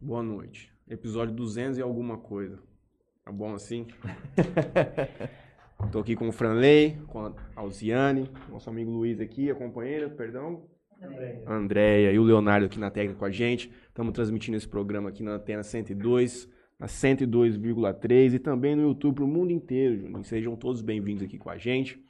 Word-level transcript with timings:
Boa 0.00 0.22
noite. 0.22 0.72
Episódio 0.88 1.34
200 1.34 1.76
e 1.76 1.82
alguma 1.82 2.18
coisa. 2.18 2.56
Tá 3.24 3.32
bom 3.32 3.52
assim? 3.52 3.84
Tô 5.90 5.98
aqui 5.98 6.14
com 6.14 6.28
o 6.28 6.32
Franley, 6.32 6.96
com 7.08 7.26
a 7.26 7.34
Alziane, 7.56 8.30
nosso 8.48 8.70
amigo 8.70 8.92
Luiz 8.92 9.20
aqui, 9.20 9.50
a 9.50 9.56
companheira, 9.56 10.08
perdão. 10.08 10.62
Andréia. 11.02 11.42
Andréia 11.48 12.12
e 12.12 12.18
o 12.18 12.22
Leonardo 12.22 12.66
aqui 12.66 12.78
na 12.78 12.92
técnica 12.92 13.18
com 13.18 13.24
a 13.24 13.30
gente. 13.30 13.72
Estamos 13.88 14.12
transmitindo 14.12 14.56
esse 14.56 14.68
programa 14.68 15.08
aqui 15.08 15.24
na 15.24 15.32
Antena 15.32 15.64
102, 15.64 16.48
na 16.78 16.86
102,3 16.86 18.34
e 18.34 18.38
também 18.38 18.76
no 18.76 18.82
YouTube 18.82 19.16
para 19.16 19.24
o 19.24 19.28
mundo 19.28 19.50
inteiro, 19.50 19.98
Juninho. 19.98 20.22
Sejam 20.22 20.54
todos 20.54 20.80
bem-vindos 20.80 21.24
aqui 21.24 21.38
com 21.38 21.50
a 21.50 21.58
gente. 21.58 22.00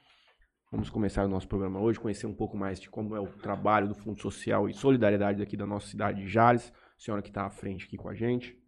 Vamos 0.71 0.91
começar 0.91 1.25
o 1.25 1.29
nosso 1.29 1.49
programa 1.49 1.81
hoje, 1.81 1.99
conhecer 1.99 2.27
um 2.27 2.35
pouco 2.35 2.55
mais 2.55 2.79
de 2.79 2.91
como 2.91 3.17
é 3.17 3.21
o 3.21 3.29
trabalho 3.29 3.89
do 3.89 3.95
Fundo 3.95 4.21
Social 4.21 4.69
e 4.69 4.75
Solidariedade 4.75 5.43
aqui 5.43 5.57
da 5.57 5.67
nossa 5.67 5.87
cidade 5.87 6.21
de 6.21 6.29
Jales. 6.29 6.71
Senhora 6.99 7.23
que 7.23 7.29
está 7.29 7.47
à 7.47 7.51
frente 7.51 7.87
aqui 7.87 7.97
com 7.97 8.09
a 8.09 8.15
gente. 8.15 8.59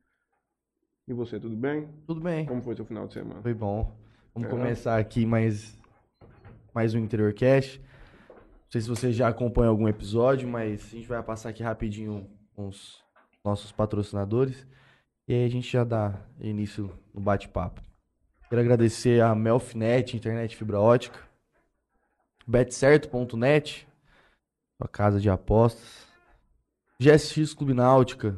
E 1.07 1.13
você, 1.13 1.41
tudo 1.41 1.57
bem? 1.57 1.89
Tudo 2.07 2.21
bem. 2.21 2.47
Como 2.47 2.63
foi 2.63 2.77
seu 2.77 2.85
final 2.85 3.07
de 3.07 3.15
semana? 3.15 3.43
Foi 3.43 3.53
bom. 3.53 3.93
Vamos 4.33 4.49
é. 4.49 4.51
começar 4.51 4.99
aqui 4.99 5.27
mais, 5.27 5.79
mais 6.73 6.95
um 6.95 6.99
Interior 6.99 7.35
Cash. 7.35 7.79
Não 8.31 8.71
sei 8.71 8.81
se 8.81 8.89
você 8.89 9.13
já 9.13 9.29
acompanha 9.29 9.69
algum 9.69 9.89
episódio, 9.89 10.49
mas 10.49 10.93
a 10.93 10.97
gente 10.97 11.09
vai 11.09 11.23
passar 11.23 11.49
aqui 11.49 11.63
rapidinho 11.63 12.31
com 12.55 12.69
os 12.69 13.03
nossos 13.45 13.73
patrocinadores. 13.73 14.67
E 15.27 15.35
aí 15.35 15.45
a 15.45 15.51
gente 15.51 15.71
já 15.71 15.83
dá 15.83 16.25
início 16.39 16.97
no 17.13 17.21
bate-papo. 17.21 17.83
Quero 18.49 18.61
agradecer 18.61 19.21
a 19.21 19.35
Melfinet, 19.35 20.17
internet 20.17 20.57
fibra 20.57 20.81
ótica 20.81 21.31
betcerto.net, 22.51 23.87
sua 24.77 24.89
casa 24.89 25.21
de 25.21 25.31
apostas. 25.31 26.10
GSX 27.01 27.55
Clube 27.55 27.73
Náutica, 27.73 28.37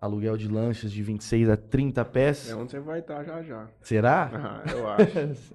aluguel 0.00 0.36
de 0.36 0.48
lanchas 0.48 0.90
de 0.90 1.00
26 1.00 1.48
a 1.48 1.56
30 1.56 2.04
pés. 2.06 2.50
É 2.50 2.56
onde 2.56 2.72
você 2.72 2.80
vai 2.80 2.98
estar 2.98 3.22
já 3.22 3.40
já. 3.40 3.68
Será? 3.80 4.30
Ah, 4.34 4.72
eu 4.72 4.88
acho. 4.90 5.44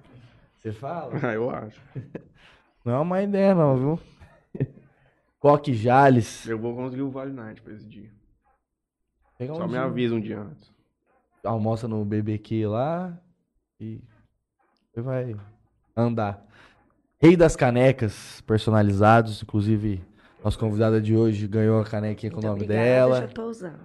você 0.56 0.72
fala? 0.72 1.20
Ah, 1.22 1.34
eu 1.34 1.50
acho. 1.50 1.78
Não 2.82 2.94
é 2.94 2.98
uma 2.98 3.20
ideia 3.20 3.54
não, 3.54 3.76
viu? 3.76 4.00
Coque 5.38 5.74
Jales. 5.74 6.46
Eu 6.46 6.58
vou 6.58 6.74
conseguir 6.74 7.02
o 7.02 7.10
Vale 7.10 7.30
Night 7.30 7.60
pra 7.60 7.74
esse 7.74 7.84
dia. 7.84 8.10
Só 9.46 9.58
um 9.58 9.64
me 9.64 9.68
dia. 9.72 9.82
avisa 9.82 10.14
um 10.14 10.20
dia 10.20 10.40
antes. 10.40 10.72
Almoça 11.44 11.86
no 11.86 12.02
BBQ 12.06 12.68
lá 12.68 13.20
e 13.78 14.00
vai 14.96 15.36
andar. 15.94 16.42
Rei 17.20 17.36
das 17.36 17.54
canecas 17.54 18.40
personalizados, 18.46 19.42
inclusive 19.42 20.02
nossa 20.42 20.58
convidada 20.58 21.00
de 21.00 21.16
hoje 21.16 21.46
ganhou 21.46 21.80
a 21.80 21.84
canequinha 21.84 22.32
Muito 22.32 22.42
com 22.42 22.48
o 22.48 22.50
nome 22.50 22.64
obrigada, 22.64 22.86
dela. 22.86 23.20
Já 23.20 23.28
tô 23.28 23.44
usando. 23.44 23.80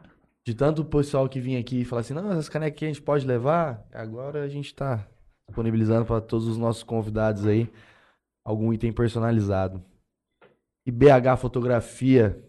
De 0.45 0.53
tanto 0.53 0.86
pessoal 0.86 1.28
que 1.28 1.39
vinha 1.39 1.59
aqui 1.59 1.81
e 1.81 1.86
falar 1.86 2.02
assim, 2.02 2.14
não, 2.14 2.31
essas 2.31 2.50
canequinhas 2.50 2.92
a 2.92 2.94
gente 2.94 3.03
pode 3.03 3.25
levar. 3.25 3.86
Agora 3.92 4.44
a 4.44 4.47
gente 4.47 4.67
está 4.67 5.08
disponibilizando 5.47 6.06
para 6.06 6.22
todos 6.22 6.47
os 6.47 6.58
nossos 6.58 6.84
convidados 6.84 7.45
aí 7.45 7.70
algum 8.44 8.72
item 8.72 8.94
personalizado. 8.94 9.84
E 10.86 10.92
BH 10.92 11.38
Fotografia, 11.39 12.39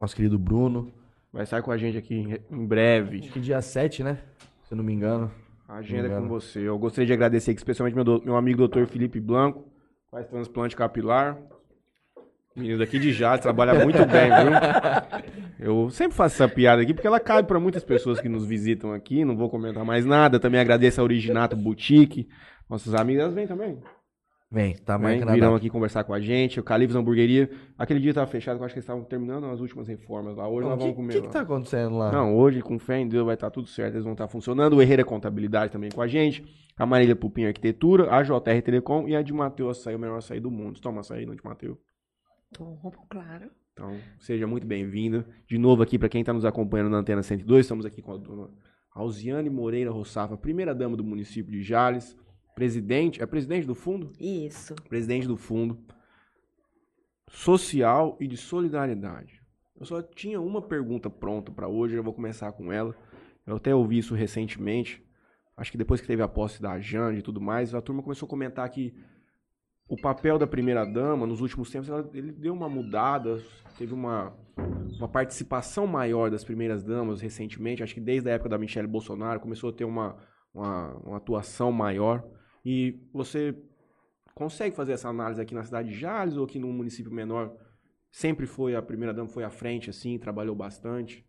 nosso 0.00 0.16
querido 0.16 0.38
Bruno. 0.38 0.92
Vai 1.32 1.44
estar 1.44 1.62
com 1.62 1.70
a 1.70 1.76
gente 1.76 1.96
aqui 1.96 2.42
em 2.50 2.66
breve. 2.66 3.20
Acho 3.20 3.32
que 3.32 3.40
dia 3.40 3.62
7, 3.62 4.02
né? 4.02 4.20
Se 4.64 4.74
eu 4.74 4.76
não 4.76 4.84
me 4.84 4.92
engano. 4.92 5.30
A 5.68 5.76
agenda 5.76 6.08
é 6.08 6.16
com 6.18 6.26
você. 6.26 6.60
Eu 6.60 6.78
gostaria 6.78 7.06
de 7.06 7.12
agradecer 7.12 7.52
aqui, 7.52 7.60
especialmente 7.60 7.94
meu, 7.94 8.04
do, 8.04 8.22
meu 8.24 8.36
amigo 8.36 8.58
doutor 8.58 8.86
Felipe 8.86 9.20
Blanco, 9.20 9.68
faz 10.10 10.26
transplante 10.26 10.74
capilar. 10.74 11.38
Menino 12.56 12.78
daqui 12.78 12.98
de 12.98 13.12
Jales, 13.12 13.42
trabalha 13.42 13.84
muito 13.84 13.98
bem, 14.06 14.30
viu? 14.30 15.82
Eu 15.84 15.90
sempre 15.90 16.16
faço 16.16 16.42
essa 16.42 16.52
piada 16.52 16.80
aqui 16.80 16.94
porque 16.94 17.06
ela 17.06 17.20
cabe 17.20 17.46
para 17.46 17.60
muitas 17.60 17.84
pessoas 17.84 18.18
que 18.18 18.30
nos 18.30 18.46
visitam 18.46 18.92
aqui. 18.92 19.26
Não 19.26 19.36
vou 19.36 19.50
comentar 19.50 19.84
mais 19.84 20.06
nada. 20.06 20.40
Também 20.40 20.58
agradeço 20.58 21.00
a 21.00 21.04
Originato 21.04 21.54
Boutique. 21.54 22.28
Nossas 22.68 22.94
amigas 22.94 23.34
vêm 23.34 23.46
também. 23.46 23.78
Vem, 24.50 24.74
tá 24.74 24.96
mais 24.96 25.22
Vem, 25.22 25.34
Virão 25.34 25.54
aqui 25.54 25.68
conversar 25.68 26.04
com 26.04 26.14
a 26.14 26.20
gente. 26.20 26.58
O 26.58 26.62
Califas 26.62 26.96
Hamburgueria. 26.96 27.50
Aquele 27.76 28.00
dia 28.00 28.14
tava 28.14 28.26
fechado, 28.26 28.58
eu 28.58 28.64
acho 28.64 28.72
que 28.72 28.78
eles 28.78 28.84
estavam 28.84 29.04
terminando 29.04 29.44
as 29.46 29.60
últimas 29.60 29.88
reformas 29.88 30.36
lá. 30.36 30.48
Hoje 30.48 30.62
Bom, 30.62 30.70
nós 30.70 30.78
vamos 30.78 30.96
comer. 30.96 31.18
O 31.18 31.20
que, 31.20 31.26
que 31.26 31.32
tá 31.32 31.40
acontecendo 31.40 31.98
lá? 31.98 32.12
Não, 32.12 32.34
hoje, 32.36 32.62
com 32.62 32.78
fé 32.78 32.98
em 32.98 33.08
Deus, 33.08 33.26
vai 33.26 33.34
estar 33.34 33.48
tá 33.48 33.50
tudo 33.50 33.66
certo. 33.66 33.94
Eles 33.94 34.04
vão 34.04 34.12
estar 34.12 34.26
tá 34.26 34.32
funcionando. 34.32 34.76
O 34.76 34.82
Herreira 34.82 35.04
Contabilidade 35.04 35.72
também 35.72 35.90
com 35.90 36.00
a 36.00 36.06
gente. 36.06 36.44
A 36.78 36.86
Marília 36.86 37.16
Pupim 37.16 37.44
Arquitetura, 37.44 38.14
a 38.14 38.22
JR 38.22 38.62
Telecom 38.64 39.08
e 39.08 39.16
a 39.16 39.22
de 39.22 39.32
Mateus 39.32 39.78
Açaí, 39.78 39.94
o 39.94 39.98
melhor 39.98 40.18
açaí 40.18 40.38
do 40.38 40.50
mundo. 40.50 40.80
Toma 40.80 41.00
açaí, 41.00 41.26
não 41.26 41.34
de 41.34 41.44
Mateus. 41.44 41.76
Tomo, 42.52 42.92
claro. 43.08 43.50
Então, 43.72 43.98
seja 44.18 44.46
muito 44.46 44.66
bem-vindo. 44.66 45.24
De 45.46 45.58
novo 45.58 45.82
aqui, 45.82 45.98
para 45.98 46.08
quem 46.08 46.20
está 46.20 46.32
nos 46.32 46.44
acompanhando 46.44 46.90
na 46.90 46.98
Antena 46.98 47.22
102, 47.22 47.66
estamos 47.66 47.84
aqui 47.84 48.00
com 48.00 48.12
a 48.12 48.16
dona 48.16 48.48
Alziane 48.94 49.50
Moreira 49.50 49.90
Roçafa, 49.90 50.36
primeira 50.36 50.74
dama 50.74 50.96
do 50.96 51.04
município 51.04 51.52
de 51.52 51.62
Jales 51.62 52.16
presidente, 52.56 53.22
é 53.22 53.26
presidente 53.26 53.66
do 53.66 53.74
fundo? 53.74 54.12
Isso. 54.18 54.74
Presidente 54.88 55.28
do 55.28 55.36
fundo 55.36 55.78
social 57.28 58.16
e 58.18 58.26
de 58.26 58.36
solidariedade. 58.36 59.42
Eu 59.78 59.84
só 59.84 60.00
tinha 60.00 60.40
uma 60.40 60.62
pergunta 60.62 61.10
pronta 61.10 61.52
para 61.52 61.68
hoje, 61.68 61.94
eu 61.94 62.02
vou 62.02 62.14
começar 62.14 62.50
com 62.52 62.72
ela. 62.72 62.96
Eu 63.46 63.56
até 63.56 63.74
ouvi 63.74 63.98
isso 63.98 64.14
recentemente. 64.14 65.04
Acho 65.54 65.70
que 65.70 65.78
depois 65.78 66.00
que 66.00 66.06
teve 66.06 66.22
a 66.22 66.28
posse 66.28 66.62
da 66.62 66.80
Jane 66.80 67.18
e 67.18 67.22
tudo 67.22 67.40
mais, 67.40 67.74
a 67.74 67.82
turma 67.82 68.02
começou 68.02 68.26
a 68.26 68.30
comentar 68.30 68.68
que 68.70 68.94
o 69.88 69.96
papel 69.96 70.38
da 70.38 70.46
primeira 70.46 70.84
dama 70.84 71.26
nos 71.26 71.40
últimos 71.40 71.70
tempos 71.70 71.88
ela, 71.88 72.08
ele 72.12 72.32
deu 72.32 72.52
uma 72.52 72.68
mudada, 72.68 73.40
teve 73.78 73.94
uma, 73.94 74.36
uma 74.98 75.08
participação 75.08 75.86
maior 75.86 76.30
das 76.30 76.42
primeiras 76.42 76.82
damas 76.82 77.20
recentemente. 77.20 77.82
Acho 77.82 77.94
que 77.94 78.00
desde 78.00 78.28
a 78.28 78.32
época 78.32 78.48
da 78.48 78.58
Michelle 78.58 78.88
Bolsonaro 78.88 79.40
começou 79.40 79.70
a 79.70 79.72
ter 79.72 79.84
uma, 79.84 80.16
uma, 80.52 80.94
uma 81.04 81.16
atuação 81.18 81.70
maior. 81.70 82.24
E 82.64 83.00
você 83.12 83.54
consegue 84.34 84.74
fazer 84.74 84.92
essa 84.92 85.08
análise 85.08 85.40
aqui 85.40 85.54
na 85.54 85.62
cidade 85.62 85.90
de 85.90 85.98
Jales 85.98 86.36
ou 86.36 86.44
aqui 86.44 86.58
num 86.58 86.72
município 86.72 87.12
menor? 87.12 87.54
Sempre 88.10 88.46
foi 88.46 88.74
a 88.74 88.82
primeira 88.82 89.14
dama 89.14 89.28
foi 89.28 89.44
à 89.44 89.50
frente 89.50 89.90
assim, 89.90 90.18
trabalhou 90.18 90.54
bastante. 90.54 91.24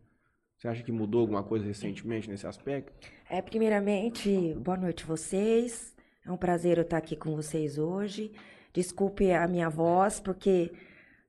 Você 0.58 0.68
acha 0.68 0.84
que 0.84 0.92
mudou 0.92 1.22
alguma 1.22 1.44
coisa 1.44 1.64
recentemente 1.64 2.28
nesse 2.28 2.48
aspecto? 2.48 2.92
É, 3.30 3.40
primeiramente, 3.44 4.56
boa 4.56 4.78
noite 4.78 5.06
vocês. 5.06 5.97
É 6.28 6.32
um 6.32 6.36
prazer 6.36 6.78
eu 6.78 6.84
estar 6.84 6.98
aqui 6.98 7.16
com 7.16 7.34
vocês 7.34 7.78
hoje. 7.78 8.34
Desculpe 8.74 9.32
a 9.32 9.48
minha 9.48 9.70
voz, 9.70 10.20
porque 10.20 10.74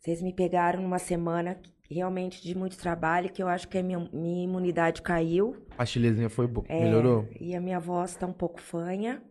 vocês 0.01 0.21
me 0.21 0.33
pegaram 0.33 0.83
numa 0.83 0.99
semana 0.99 1.57
realmente 1.89 2.43
de 2.43 2.53
muito 2.57 2.77
trabalho, 2.77 3.31
que 3.31 3.41
eu 3.41 3.47
acho 3.47 3.69
que 3.69 3.79
a 3.79 3.83
minha, 3.83 4.11
minha 4.13 4.43
imunidade 4.43 5.01
caiu. 5.01 5.57
A 5.79 5.87
chilesinha 5.87 6.29
foi 6.29 6.49
boa, 6.49 6.67
é, 6.69 6.83
melhorou? 6.83 7.29
E 7.41 7.55
a 7.55 7.61
minha 7.61 7.79
voz 7.79 8.11
está 8.11 8.27
um 8.27 8.33
pouco 8.33 8.61
fanha. 8.61 9.23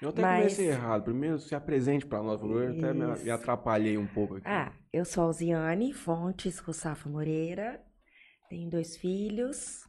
Eu 0.00 0.08
até 0.08 0.22
Mas... 0.22 0.38
comecei 0.38 0.68
errado. 0.68 1.04
Primeiro, 1.04 1.38
se 1.38 1.54
apresente 1.54 2.06
para 2.06 2.22
nós, 2.22 2.40
eu 2.40 2.70
até 2.70 2.94
me, 2.94 3.30
atrapalhei 3.30 3.98
um 3.98 4.06
pouco 4.06 4.36
aqui. 4.36 4.48
Ah, 4.48 4.72
eu 4.90 5.04
sou 5.04 5.24
a 5.24 5.26
Alziane 5.26 5.92
Fontes 5.92 6.58
Russafa 6.58 7.06
Moreira, 7.08 7.82
tenho 8.48 8.70
dois 8.70 8.96
filhos, 8.96 9.86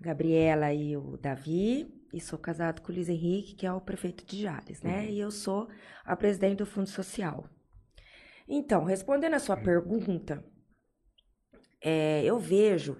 a 0.00 0.04
Gabriela 0.04 0.74
e 0.74 0.96
o 0.96 1.16
Davi, 1.16 1.86
e 2.14 2.20
sou 2.20 2.38
casado 2.38 2.80
com 2.80 2.92
o 2.92 2.94
Luiz 2.94 3.08
Henrique, 3.08 3.54
que 3.54 3.66
é 3.66 3.72
o 3.72 3.80
prefeito 3.80 4.24
de 4.24 4.42
Jales, 4.42 4.82
né? 4.82 5.00
Uhum. 5.00 5.08
E 5.10 5.20
eu 5.20 5.30
sou 5.30 5.68
a 6.04 6.16
presidente 6.16 6.58
do 6.58 6.66
Fundo 6.66 6.88
Social. 6.88 7.48
Então, 8.48 8.84
respondendo 8.84 9.34
a 9.34 9.38
sua 9.38 9.56
uhum. 9.56 9.64
pergunta, 9.64 10.44
é, 11.82 12.22
eu 12.24 12.38
vejo 12.38 12.96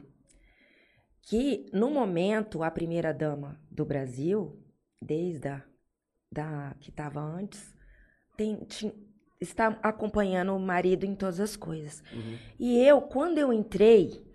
que, 1.23 1.67
no 1.73 1.91
momento, 1.91 2.63
a 2.63 2.71
primeira-dama 2.71 3.61
do 3.71 3.85
Brasil, 3.85 4.61
desde 5.01 5.49
a 5.49 5.65
da 6.31 6.75
que 6.81 6.91
estava 6.91 7.21
antes, 7.21 7.73
tem, 8.37 8.65
tinha, 8.65 8.93
está 9.41 9.69
acompanhando 9.83 10.55
o 10.55 10.59
marido 10.59 11.05
em 11.05 11.15
todas 11.15 11.39
as 11.39 11.55
coisas. 11.57 12.03
Uhum. 12.13 12.39
E 12.59 12.79
eu, 12.81 13.01
quando 13.01 13.39
eu 13.39 13.53
entrei, 13.53 14.27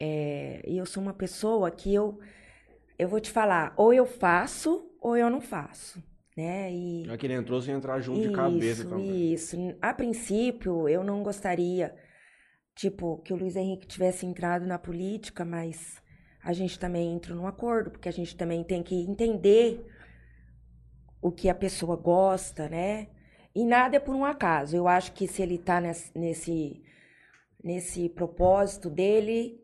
é, 0.00 0.62
e 0.66 0.78
eu 0.78 0.86
sou 0.86 1.02
uma 1.02 1.12
pessoa 1.12 1.70
que 1.70 1.92
eu, 1.94 2.18
eu 2.98 3.08
vou 3.08 3.20
te 3.20 3.30
falar, 3.30 3.74
ou 3.76 3.92
eu 3.92 4.06
faço 4.06 4.90
ou 5.00 5.16
eu 5.16 5.28
não 5.28 5.40
faço. 5.40 6.02
Né? 6.36 6.72
E, 6.72 7.08
é 7.08 7.16
que 7.16 7.26
ele 7.26 7.34
entrou 7.34 7.60
sem 7.60 7.74
entrar 7.74 8.00
junto 8.00 8.20
isso, 8.20 8.28
de 8.28 8.34
cabeça 8.34 8.84
também. 8.84 9.32
Isso. 9.32 9.56
A 9.80 9.94
princípio, 9.94 10.88
eu 10.88 11.04
não 11.04 11.22
gostaria, 11.22 11.94
tipo, 12.74 13.18
que 13.18 13.32
o 13.32 13.36
Luiz 13.36 13.54
Henrique 13.54 13.86
tivesse 13.86 14.26
entrado 14.26 14.66
na 14.66 14.78
política, 14.78 15.44
mas 15.44 16.02
a 16.42 16.52
gente 16.52 16.78
também 16.78 17.14
entra 17.14 17.34
num 17.34 17.46
acordo, 17.46 17.90
porque 17.90 18.08
a 18.08 18.12
gente 18.12 18.36
também 18.36 18.64
tem 18.64 18.82
que 18.82 18.94
entender 18.94 19.86
o 21.22 21.30
que 21.30 21.48
a 21.48 21.54
pessoa 21.54 21.96
gosta, 21.96 22.68
né? 22.68 23.08
E 23.54 23.64
nada 23.64 23.96
é 23.96 24.00
por 24.00 24.14
um 24.14 24.24
acaso. 24.24 24.76
Eu 24.76 24.88
acho 24.88 25.12
que 25.12 25.28
se 25.28 25.40
ele 25.40 25.54
está 25.54 25.80
nesse, 25.80 26.82
nesse 27.62 28.08
propósito 28.08 28.90
dele, 28.90 29.62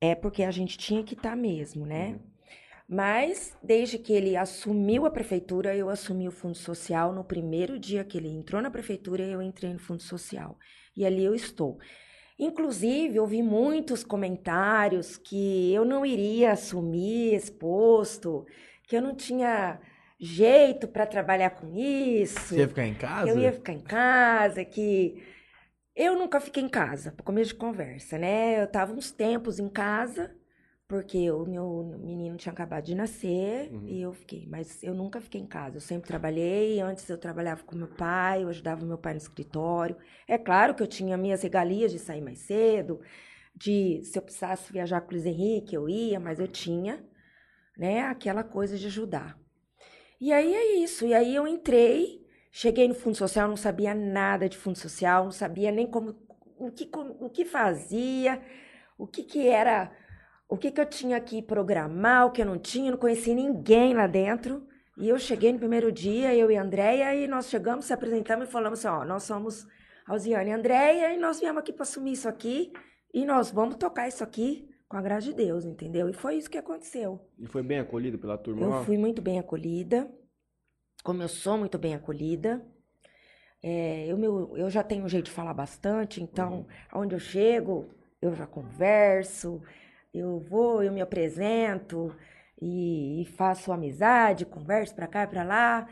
é 0.00 0.14
porque 0.14 0.44
a 0.44 0.50
gente 0.52 0.78
tinha 0.78 1.02
que 1.02 1.14
estar 1.14 1.30
tá 1.30 1.36
mesmo, 1.36 1.84
né? 1.84 2.10
Uhum. 2.10 2.33
Mas, 2.88 3.56
desde 3.62 3.98
que 3.98 4.12
ele 4.12 4.36
assumiu 4.36 5.06
a 5.06 5.10
prefeitura, 5.10 5.74
eu 5.74 5.88
assumi 5.88 6.28
o 6.28 6.32
Fundo 6.32 6.56
Social. 6.56 7.12
No 7.12 7.24
primeiro 7.24 7.78
dia 7.78 8.04
que 8.04 8.18
ele 8.18 8.28
entrou 8.28 8.60
na 8.60 8.70
prefeitura, 8.70 9.22
eu 9.22 9.40
entrei 9.40 9.72
no 9.72 9.78
Fundo 9.78 10.02
Social. 10.02 10.58
E 10.96 11.04
ali 11.04 11.24
eu 11.24 11.34
estou. 11.34 11.78
Inclusive, 12.38 13.18
ouvi 13.18 13.42
muitos 13.42 14.04
comentários 14.04 15.16
que 15.16 15.72
eu 15.72 15.84
não 15.84 16.04
iria 16.04 16.52
assumir 16.52 17.34
esse 17.34 17.50
posto, 17.50 18.44
que 18.86 18.96
eu 18.96 19.00
não 19.02 19.14
tinha 19.14 19.80
jeito 20.20 20.88
para 20.88 21.06
trabalhar 21.06 21.50
com 21.50 21.72
isso. 21.74 22.38
Você 22.38 22.58
ia 22.58 22.68
ficar 22.68 22.86
em 22.86 22.94
casa? 22.94 23.30
Eu 23.30 23.38
ia 23.38 23.52
ficar 23.52 23.72
em 23.72 23.80
casa, 23.80 24.64
que 24.64 25.22
eu 25.94 26.18
nunca 26.18 26.40
fiquei 26.40 26.62
em 26.62 26.68
casa, 26.68 27.12
para 27.12 27.24
começo 27.24 27.52
de 27.52 27.58
conversa, 27.58 28.18
né? 28.18 28.60
Eu 28.60 28.66
tava 28.66 28.92
uns 28.92 29.12
tempos 29.12 29.58
em 29.58 29.68
casa, 29.68 30.34
porque 30.94 31.28
o 31.28 31.44
meu 31.44 31.98
menino 32.00 32.36
tinha 32.36 32.52
acabado 32.52 32.84
de 32.84 32.94
nascer 32.94 33.68
uhum. 33.72 33.84
e 33.88 34.00
eu 34.00 34.12
fiquei, 34.12 34.46
mas 34.48 34.80
eu 34.80 34.94
nunca 34.94 35.20
fiquei 35.20 35.40
em 35.40 35.46
casa. 35.46 35.78
Eu 35.78 35.80
sempre 35.80 36.06
trabalhei, 36.06 36.80
antes 36.80 37.10
eu 37.10 37.18
trabalhava 37.18 37.64
com 37.64 37.74
meu 37.74 37.88
pai, 37.88 38.44
eu 38.44 38.48
ajudava 38.48 38.86
meu 38.86 38.96
pai 38.96 39.12
no 39.14 39.18
escritório. 39.18 39.96
É 40.28 40.38
claro 40.38 40.72
que 40.72 40.84
eu 40.84 40.86
tinha 40.86 41.16
minhas 41.16 41.42
regalias 41.42 41.90
de 41.90 41.98
sair 41.98 42.20
mais 42.20 42.38
cedo, 42.38 43.00
de 43.56 44.04
se 44.04 44.16
eu 44.16 44.22
precisasse 44.22 44.72
viajar 44.72 45.00
com 45.00 45.08
o 45.08 45.14
Luiz 45.14 45.26
Henrique, 45.26 45.74
eu 45.74 45.88
ia, 45.88 46.20
mas 46.20 46.38
eu 46.38 46.46
tinha, 46.46 47.04
né, 47.76 48.02
aquela 48.02 48.44
coisa 48.44 48.78
de 48.78 48.86
ajudar. 48.86 49.36
E 50.20 50.32
aí 50.32 50.54
é 50.54 50.76
isso. 50.76 51.04
E 51.04 51.12
aí 51.12 51.34
eu 51.34 51.44
entrei, 51.44 52.24
cheguei 52.52 52.86
no 52.86 52.94
Fundo 52.94 53.16
Social, 53.16 53.48
não 53.48 53.56
sabia 53.56 53.92
nada 53.96 54.48
de 54.48 54.56
Fundo 54.56 54.78
Social, 54.78 55.24
não 55.24 55.32
sabia 55.32 55.72
nem 55.72 55.88
como 55.88 56.14
o 56.56 56.70
que, 56.70 56.88
o 57.18 57.28
que 57.28 57.44
fazia, 57.44 58.40
o 58.96 59.08
que, 59.08 59.24
que 59.24 59.48
era, 59.48 59.90
o 60.54 60.56
que, 60.56 60.70
que 60.70 60.80
eu 60.80 60.86
tinha 60.86 61.20
que 61.20 61.42
programar, 61.42 62.26
o 62.26 62.30
que 62.30 62.40
eu 62.40 62.46
não 62.46 62.58
tinha, 62.58 62.92
não 62.92 62.98
conhecia 62.98 63.34
ninguém 63.34 63.92
lá 63.92 64.06
dentro. 64.06 64.66
E 64.96 65.08
eu 65.08 65.18
cheguei 65.18 65.52
no 65.52 65.58
primeiro 65.58 65.90
dia, 65.90 66.32
eu 66.32 66.48
e 66.48 66.56
a 66.56 66.62
Andréia, 66.62 67.12
e 67.16 67.26
nós 67.26 67.48
chegamos, 67.48 67.86
se 67.86 67.92
apresentamos 67.92 68.48
e 68.48 68.50
falamos 68.52 68.78
assim, 68.78 68.96
ó, 68.96 69.04
nós 69.04 69.24
somos 69.24 69.66
Alziane 70.06 70.50
e 70.50 70.52
Andréia, 70.52 71.12
e 71.12 71.18
nós 71.18 71.40
viemos 71.40 71.58
aqui 71.58 71.72
para 71.72 71.82
assumir 71.82 72.12
isso 72.12 72.28
aqui, 72.28 72.72
e 73.12 73.24
nós 73.24 73.50
vamos 73.50 73.74
tocar 73.74 74.06
isso 74.06 74.22
aqui 74.22 74.68
com 74.88 74.96
a 74.96 75.02
graça 75.02 75.26
de 75.26 75.34
Deus, 75.34 75.64
entendeu? 75.64 76.08
E 76.08 76.12
foi 76.12 76.36
isso 76.36 76.48
que 76.48 76.56
aconteceu. 76.56 77.20
E 77.36 77.46
foi 77.48 77.64
bem 77.64 77.80
acolhida 77.80 78.16
pela 78.16 78.38
turma? 78.38 78.64
Eu 78.64 78.84
fui 78.84 78.96
muito 78.96 79.20
bem 79.20 79.40
acolhida, 79.40 80.08
como 81.02 81.20
eu 81.20 81.28
sou 81.28 81.58
muito 81.58 81.76
bem 81.76 81.96
acolhida. 81.96 82.64
É, 83.60 84.06
eu, 84.06 84.16
meu, 84.16 84.56
eu 84.56 84.70
já 84.70 84.84
tenho 84.84 85.04
um 85.04 85.08
jeito 85.08 85.24
de 85.24 85.32
falar 85.32 85.54
bastante, 85.54 86.22
então, 86.22 86.66
uhum. 86.92 87.00
onde 87.00 87.16
eu 87.16 87.18
chego, 87.18 87.88
eu 88.22 88.32
já 88.34 88.46
converso, 88.46 89.60
eu 90.14 90.38
vou, 90.38 90.82
eu 90.82 90.92
me 90.92 91.00
apresento 91.00 92.14
e, 92.60 93.22
e 93.22 93.24
faço 93.24 93.72
amizade, 93.72 94.46
converso 94.46 94.94
pra 94.94 95.06
cá 95.06 95.24
e 95.24 95.26
pra 95.26 95.42
lá. 95.42 95.88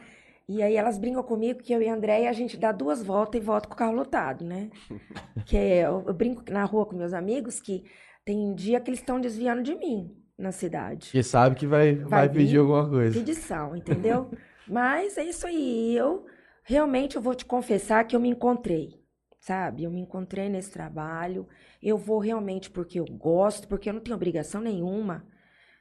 E 0.48 0.62
aí 0.62 0.76
elas 0.76 0.98
brincam 0.98 1.22
comigo 1.22 1.62
que 1.62 1.72
eu 1.72 1.80
e 1.80 1.88
a 1.88 1.94
Andréia, 1.94 2.28
a 2.28 2.32
gente 2.32 2.56
dá 2.56 2.72
duas 2.72 3.02
voltas 3.02 3.40
e 3.40 3.44
volta 3.44 3.68
com 3.68 3.74
o 3.74 3.76
carro 3.76 3.94
lotado, 3.94 4.44
né? 4.44 4.70
que 5.46 5.56
é, 5.56 5.86
eu, 5.86 6.04
eu 6.06 6.14
brinco 6.14 6.42
na 6.50 6.64
rua 6.64 6.86
com 6.86 6.96
meus 6.96 7.12
amigos 7.12 7.60
que 7.60 7.84
tem 8.24 8.54
dia 8.54 8.80
que 8.80 8.90
eles 8.90 9.00
estão 9.00 9.20
desviando 9.20 9.62
de 9.62 9.74
mim 9.74 10.16
na 10.38 10.52
cidade. 10.52 11.10
Que 11.10 11.22
sabe 11.22 11.56
que 11.56 11.66
vai, 11.66 11.94
vai, 11.94 12.26
vai 12.26 12.28
pedir 12.28 12.58
alguma 12.58 12.88
coisa. 12.88 13.18
Pedição, 13.18 13.74
entendeu? 13.76 14.30
Mas 14.66 15.16
é 15.16 15.24
isso 15.24 15.46
aí. 15.46 15.96
Eu 15.96 16.26
realmente 16.64 17.16
eu 17.16 17.22
vou 17.22 17.34
te 17.34 17.44
confessar 17.44 18.04
que 18.04 18.14
eu 18.14 18.20
me 18.20 18.28
encontrei, 18.28 19.00
sabe? 19.40 19.84
Eu 19.84 19.90
me 19.90 20.00
encontrei 20.00 20.48
nesse 20.48 20.70
trabalho. 20.70 21.46
Eu 21.82 21.98
vou 21.98 22.18
realmente 22.18 22.70
porque 22.70 23.00
eu 23.00 23.04
gosto, 23.04 23.66
porque 23.66 23.88
eu 23.88 23.94
não 23.94 24.00
tenho 24.00 24.16
obrigação 24.16 24.60
nenhuma. 24.60 25.26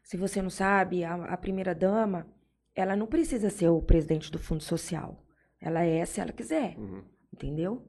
Se 0.04 0.18
você 0.18 0.42
não 0.42 0.50
sabe, 0.50 1.04
a, 1.04 1.14
a 1.26 1.38
primeira 1.38 1.76
dama, 1.76 2.28
ela 2.76 2.96
não 2.96 3.06
precisa 3.06 3.50
ser 3.50 3.70
o 3.70 3.82
presidente 3.82 4.32
do 4.32 4.40
Fundo 4.40 4.64
Social. 4.64 5.24
Ela 5.60 5.84
é 5.84 6.04
se 6.06 6.20
ela 6.20 6.32
quiser, 6.32 6.76
uhum. 6.78 7.04
entendeu? 7.32 7.88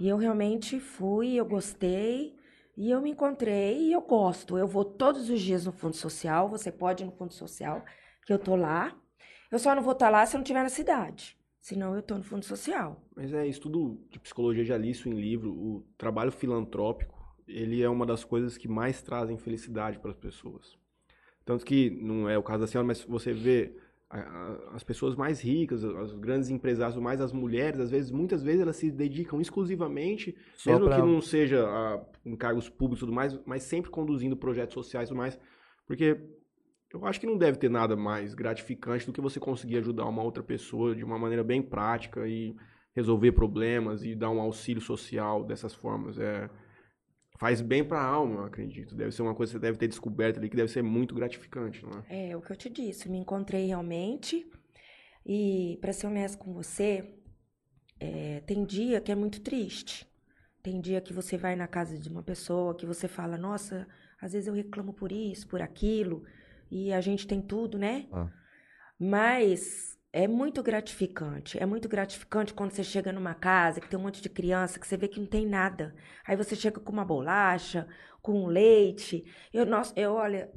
E 0.00 0.08
eu 0.08 0.16
realmente 0.16 0.80
fui, 0.80 1.34
eu 1.34 1.44
gostei. 1.44 2.34
E 2.76 2.90
eu 2.90 3.00
me 3.02 3.10
encontrei 3.10 3.88
e 3.88 3.92
eu 3.92 4.00
gosto. 4.00 4.56
Eu 4.58 4.66
vou 4.66 4.84
todos 4.84 5.28
os 5.28 5.40
dias 5.40 5.66
no 5.66 5.72
Fundo 5.72 5.94
Social. 5.94 6.48
Você 6.48 6.72
pode 6.72 7.04
ir 7.04 7.06
no 7.06 7.12
Fundo 7.12 7.32
Social, 7.32 7.84
que 8.26 8.32
eu 8.32 8.38
tô 8.38 8.56
lá. 8.56 8.96
Eu 9.50 9.58
só 9.58 9.74
não 9.74 9.82
vou 9.82 9.92
estar 9.92 10.06
tá 10.06 10.10
lá 10.10 10.26
se 10.26 10.34
eu 10.34 10.38
não 10.38 10.42
estiver 10.42 10.62
na 10.62 10.68
cidade. 10.68 11.38
Senão 11.60 11.94
eu 11.94 12.02
tô 12.02 12.16
no 12.16 12.24
Fundo 12.24 12.44
Social. 12.44 13.00
Mas 13.14 13.32
é, 13.32 13.46
estudo 13.46 14.00
de 14.10 14.18
psicologia 14.18 14.64
já 14.64 14.76
li 14.76 14.90
isso 14.90 15.08
em 15.08 15.12
livro. 15.12 15.52
O 15.52 15.86
trabalho 15.96 16.32
filantrópico, 16.32 17.21
ele 17.46 17.82
é 17.82 17.88
uma 17.88 18.06
das 18.06 18.24
coisas 18.24 18.56
que 18.56 18.68
mais 18.68 19.02
trazem 19.02 19.36
felicidade 19.36 19.98
para 19.98 20.10
as 20.10 20.16
pessoas. 20.16 20.76
Tanto 21.44 21.64
que, 21.64 21.90
não 21.90 22.28
é 22.28 22.38
o 22.38 22.42
caso 22.42 22.60
da 22.60 22.66
senhora, 22.66 22.86
mas 22.86 23.02
você 23.04 23.32
vê 23.32 23.74
as 24.72 24.84
pessoas 24.84 25.16
mais 25.16 25.40
ricas, 25.40 25.82
os 25.82 26.12
grandes 26.12 26.50
empresários, 26.50 26.96
mais 26.98 27.20
as 27.20 27.32
mulheres, 27.32 27.80
às 27.80 27.90
vezes, 27.90 28.10
muitas 28.10 28.42
vezes 28.42 28.60
elas 28.60 28.76
se 28.76 28.90
dedicam 28.90 29.40
exclusivamente, 29.40 30.36
Só 30.54 30.72
mesmo 30.72 30.86
pra... 30.86 30.96
que 30.96 31.02
não 31.02 31.20
seja 31.22 31.66
a, 31.66 32.04
em 32.24 32.36
cargos 32.36 32.68
públicos 32.68 32.98
e 32.98 33.00
tudo 33.00 33.12
mais, 33.12 33.38
mas 33.46 33.62
sempre 33.62 33.90
conduzindo 33.90 34.36
projetos 34.36 34.74
sociais 34.74 35.08
e 35.08 35.12
tudo 35.12 35.18
mais, 35.18 35.40
porque 35.86 36.20
eu 36.92 37.06
acho 37.06 37.18
que 37.18 37.26
não 37.26 37.38
deve 37.38 37.56
ter 37.56 37.70
nada 37.70 37.96
mais 37.96 38.34
gratificante 38.34 39.06
do 39.06 39.14
que 39.14 39.20
você 39.20 39.40
conseguir 39.40 39.78
ajudar 39.78 40.04
uma 40.04 40.22
outra 40.22 40.42
pessoa 40.42 40.94
de 40.94 41.02
uma 41.02 41.18
maneira 41.18 41.42
bem 41.42 41.62
prática 41.62 42.28
e 42.28 42.54
resolver 42.94 43.32
problemas 43.32 44.04
e 44.04 44.14
dar 44.14 44.28
um 44.28 44.40
auxílio 44.40 44.82
social 44.82 45.42
dessas 45.42 45.74
formas. 45.74 46.18
É, 46.18 46.50
faz 47.42 47.60
bem 47.60 47.82
para 47.82 47.98
a 47.98 48.04
alma, 48.04 48.36
eu 48.36 48.44
acredito. 48.44 48.94
Deve 48.94 49.10
ser 49.10 49.20
uma 49.20 49.34
coisa 49.34 49.50
que 49.50 49.58
você 49.58 49.62
deve 49.62 49.76
ter 49.76 49.88
descoberto 49.88 50.38
ali 50.38 50.48
que 50.48 50.54
deve 50.54 50.70
ser 50.70 50.80
muito 50.80 51.12
gratificante, 51.12 51.84
não 51.84 52.04
é? 52.08 52.30
É, 52.30 52.36
o 52.36 52.40
que 52.40 52.52
eu 52.52 52.56
te 52.56 52.70
disse, 52.70 53.08
me 53.08 53.18
encontrei 53.18 53.66
realmente. 53.66 54.48
E 55.26 55.76
para 55.80 55.92
ser 55.92 56.06
honesto 56.06 56.38
com 56.38 56.52
você, 56.52 57.16
é, 57.98 58.40
tem 58.46 58.64
dia 58.64 59.00
que 59.00 59.10
é 59.10 59.16
muito 59.16 59.40
triste. 59.40 60.08
Tem 60.62 60.80
dia 60.80 61.00
que 61.00 61.12
você 61.12 61.36
vai 61.36 61.56
na 61.56 61.66
casa 61.66 61.98
de 61.98 62.08
uma 62.08 62.22
pessoa 62.22 62.76
que 62.76 62.86
você 62.86 63.08
fala, 63.08 63.36
nossa, 63.36 63.88
às 64.20 64.34
vezes 64.34 64.46
eu 64.46 64.54
reclamo 64.54 64.92
por 64.92 65.10
isso, 65.10 65.48
por 65.48 65.60
aquilo, 65.60 66.22
e 66.70 66.92
a 66.92 67.00
gente 67.00 67.26
tem 67.26 67.42
tudo, 67.42 67.76
né? 67.76 68.06
Ah. 68.12 68.30
Mas 68.96 69.98
é 70.12 70.28
muito 70.28 70.62
gratificante. 70.62 71.58
É 71.58 71.64
muito 71.64 71.88
gratificante 71.88 72.52
quando 72.52 72.72
você 72.72 72.84
chega 72.84 73.12
numa 73.12 73.34
casa 73.34 73.80
que 73.80 73.88
tem 73.88 73.98
um 73.98 74.02
monte 74.02 74.20
de 74.20 74.28
criança 74.28 74.78
que 74.78 74.86
você 74.86 74.96
vê 74.96 75.08
que 75.08 75.18
não 75.18 75.26
tem 75.26 75.46
nada. 75.46 75.94
Aí 76.26 76.36
você 76.36 76.54
chega 76.54 76.78
com 76.78 76.92
uma 76.92 77.04
bolacha, 77.04 77.88
com 78.20 78.44
um 78.44 78.46
leite. 78.46 79.24
Eu, 79.52 79.64
nossa, 79.64 79.92
eu 79.98 80.12
olha, 80.12 80.52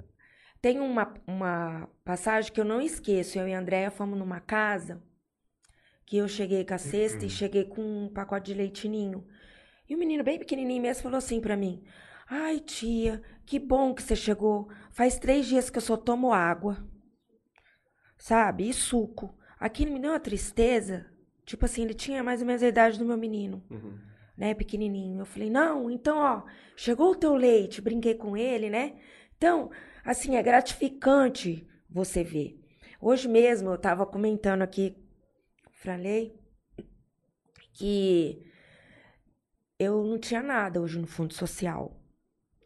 tem 0.61 0.79
uma, 0.79 1.13
uma 1.25 1.89
passagem 2.03 2.51
que 2.51 2.59
eu 2.59 2.65
não 2.65 2.81
esqueço. 2.81 3.39
Eu 3.39 3.47
e 3.47 3.53
a 3.53 3.59
Andréia 3.59 3.89
fomos 3.89 4.19
numa 4.19 4.41
casa 4.41 5.01
que 6.05 6.17
eu 6.17 6.27
cheguei 6.27 6.65
com 6.65 6.73
a 6.73 6.77
cesta 6.77 7.25
e 7.25 7.29
cheguei 7.29 7.63
com 7.63 7.81
um 7.81 8.09
pacote 8.09 8.47
de 8.47 8.57
leitinho. 8.57 9.25
E 9.87 9.95
o 9.95 9.97
menino 9.97 10.23
bem 10.23 10.37
pequenininho 10.37 10.81
mesmo 10.81 11.03
falou 11.03 11.17
assim 11.17 11.39
para 11.39 11.55
mim: 11.55 11.81
Ai, 12.27 12.59
tia, 12.59 13.21
que 13.45 13.57
bom 13.57 13.93
que 13.93 14.03
você 14.03 14.15
chegou. 14.15 14.69
Faz 14.91 15.17
três 15.17 15.45
dias 15.45 15.69
que 15.69 15.77
eu 15.77 15.81
só 15.81 15.95
tomo 15.95 16.33
água. 16.33 16.77
Sabe? 18.17 18.67
E 18.69 18.73
suco. 18.73 19.37
Aquilo 19.59 19.93
me 19.93 19.99
deu 19.99 20.11
uma 20.11 20.19
tristeza. 20.19 21.05
Tipo 21.45 21.65
assim, 21.65 21.83
ele 21.83 21.93
tinha 21.93 22.23
mais 22.23 22.41
ou 22.41 22.47
menos 22.47 22.63
a 22.63 22.67
idade 22.67 22.97
do 22.97 23.05
meu 23.05 23.17
menino. 23.17 23.63
Uhum. 23.69 23.97
Né, 24.37 24.53
pequenininho. 24.53 25.19
Eu 25.19 25.25
falei, 25.25 25.49
não, 25.49 25.89
então, 25.89 26.17
ó, 26.17 26.43
chegou 26.75 27.11
o 27.11 27.15
teu 27.15 27.35
leite, 27.35 27.81
brinquei 27.81 28.15
com 28.15 28.35
ele, 28.35 28.69
né? 28.69 28.99
Então, 29.37 29.71
assim, 30.03 30.35
é 30.35 30.43
gratificante 30.43 31.65
você 31.89 32.23
ver. 32.23 32.59
Hoje 32.99 33.27
mesmo 33.27 33.69
eu 33.69 33.77
tava 33.77 34.05
comentando 34.05 34.61
aqui, 34.61 34.97
falei 35.71 36.37
que 37.73 38.41
eu 39.77 40.03
não 40.03 40.17
tinha 40.17 40.41
nada 40.41 40.81
hoje 40.81 40.99
no 40.99 41.07
fundo 41.07 41.33
social. 41.33 42.01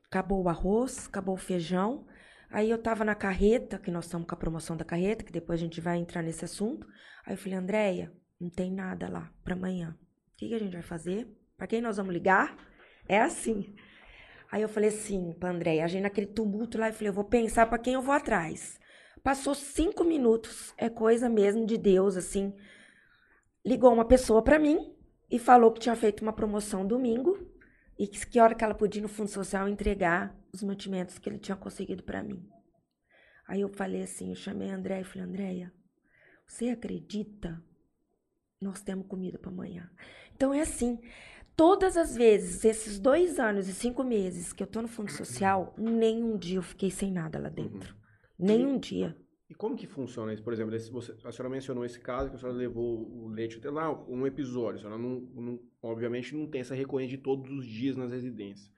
Acabou 0.06 0.44
o 0.44 0.50
arroz, 0.50 1.08
acabou 1.08 1.36
o 1.36 1.40
feijão, 1.40 2.06
Aí 2.52 2.70
eu 2.70 2.78
tava 2.78 3.06
na 3.06 3.14
carreta, 3.14 3.78
que 3.78 3.92
nós 3.92 4.06
estamos 4.06 4.28
com 4.28 4.34
a 4.34 4.38
promoção 4.38 4.76
da 4.76 4.84
carreta, 4.84 5.24
que 5.24 5.32
depois 5.32 5.60
a 5.60 5.64
gente 5.64 5.80
vai 5.80 5.98
entrar 5.98 6.24
nesse 6.24 6.44
assunto. 6.44 6.88
Aí 7.26 7.34
eu 7.34 7.38
falei, 7.38 7.58
Andréia, 7.58 8.12
não 8.40 8.50
tem 8.50 8.72
nada 8.72 9.08
lá 9.08 9.32
para 9.44 9.54
amanhã. 9.54 9.96
O 10.34 10.38
que, 10.38 10.48
que, 10.48 10.56
a 10.56 10.60
gente 10.60 10.74
vai 10.74 10.82
fazer? 10.82 11.28
Para 11.56 11.68
quem 11.68 11.82
nós 11.82 11.98
vamos 11.98 12.14
ligar? 12.14 12.58
É 13.08 13.20
assim. 13.20 13.76
Aí 14.52 14.64
eu 14.64 14.70
falei 14.70 14.90
assim 14.90 15.34
pra 15.40 15.52
Andréia, 15.52 15.86
a 15.86 15.88
gente 15.88 16.02
naquele 16.02 16.26
tumulto 16.26 16.80
lá, 16.80 16.90
eu 16.90 16.94
falei, 16.94 17.10
eu 17.10 17.14
vou 17.14 17.24
pensar 17.24 17.68
para 17.68 17.78
quem 17.78 17.94
eu 17.94 18.02
vou 18.02 18.16
atrás. 18.16 18.80
Passou 19.22 19.54
cinco 19.54 20.04
minutos, 20.04 20.74
é 20.76 20.90
coisa 20.90 21.30
mesmo 21.30 21.66
de 21.66 21.78
Deus, 21.78 22.18
assim. 22.18 22.56
Ligou 23.64 23.94
uma 23.94 24.06
pessoa 24.06 24.42
para 24.42 24.58
mim 24.58 24.96
e 25.30 25.38
falou 25.38 25.72
que 25.72 25.82
tinha 25.82 25.96
feito 25.96 26.22
uma 26.22 26.34
promoção 26.34 26.88
domingo 26.88 27.38
e 28.00 28.08
que, 28.08 28.26
que 28.26 28.40
hora 28.40 28.56
que 28.56 28.64
ela 28.64 28.74
podia 28.74 29.02
ir 29.02 29.04
no 29.04 29.10
Fundo 29.10 29.30
Social 29.30 29.68
entregar 29.68 30.34
os 30.54 30.64
mantimentos 30.64 31.20
que 31.20 31.30
ele 31.30 31.38
tinha 31.38 31.58
conseguido 31.58 32.02
para 32.02 32.24
mim. 32.24 32.50
Aí 33.46 33.60
eu 33.60 33.68
falei 33.68 34.04
assim, 34.04 34.30
eu 34.30 34.36
chamei 34.36 34.72
a 34.72 34.76
Andréia 34.76 35.02
e 35.02 35.04
falei, 35.04 35.28
Andréia, 35.28 35.74
você 36.48 36.70
acredita? 36.70 37.62
Nós 38.62 38.82
temos 38.82 39.06
comida 39.06 39.38
para 39.38 39.52
amanhã. 39.52 39.92
Então 40.34 40.54
é 40.54 40.62
assim, 40.62 40.98
todas 41.58 41.98
as 41.98 42.16
vezes, 42.16 42.64
esses 42.64 42.98
dois 43.00 43.38
anos 43.38 43.68
e 43.68 43.74
cinco 43.74 44.02
meses 44.02 44.54
que 44.54 44.64
eu 44.64 44.68
tô 44.68 44.82
no 44.82 44.88
Fundo 44.88 45.12
Social, 45.12 45.76
nenhum 45.78 46.38
dia 46.38 46.58
eu 46.58 46.64
fiquei 46.64 46.90
sem 46.90 47.12
nada 47.12 47.38
lá 47.38 47.50
dentro. 47.50 47.94
Uhum. 48.38 48.46
Nenhum 48.48 48.78
dia. 48.78 49.18
E 49.50 49.56
como 49.56 49.76
que 49.76 49.88
funciona 49.88 50.32
isso? 50.32 50.44
Por 50.44 50.54
exemplo, 50.54 50.78
você, 50.92 51.12
a 51.24 51.32
senhora 51.32 51.50
mencionou 51.50 51.84
esse 51.84 52.00
caso 52.00 52.30
que 52.30 52.36
a 52.36 52.40
senhora 52.40 52.56
levou 52.56 53.10
o 53.12 53.28
leite 53.30 53.58
até 53.58 53.72
lá, 53.72 53.92
um 54.08 54.28
episódio. 54.28 54.76
A 54.76 54.82
senhora 54.82 54.98
não, 54.98 55.22
não, 55.34 55.60
obviamente 55.82 56.36
não 56.36 56.46
tem 56.46 56.62
essa 56.62 56.76
recorrência 56.76 57.18
de 57.18 57.24
todos 57.24 57.50
os 57.52 57.66
dias 57.66 57.96
nas 57.96 58.12
residências. 58.12 58.72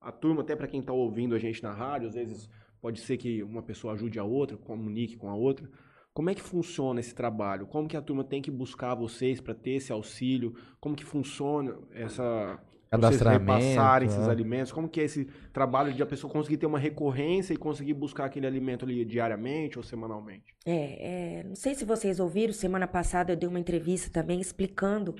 a 0.00 0.10
turma, 0.10 0.42
até 0.42 0.56
para 0.56 0.66
quem 0.66 0.80
está 0.80 0.92
ouvindo 0.92 1.34
a 1.34 1.38
gente 1.38 1.62
na 1.62 1.72
rádio, 1.72 2.08
às 2.08 2.14
vezes 2.14 2.50
pode 2.80 3.00
ser 3.00 3.16
que 3.16 3.42
uma 3.42 3.62
pessoa 3.62 3.94
ajude 3.94 4.18
a 4.18 4.24
outra, 4.24 4.56
comunique 4.56 5.16
com 5.16 5.30
a 5.30 5.34
outra. 5.36 5.70
Como 6.12 6.28
é 6.28 6.34
que 6.34 6.42
funciona 6.42 6.98
esse 6.98 7.14
trabalho? 7.14 7.66
Como 7.66 7.86
que 7.86 7.96
a 7.96 8.02
turma 8.02 8.24
tem 8.24 8.42
que 8.42 8.50
buscar 8.50 8.94
vocês 8.94 9.40
para 9.40 9.54
ter 9.54 9.72
esse 9.72 9.92
auxílio? 9.92 10.54
Como 10.80 10.96
que 10.96 11.04
funciona 11.04 11.78
essa 11.92 12.60
vocês 12.96 13.20
repassarem 13.20 14.08
esses 14.08 14.26
né? 14.26 14.30
alimentos? 14.30 14.72
Como 14.72 14.88
que 14.88 15.00
é 15.00 15.04
esse 15.04 15.24
trabalho 15.52 15.92
de 15.92 16.02
a 16.02 16.06
pessoa 16.06 16.32
conseguir 16.32 16.56
ter 16.56 16.66
uma 16.66 16.78
recorrência 16.78 17.54
e 17.54 17.56
conseguir 17.56 17.94
buscar 17.94 18.26
aquele 18.26 18.46
alimento 18.46 18.84
ali 18.84 19.04
diariamente 19.04 19.78
ou 19.78 19.84
semanalmente? 19.84 20.54
É, 20.64 21.40
é, 21.40 21.42
não 21.44 21.54
sei 21.54 21.74
se 21.74 21.84
vocês 21.84 22.20
ouviram, 22.20 22.52
semana 22.52 22.86
passada 22.86 23.32
eu 23.32 23.36
dei 23.36 23.48
uma 23.48 23.60
entrevista 23.60 24.10
também 24.10 24.40
explicando 24.40 25.14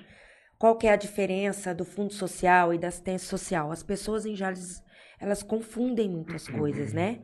qual 0.59 0.77
que 0.77 0.87
é 0.87 0.93
a 0.93 0.97
diferença 0.97 1.75
do 1.75 1.85
fundo 1.85 2.13
social 2.13 2.73
e 2.73 2.79
da 2.79 2.89
assistência 2.89 3.29
social. 3.29 3.71
As 3.71 3.83
pessoas 3.83 4.25
em 4.25 4.35
Jales, 4.35 4.83
elas 5.21 5.43
confundem 5.43 6.09
muitas 6.09 6.49
coisas, 6.49 6.93
né? 6.93 7.21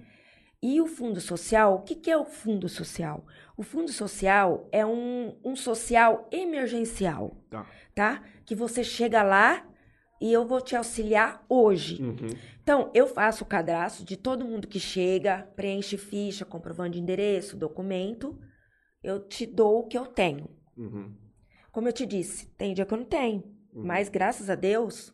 E 0.63 0.81
o 0.81 0.87
fundo 0.87 1.21
social, 1.21 1.75
o 1.75 1.83
que, 1.83 1.97
que 1.97 2.11
é 2.11 2.17
o 2.17 2.25
fundo 2.25 2.69
social? 2.69 3.27
O 3.57 3.65
fundo 3.65 3.91
social 3.91 4.69
é 4.71 4.87
um, 4.87 5.37
um 5.45 5.57
social 5.57 6.29
emergencial, 6.31 7.37
tá. 7.51 7.67
tá? 7.93 8.23
Que 8.45 8.55
você 8.55 8.85
chega 8.85 9.25
lá 9.25 9.67
e 10.23 10.33
eu 10.33 10.47
vou 10.47 10.61
te 10.61 10.77
auxiliar 10.77 11.45
hoje. 11.49 12.01
Uhum. 12.01 12.29
Então, 12.63 12.93
eu 12.95 13.09
faço 13.09 13.43
o 13.43 13.47
cadastro 13.47 14.05
de 14.05 14.17
todo 14.17 14.45
mundo 14.45 14.69
que 14.69 14.79
chega, 14.79 15.49
preenche 15.57 15.99
ficha, 15.99 16.45
comprovando 16.45 16.91
de 16.91 17.01
endereço, 17.01 17.57
documento. 17.57 18.39
Eu 19.03 19.19
te 19.19 19.45
dou 19.45 19.81
o 19.81 19.87
que 19.89 19.99
eu 19.99 20.07
tenho. 20.07 20.49
Uhum. 20.77 21.13
Como 21.73 21.89
eu 21.89 21.93
te 21.93 22.07
disse, 22.07 22.47
tem 22.57 22.73
dia 22.73 22.87
que 22.87 22.95
eu 22.95 22.99
não 22.99 23.05
tenho. 23.05 23.43
Uhum. 23.75 23.85
Mas, 23.85 24.09
graças 24.09 24.49
a 24.49 24.55
Deus, 24.55 25.13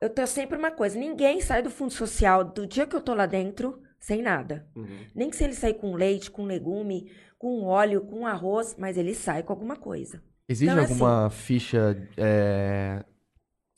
eu 0.00 0.08
tenho 0.08 0.26
sempre 0.26 0.56
uma 0.56 0.70
coisa: 0.70 0.98
ninguém 0.98 1.42
sai 1.42 1.60
do 1.60 1.70
fundo 1.70 1.92
social 1.92 2.42
do 2.42 2.66
dia 2.66 2.86
que 2.86 2.96
eu 2.96 3.02
tô 3.02 3.12
lá 3.12 3.26
dentro 3.26 3.82
sem 4.00 4.22
nada. 4.22 4.66
Uhum. 4.74 5.06
Nem 5.14 5.28
que 5.28 5.36
se 5.36 5.44
ele 5.44 5.52
sair 5.52 5.74
com 5.74 5.94
leite, 5.94 6.30
com 6.30 6.44
legume, 6.44 7.10
com 7.38 7.62
óleo, 7.64 8.00
com 8.00 8.26
arroz, 8.26 8.74
mas 8.78 8.96
ele 8.96 9.14
sai 9.14 9.42
com 9.42 9.52
alguma 9.52 9.76
coisa. 9.76 10.22
Existe 10.48 10.72
então, 10.72 10.82
alguma 10.82 11.26
assim, 11.26 11.36
ficha, 11.36 12.08
é, 12.16 13.04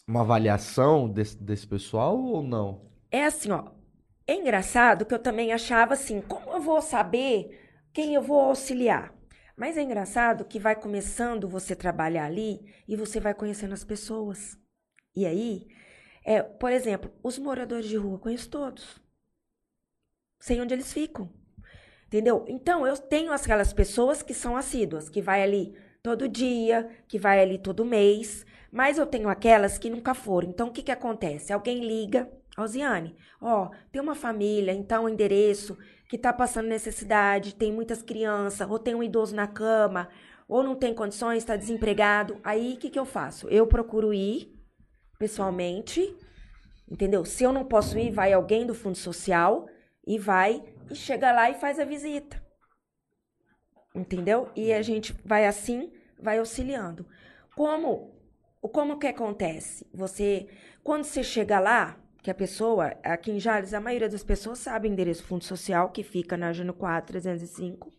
uma 0.06 0.20
avaliação 0.20 1.08
desse, 1.08 1.36
desse 1.42 1.66
pessoal 1.66 2.18
ou 2.18 2.42
não? 2.42 2.90
É 3.10 3.24
assim, 3.24 3.50
ó. 3.50 3.72
É 4.26 4.34
engraçado 4.34 5.04
que 5.04 5.14
eu 5.14 5.18
também 5.18 5.52
achava 5.52 5.94
assim, 5.94 6.20
como 6.20 6.50
eu 6.50 6.60
vou 6.60 6.82
saber 6.82 7.84
quem 7.92 8.14
eu 8.14 8.22
vou 8.22 8.40
auxiliar? 8.40 9.14
Mas 9.56 9.76
é 9.76 9.82
engraçado 9.82 10.44
que 10.44 10.58
vai 10.58 10.76
começando 10.76 11.48
você 11.48 11.74
trabalhar 11.74 12.24
ali 12.24 12.60
e 12.86 12.96
você 12.96 13.20
vai 13.20 13.34
conhecendo 13.34 13.72
as 13.72 13.84
pessoas. 13.84 14.58
E 15.14 15.24
aí, 15.24 15.66
é, 16.24 16.42
por 16.42 16.72
exemplo, 16.72 17.10
os 17.22 17.38
moradores 17.38 17.88
de 17.88 17.96
rua, 17.96 18.18
conheço 18.18 18.50
todos 18.50 19.00
sei 20.38 20.60
onde 20.60 20.74
eles 20.74 20.92
ficam. 20.92 21.28
Entendeu? 22.06 22.44
Então, 22.48 22.86
eu 22.86 22.96
tenho 22.96 23.32
aquelas 23.32 23.72
pessoas 23.72 24.22
que 24.22 24.32
são 24.32 24.56
assíduas, 24.56 25.08
que 25.08 25.20
vai 25.20 25.42
ali 25.42 25.76
todo 26.02 26.28
dia, 26.28 26.88
que 27.08 27.18
vai 27.18 27.40
ali 27.40 27.58
todo 27.58 27.84
mês, 27.84 28.46
mas 28.76 28.98
eu 28.98 29.06
tenho 29.06 29.30
aquelas 29.30 29.78
que 29.78 29.88
nunca 29.88 30.12
foram. 30.12 30.50
Então, 30.50 30.68
o 30.68 30.70
que 30.70 30.82
que 30.82 30.92
acontece? 30.92 31.50
Alguém 31.50 31.80
liga, 31.80 32.30
Alziane, 32.54 33.16
ó, 33.40 33.70
tem 33.90 34.02
uma 34.02 34.14
família, 34.14 34.70
então 34.70 35.04
um 35.04 35.08
endereço 35.08 35.78
que 36.10 36.18
tá 36.18 36.30
passando 36.30 36.68
necessidade, 36.68 37.54
tem 37.54 37.72
muitas 37.72 38.02
crianças, 38.02 38.68
ou 38.68 38.78
tem 38.78 38.94
um 38.94 39.02
idoso 39.02 39.34
na 39.34 39.46
cama, 39.46 40.10
ou 40.46 40.62
não 40.62 40.74
tem 40.74 40.92
condições, 40.92 41.38
está 41.38 41.56
desempregado. 41.56 42.38
Aí, 42.44 42.74
o 42.74 42.76
que 42.76 42.90
que 42.90 42.98
eu 42.98 43.06
faço? 43.06 43.48
Eu 43.48 43.66
procuro 43.66 44.12
ir 44.12 44.54
pessoalmente, 45.18 46.14
entendeu? 46.86 47.24
Se 47.24 47.44
eu 47.44 47.54
não 47.54 47.64
posso 47.64 47.98
ir, 47.98 48.10
vai 48.10 48.34
alguém 48.34 48.66
do 48.66 48.74
fundo 48.74 48.98
social, 48.98 49.66
e 50.06 50.18
vai 50.18 50.62
e 50.90 50.94
chega 50.94 51.32
lá 51.32 51.48
e 51.48 51.54
faz 51.54 51.80
a 51.80 51.84
visita. 51.86 52.44
Entendeu? 53.94 54.50
E 54.54 54.70
a 54.70 54.82
gente 54.82 55.14
vai 55.24 55.46
assim, 55.46 55.90
vai 56.20 56.38
auxiliando. 56.38 57.06
Como 57.56 58.15
como 58.68 58.98
que 58.98 59.06
acontece? 59.06 59.86
Você 59.92 60.48
quando 60.86 61.02
você 61.02 61.24
chega 61.24 61.58
lá, 61.58 61.98
que 62.22 62.30
a 62.30 62.34
pessoa, 62.34 62.96
aqui 63.02 63.32
em 63.32 63.40
Jales, 63.40 63.74
a 63.74 63.80
maioria 63.80 64.08
das 64.08 64.22
pessoas 64.22 64.60
sabe 64.60 64.88
o 64.88 64.92
endereço 64.92 65.22
do 65.22 65.26
Fundo 65.26 65.42
Social, 65.42 65.90
que 65.90 66.04
fica 66.04 66.36
na 66.36 66.52
Jano 66.52 66.72
4, 66.72 67.08
305. 67.08 67.92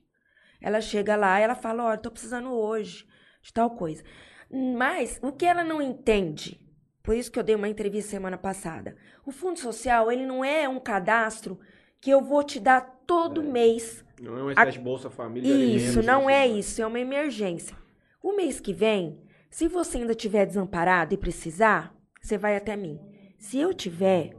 Ela 0.61 0.79
chega 0.79 1.15
lá 1.17 1.37
e 1.39 1.43
ela 1.43 1.53
fala: 1.53 1.83
Olha, 1.83 1.97
tô 1.97 2.09
precisando 2.09 2.49
hoje 2.49 3.05
de 3.41 3.51
tal 3.51 3.71
coisa. 3.71 4.03
Mas 4.49 5.19
o 5.21 5.33
que 5.33 5.45
ela 5.45 5.65
não 5.65 5.81
entende, 5.81 6.59
por 7.03 7.13
isso 7.13 7.29
que 7.29 7.37
eu 7.37 7.43
dei 7.43 7.55
uma 7.55 7.67
entrevista 7.67 8.11
semana 8.11 8.37
passada, 8.37 8.95
o 9.25 9.31
Fundo 9.31 9.59
Social, 9.59 10.09
ele 10.09 10.25
não 10.25 10.43
é 10.45 10.67
um 10.67 10.79
cadastro 10.79 11.59
que 11.99 12.09
eu 12.09 12.21
vou 12.21 12.41
te 12.41 12.59
dar 12.59 12.81
todo 13.05 13.41
é. 13.41 13.45
mês. 13.45 14.05
Não 14.21 14.37
é 14.37 14.41
uma 14.41 14.51
espécie 14.51 14.69
a... 14.69 14.71
de 14.71 14.79
Bolsa 14.79 15.09
Família. 15.09 15.53
Isso, 15.53 16.01
não 16.01 16.29
é 16.29 16.47
isso, 16.47 16.81
é 16.81 16.87
uma 16.87 16.99
emergência. 17.01 17.75
O 18.23 18.33
mês 18.33 18.61
que 18.61 18.73
vem, 18.73 19.21
se 19.49 19.67
você 19.67 19.99
ainda 19.99 20.15
tiver 20.15 20.45
desamparado 20.45 21.13
e 21.13 21.17
precisar, 21.17 21.95
você 22.21 22.37
vai 22.37 22.55
até 22.55 22.75
mim. 22.75 22.99
Se 23.37 23.59
eu 23.59 23.73
tiver, 23.73 24.35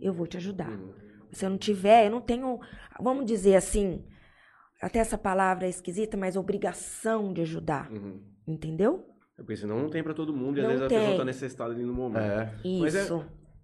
eu 0.00 0.12
vou 0.12 0.26
te 0.26 0.36
ajudar. 0.36 0.78
Se 1.32 1.44
eu 1.44 1.50
não 1.50 1.58
tiver, 1.58 2.06
eu 2.06 2.10
não 2.10 2.20
tenho, 2.20 2.60
vamos 3.00 3.24
dizer 3.24 3.56
assim, 3.56 4.04
até 4.80 4.98
essa 4.98 5.16
palavra 5.16 5.66
é 5.66 5.70
esquisita, 5.70 6.16
mas 6.16 6.36
obrigação 6.36 7.32
de 7.32 7.40
ajudar. 7.40 7.90
Uhum. 7.90 8.20
Entendeu? 8.46 9.06
É 9.38 9.42
porque 9.42 9.56
senão 9.56 9.80
não 9.80 9.90
tem 9.90 10.02
para 10.02 10.14
todo 10.14 10.34
mundo 10.34 10.58
e 10.58 10.60
às 10.60 10.66
vezes 10.66 10.88
tem. 10.88 10.98
a 10.98 11.00
pessoa 11.00 11.18
tá 11.18 11.24
necessitada 11.24 11.72
ali 11.72 11.84
no 11.84 11.94
momento. 11.94 12.22
É. 12.22 12.54
Isso. 12.64 12.80
Mas 12.80 12.94
é, 12.94 13.08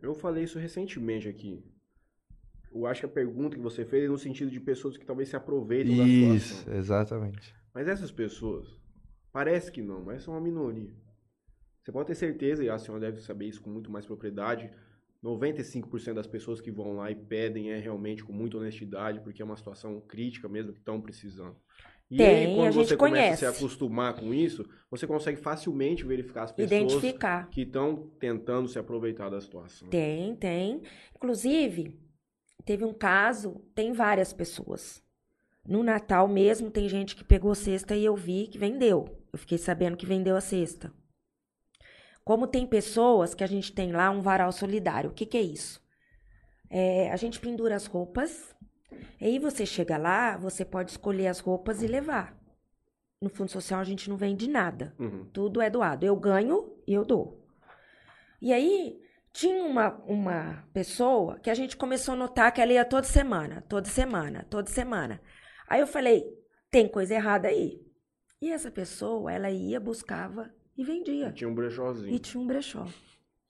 eu 0.00 0.14
falei 0.14 0.44
isso 0.44 0.58
recentemente 0.58 1.28
aqui 1.28 1.62
eu 2.72 2.86
acho 2.86 3.00
que 3.00 3.06
a 3.06 3.10
pergunta 3.10 3.56
que 3.56 3.62
você 3.62 3.84
fez 3.84 4.04
é 4.04 4.08
no 4.08 4.18
sentido 4.18 4.50
de 4.50 4.60
pessoas 4.60 4.96
que 4.96 5.04
talvez 5.04 5.28
se 5.28 5.36
aproveitem 5.36 5.96
da 5.96 6.04
situação. 6.04 6.36
Isso, 6.36 6.70
exatamente. 6.70 7.54
Mas 7.74 7.88
essas 7.88 8.10
pessoas, 8.10 8.68
parece 9.38 9.70
que 9.70 9.80
não, 9.80 10.02
mas 10.02 10.24
são 10.24 10.34
uma 10.34 10.40
minoria. 10.40 10.90
Você 11.80 11.92
pode 11.92 12.08
ter 12.08 12.16
certeza, 12.16 12.64
e 12.64 12.68
a 12.68 12.76
senhora 12.76 13.00
deve 13.00 13.20
saber 13.20 13.46
isso 13.46 13.62
com 13.62 13.70
muito 13.70 13.88
mais 13.88 14.04
propriedade, 14.04 14.68
95% 15.22 16.14
das 16.14 16.26
pessoas 16.26 16.60
que 16.60 16.72
vão 16.72 16.96
lá 16.96 17.08
e 17.08 17.14
pedem 17.14 17.70
é 17.70 17.78
realmente 17.78 18.24
com 18.24 18.32
muita 18.32 18.56
honestidade, 18.56 19.20
porque 19.20 19.40
é 19.40 19.44
uma 19.44 19.56
situação 19.56 20.00
crítica 20.00 20.48
mesmo 20.48 20.72
que 20.72 20.80
estão 20.80 21.00
precisando. 21.00 21.54
E 22.10 22.16
Tem, 22.16 22.46
aí, 22.46 22.54
quando 22.56 22.72
você 22.72 22.96
começa 22.96 23.48
a 23.48 23.52
se 23.52 23.58
acostumar 23.58 24.14
com 24.14 24.34
isso, 24.34 24.68
você 24.90 25.06
consegue 25.06 25.38
facilmente 25.40 26.04
verificar 26.04 26.42
as 26.42 26.50
pessoas 26.50 26.72
Identificar. 26.72 27.48
que 27.48 27.62
estão 27.62 28.10
tentando 28.18 28.66
se 28.66 28.76
aproveitar 28.76 29.28
da 29.28 29.40
situação. 29.40 29.88
Tem, 29.88 30.34
tem. 30.34 30.82
Inclusive, 31.14 31.96
Teve 32.64 32.84
um 32.84 32.92
caso, 32.92 33.62
tem 33.74 33.92
várias 33.92 34.32
pessoas. 34.32 35.02
No 35.66 35.82
Natal 35.82 36.28
mesmo, 36.28 36.70
tem 36.70 36.88
gente 36.88 37.16
que 37.16 37.24
pegou 37.24 37.54
cesta 37.54 37.96
e 37.96 38.04
eu 38.04 38.14
vi 38.14 38.46
que 38.46 38.58
vendeu. 38.58 39.17
Eu 39.32 39.38
fiquei 39.38 39.58
sabendo 39.58 39.96
que 39.96 40.06
vendeu 40.06 40.36
a 40.36 40.40
cesta. 40.40 40.92
Como 42.24 42.46
tem 42.46 42.66
pessoas 42.66 43.34
que 43.34 43.42
a 43.42 43.46
gente 43.46 43.72
tem 43.72 43.92
lá 43.92 44.10
um 44.10 44.20
varal 44.20 44.52
solidário. 44.52 45.10
O 45.10 45.14
que, 45.14 45.24
que 45.24 45.36
é 45.36 45.42
isso? 45.42 45.82
É, 46.70 47.10
a 47.10 47.16
gente 47.16 47.40
pendura 47.40 47.74
as 47.74 47.86
roupas. 47.86 48.54
E 49.20 49.26
aí 49.26 49.38
você 49.38 49.64
chega 49.64 49.96
lá, 49.96 50.36
você 50.36 50.64
pode 50.64 50.90
escolher 50.90 51.28
as 51.28 51.40
roupas 51.40 51.82
e 51.82 51.86
levar. 51.86 52.38
No 53.20 53.28
Fundo 53.28 53.50
Social 53.50 53.80
a 53.80 53.84
gente 53.84 54.08
não 54.08 54.16
vende 54.16 54.48
nada. 54.48 54.94
Uhum. 54.98 55.24
Tudo 55.32 55.60
é 55.60 55.70
doado. 55.70 56.04
Eu 56.04 56.16
ganho 56.16 56.76
e 56.86 56.92
eu 56.94 57.04
dou. 57.04 57.44
E 58.40 58.52
aí, 58.52 59.00
tinha 59.32 59.64
uma, 59.64 59.90
uma 60.06 60.64
pessoa 60.72 61.38
que 61.38 61.50
a 61.50 61.54
gente 61.54 61.76
começou 61.76 62.14
a 62.14 62.16
notar 62.16 62.52
que 62.52 62.60
ela 62.60 62.72
ia 62.72 62.84
toda 62.84 63.06
semana, 63.06 63.64
toda 63.68 63.88
semana, 63.88 64.46
toda 64.50 64.68
semana. 64.68 65.20
Aí 65.68 65.80
eu 65.80 65.86
falei, 65.86 66.24
tem 66.70 66.88
coisa 66.88 67.14
errada 67.14 67.48
aí. 67.48 67.80
E 68.40 68.50
essa 68.50 68.70
pessoa, 68.70 69.32
ela 69.32 69.50
ia, 69.50 69.80
buscava 69.80 70.50
e 70.76 70.84
vendia. 70.84 71.28
E 71.28 71.32
tinha 71.32 71.48
um 71.48 71.54
brechózinho. 71.54 72.14
E 72.14 72.18
tinha 72.18 72.40
um 72.42 72.46
brechó. 72.46 72.86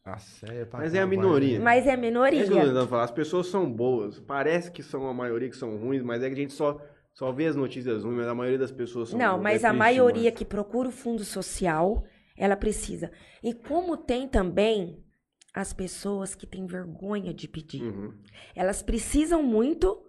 Nossa, 0.04 0.46
é 0.46 0.66
Mas 0.72 0.94
é 0.94 1.00
a 1.00 1.06
minoria. 1.06 1.60
Mas 1.60 1.86
é 1.86 1.92
a 1.92 1.96
minoria. 1.96 2.42
É 2.42 2.46
que 2.46 2.52
eu 2.52 2.72
tô 2.72 2.86
falar. 2.86 3.04
As 3.04 3.10
pessoas 3.10 3.48
são 3.48 3.70
boas. 3.70 4.18
Parece 4.18 4.72
que 4.72 4.82
são 4.82 5.06
a 5.06 5.12
maioria 5.12 5.50
que 5.50 5.56
são 5.56 5.76
ruins, 5.76 6.02
mas 6.02 6.22
é 6.22 6.28
que 6.28 6.32
a 6.32 6.36
gente 6.36 6.54
só, 6.54 6.80
só 7.12 7.30
vê 7.30 7.46
as 7.46 7.56
notícias 7.56 8.02
ruins, 8.02 8.16
mas 8.16 8.28
a 8.28 8.34
maioria 8.34 8.58
das 8.58 8.72
pessoas 8.72 9.10
são 9.10 9.18
Não, 9.18 9.32
boas. 9.32 9.42
mas 9.42 9.64
é 9.64 9.66
a 9.66 9.72
maioria 9.72 10.32
que 10.32 10.44
procura 10.44 10.88
o 10.88 10.92
fundo 10.92 11.24
social, 11.24 12.04
ela 12.36 12.56
precisa. 12.56 13.10
E 13.42 13.52
como 13.52 13.98
tem 13.98 14.26
também 14.26 15.04
as 15.52 15.72
pessoas 15.72 16.34
que 16.34 16.46
têm 16.46 16.66
vergonha 16.66 17.34
de 17.34 17.46
pedir. 17.46 17.82
Uhum. 17.82 18.14
Elas 18.54 18.80
precisam 18.82 19.42
muito, 19.42 20.02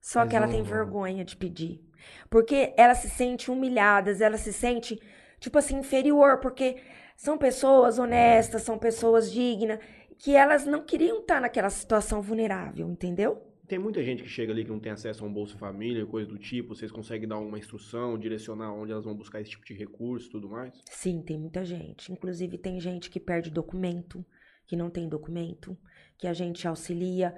só 0.00 0.20
Mas 0.20 0.30
que 0.30 0.36
ela 0.36 0.48
tem 0.48 0.62
vergonha 0.62 1.24
de 1.24 1.36
pedir. 1.36 1.80
Porque 2.28 2.72
ela 2.76 2.94
se 2.94 3.08
sente 3.08 3.50
humilhadas, 3.50 4.20
ela 4.20 4.38
se 4.38 4.52
sente, 4.52 4.98
tipo 5.38 5.58
assim, 5.58 5.78
inferior, 5.78 6.38
porque 6.40 6.76
são 7.16 7.36
pessoas 7.36 7.98
honestas, 7.98 8.62
são 8.62 8.78
pessoas 8.78 9.30
dignas, 9.30 9.78
que 10.18 10.34
elas 10.34 10.64
não 10.64 10.82
queriam 10.82 11.20
estar 11.20 11.40
naquela 11.40 11.70
situação 11.70 12.22
vulnerável, 12.22 12.88
entendeu? 12.88 13.46
Tem 13.66 13.78
muita 13.78 14.02
gente 14.02 14.22
que 14.22 14.28
chega 14.28 14.52
ali 14.52 14.64
que 14.64 14.70
não 14.70 14.80
tem 14.80 14.90
acesso 14.90 15.24
a 15.24 15.28
um 15.28 15.32
Bolsa 15.32 15.56
Família, 15.56 16.04
coisa 16.04 16.28
do 16.28 16.36
tipo. 16.36 16.74
Vocês 16.74 16.90
conseguem 16.90 17.28
dar 17.28 17.38
uma 17.38 17.56
instrução, 17.56 18.18
direcionar 18.18 18.72
onde 18.72 18.90
elas 18.90 19.04
vão 19.04 19.14
buscar 19.14 19.40
esse 19.40 19.50
tipo 19.50 19.64
de 19.64 19.74
recurso 19.74 20.26
e 20.26 20.30
tudo 20.30 20.48
mais? 20.48 20.74
Sim, 20.86 21.22
tem 21.22 21.38
muita 21.38 21.64
gente. 21.64 22.10
Inclusive, 22.10 22.58
tem 22.58 22.80
gente 22.80 23.08
que 23.08 23.20
perde 23.20 23.48
documento 23.48 24.24
que 24.70 24.76
não 24.76 24.88
tem 24.88 25.08
documento, 25.08 25.76
que 26.16 26.28
a 26.28 26.32
gente 26.32 26.68
auxilia, 26.68 27.34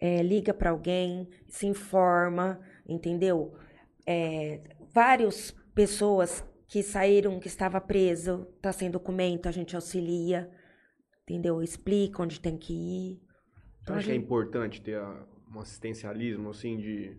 é, 0.00 0.22
liga 0.22 0.52
para 0.52 0.70
alguém, 0.70 1.28
se 1.48 1.66
informa, 1.66 2.60
entendeu? 2.88 3.54
É, 4.06 4.60
várias 4.92 5.52
pessoas 5.74 6.44
que 6.66 6.82
saíram, 6.82 7.38
que 7.38 7.48
estava 7.48 7.80
preso, 7.80 8.46
tá 8.60 8.72
sem 8.72 8.90
documento, 8.90 9.48
a 9.48 9.52
gente 9.52 9.76
auxilia, 9.76 10.50
entendeu? 11.22 11.62
Explica 11.62 12.22
onde 12.22 12.40
tem 12.40 12.56
que 12.56 12.72
ir. 12.72 13.20
Então, 13.82 13.96
acho 13.96 14.06
gente... 14.06 14.14
que 14.14 14.20
é 14.20 14.24
importante 14.24 14.80
ter 14.80 14.96
a, 14.96 15.26
um 15.54 15.60
assistencialismo, 15.60 16.50
assim, 16.50 16.78
de... 16.78 17.16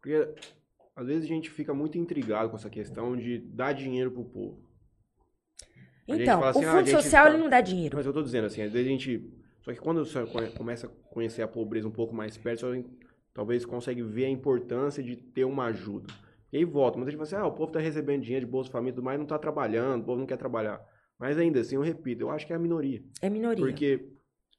Porque, 0.00 0.34
às 0.94 1.06
vezes, 1.06 1.24
a 1.24 1.28
gente 1.28 1.50
fica 1.50 1.74
muito 1.74 1.98
intrigado 1.98 2.48
com 2.48 2.56
essa 2.56 2.70
questão 2.70 3.16
de 3.16 3.38
dar 3.38 3.72
dinheiro 3.72 4.10
pro 4.10 4.24
povo. 4.24 4.64
A 6.08 6.16
então, 6.16 6.42
assim, 6.44 6.64
o 6.64 6.68
ah, 6.68 6.72
fundo 6.72 6.90
social, 6.90 7.24
tá... 7.24 7.30
ele 7.30 7.42
não 7.42 7.50
dá 7.50 7.60
dinheiro. 7.60 7.96
Mas 7.96 8.06
eu 8.06 8.12
tô 8.12 8.22
dizendo, 8.22 8.46
assim, 8.46 8.62
às 8.62 8.72
vezes 8.72 8.86
a 8.86 8.90
gente... 8.90 9.30
Só 9.66 9.72
que 9.72 9.80
quando 9.80 10.04
você 10.04 10.24
começa 10.56 10.86
a 10.86 10.90
conhecer 11.12 11.42
a 11.42 11.48
pobreza 11.48 11.88
um 11.88 11.90
pouco 11.90 12.14
mais 12.14 12.38
perto, 12.38 12.60
você 12.60 12.84
talvez 13.34 13.66
consegue 13.66 14.00
ver 14.00 14.26
a 14.26 14.30
importância 14.30 15.02
de 15.02 15.16
ter 15.16 15.44
uma 15.44 15.64
ajuda. 15.64 16.06
E 16.52 16.58
aí 16.58 16.64
volta. 16.64 16.96
Muita 16.96 17.10
gente 17.10 17.18
fala 17.18 17.40
assim, 17.40 17.48
ah, 17.48 17.52
o 17.52 17.52
povo 17.52 17.72
tá 17.72 17.80
recebendo 17.80 18.22
dinheiro 18.22 18.46
de 18.46 18.52
Bolsa 18.52 18.70
Família 18.70 18.92
e 18.92 18.94
tudo 18.94 19.04
mais, 19.04 19.18
não 19.18 19.26
tá 19.26 19.36
trabalhando, 19.36 20.02
o 20.02 20.04
povo 20.04 20.20
não 20.20 20.26
quer 20.26 20.36
trabalhar. 20.36 20.80
Mas 21.18 21.36
ainda 21.36 21.58
assim, 21.58 21.74
eu 21.74 21.82
repito, 21.82 22.22
eu 22.22 22.30
acho 22.30 22.46
que 22.46 22.52
é 22.52 22.56
a 22.56 22.60
minoria. 22.60 23.02
É 23.20 23.28
minoria. 23.28 23.64
Porque 23.64 24.08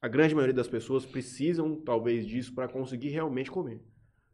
a 0.02 0.08
grande 0.08 0.34
maioria 0.34 0.54
das 0.54 0.68
pessoas 0.68 1.06
precisam, 1.06 1.74
talvez, 1.76 2.26
disso 2.26 2.54
para 2.54 2.68
conseguir 2.68 3.08
realmente 3.08 3.50
comer. 3.50 3.80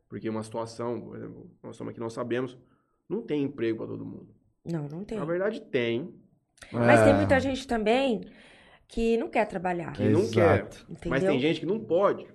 Porque 0.08 0.28
uma 0.28 0.42
situação, 0.42 1.00
por 1.00 1.16
exemplo, 1.16 1.48
nós 1.62 1.76
estamos 1.76 1.92
aqui, 1.92 2.00
nós 2.00 2.12
sabemos, 2.12 2.58
não 3.08 3.22
tem 3.22 3.44
emprego 3.44 3.78
para 3.78 3.86
todo 3.86 4.04
mundo. 4.04 4.34
Não, 4.64 4.88
não 4.88 5.04
tem. 5.04 5.18
Na 5.18 5.24
verdade, 5.24 5.60
tem. 5.60 6.12
Mas 6.72 6.98
é... 6.98 7.04
tem 7.04 7.14
muita 7.14 7.38
gente 7.38 7.64
também 7.64 8.22
que 8.88 9.16
não 9.16 9.28
quer 9.28 9.46
trabalhar. 9.46 9.92
Que 9.92 10.08
não 10.08 10.28
quer. 10.30 10.68
Entendeu? 10.88 11.10
Mas 11.10 11.24
tem 11.24 11.38
gente 11.38 11.60
que 11.60 11.66
não 11.66 11.80
pode. 11.80 12.26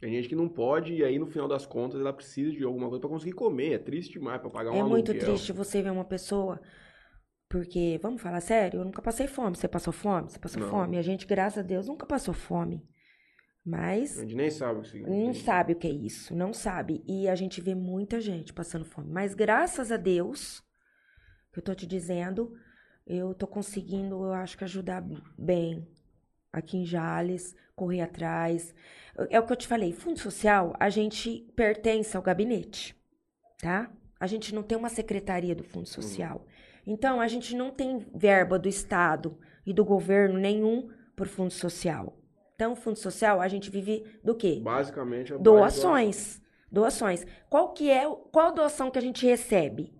Tem 0.00 0.12
gente 0.12 0.28
que 0.28 0.34
não 0.34 0.48
pode 0.48 0.94
e 0.94 1.04
aí 1.04 1.18
no 1.18 1.26
final 1.26 1.46
das 1.46 1.64
contas 1.64 2.00
ela 2.00 2.12
precisa 2.12 2.50
de 2.50 2.64
alguma 2.64 2.88
coisa 2.88 3.00
para 3.00 3.10
conseguir 3.10 3.32
comer. 3.32 3.74
É 3.74 3.78
triste 3.78 4.12
demais 4.14 4.40
para 4.40 4.50
pagar 4.50 4.72
um 4.72 4.76
É 4.76 4.82
muito 4.82 5.14
triste 5.14 5.52
você 5.52 5.80
ver 5.80 5.90
uma 5.90 6.04
pessoa 6.04 6.60
porque, 7.52 8.00
vamos 8.00 8.22
falar 8.22 8.40
sério, 8.40 8.80
eu 8.80 8.84
nunca 8.86 9.02
passei 9.02 9.26
fome. 9.26 9.54
Você 9.54 9.68
passou 9.68 9.92
fome? 9.92 10.30
Você 10.30 10.38
passou 10.38 10.62
não. 10.62 10.70
fome? 10.70 10.96
A 10.96 11.02
gente, 11.02 11.26
graças 11.26 11.58
a 11.58 11.62
Deus, 11.62 11.86
nunca 11.86 12.06
passou 12.06 12.32
fome. 12.32 12.82
Mas. 13.62 14.18
A 14.18 14.22
gente 14.22 14.34
nem 14.34 14.50
sabe 14.50 14.78
o 14.78 14.82
que 14.82 14.88
significa. 14.88 15.14
Não 15.14 15.34
sabe 15.34 15.72
o 15.74 15.76
que 15.76 15.86
é 15.86 15.90
isso, 15.90 16.34
não 16.34 16.54
sabe. 16.54 17.04
E 17.06 17.28
a 17.28 17.34
gente 17.34 17.60
vê 17.60 17.74
muita 17.74 18.22
gente 18.22 18.54
passando 18.54 18.86
fome. 18.86 19.10
Mas 19.12 19.34
graças 19.34 19.92
a 19.92 19.98
Deus, 19.98 20.62
que 21.52 21.58
eu 21.58 21.62
tô 21.62 21.74
te 21.74 21.86
dizendo, 21.86 22.54
eu 23.06 23.34
tô 23.34 23.46
conseguindo, 23.46 24.24
eu 24.24 24.32
acho 24.32 24.56
que 24.56 24.64
ajudar 24.64 25.04
bem 25.36 25.86
aqui 26.52 26.76
em 26.78 26.84
Jales, 26.84 27.56
correr 27.74 28.02
atrás. 28.02 28.74
É 29.30 29.38
o 29.40 29.46
que 29.46 29.52
eu 29.52 29.56
te 29.56 29.66
falei, 29.66 29.92
fundo 29.92 30.18
social, 30.18 30.74
a 30.78 30.88
gente 30.88 31.52
pertence 31.56 32.16
ao 32.16 32.22
gabinete, 32.22 32.96
tá? 33.58 33.90
A 34.20 34.26
gente 34.26 34.54
não 34.54 34.62
tem 34.62 34.78
uma 34.78 34.88
secretaria 34.88 35.54
do 35.54 35.64
fundo 35.64 35.88
social. 35.88 36.46
Então, 36.86 37.20
a 37.20 37.28
gente 37.28 37.56
não 37.56 37.70
tem 37.70 38.06
verba 38.14 38.58
do 38.58 38.68
Estado 38.68 39.38
e 39.66 39.72
do 39.72 39.84
governo 39.84 40.38
nenhum 40.38 40.88
por 41.16 41.26
fundo 41.26 41.50
social. 41.50 42.18
Então, 42.54 42.76
fundo 42.76 42.96
social, 42.96 43.40
a 43.40 43.48
gente 43.48 43.70
vive 43.70 44.04
do 44.22 44.34
quê? 44.34 44.60
Basicamente, 44.62 45.32
é 45.32 45.38
doações. 45.38 46.40
Doações. 46.70 47.26
Qual 47.50 47.72
que 47.72 47.90
é, 47.90 48.04
qual 48.30 48.52
doação 48.52 48.90
que 48.90 48.98
a 48.98 49.02
gente 49.02 49.26
recebe? 49.26 49.92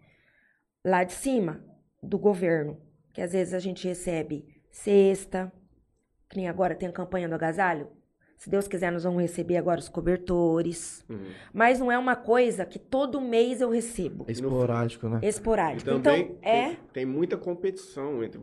Lá 0.85 1.05
de 1.05 1.13
cima, 1.13 1.65
do 2.03 2.19
governo. 2.19 2.81
Que 3.13 3.21
às 3.21 3.33
vezes 3.33 3.55
a 3.55 3.59
gente 3.59 3.87
recebe 3.87 4.45
cesta, 4.71 5.53
que 6.29 6.37
nem 6.37 6.49
agora 6.49 6.75
tem 6.75 6.89
a 6.89 6.93
campanha 6.93 7.29
do 7.29 7.35
agasalho. 7.35 7.89
Se 8.43 8.51
Deus 8.51 8.67
quiser, 8.67 8.91
nós 8.91 9.05
vamos 9.05 9.23
receber 9.23 9.57
agora 9.57 9.79
os 9.79 9.89
cobertores. 9.89 11.05
Uhum. 11.09 11.31
Mas 11.53 11.79
não 11.79 11.93
é 11.93 11.97
uma 11.97 12.17
coisa 12.17 12.67
que 12.67 12.77
todo 12.77 13.21
mês 13.21 13.61
eu 13.61 13.71
recebo. 13.71 14.25
É 14.27 14.33
esporádico, 14.33 15.09
né? 15.09 15.21
Esporádico. 15.23 15.89
Então, 15.89 16.13
é. 16.43 16.71
Tem, 16.71 16.79
tem, 16.93 17.07
muita 17.07 17.37
competição 17.37 18.25
entre. 18.25 18.41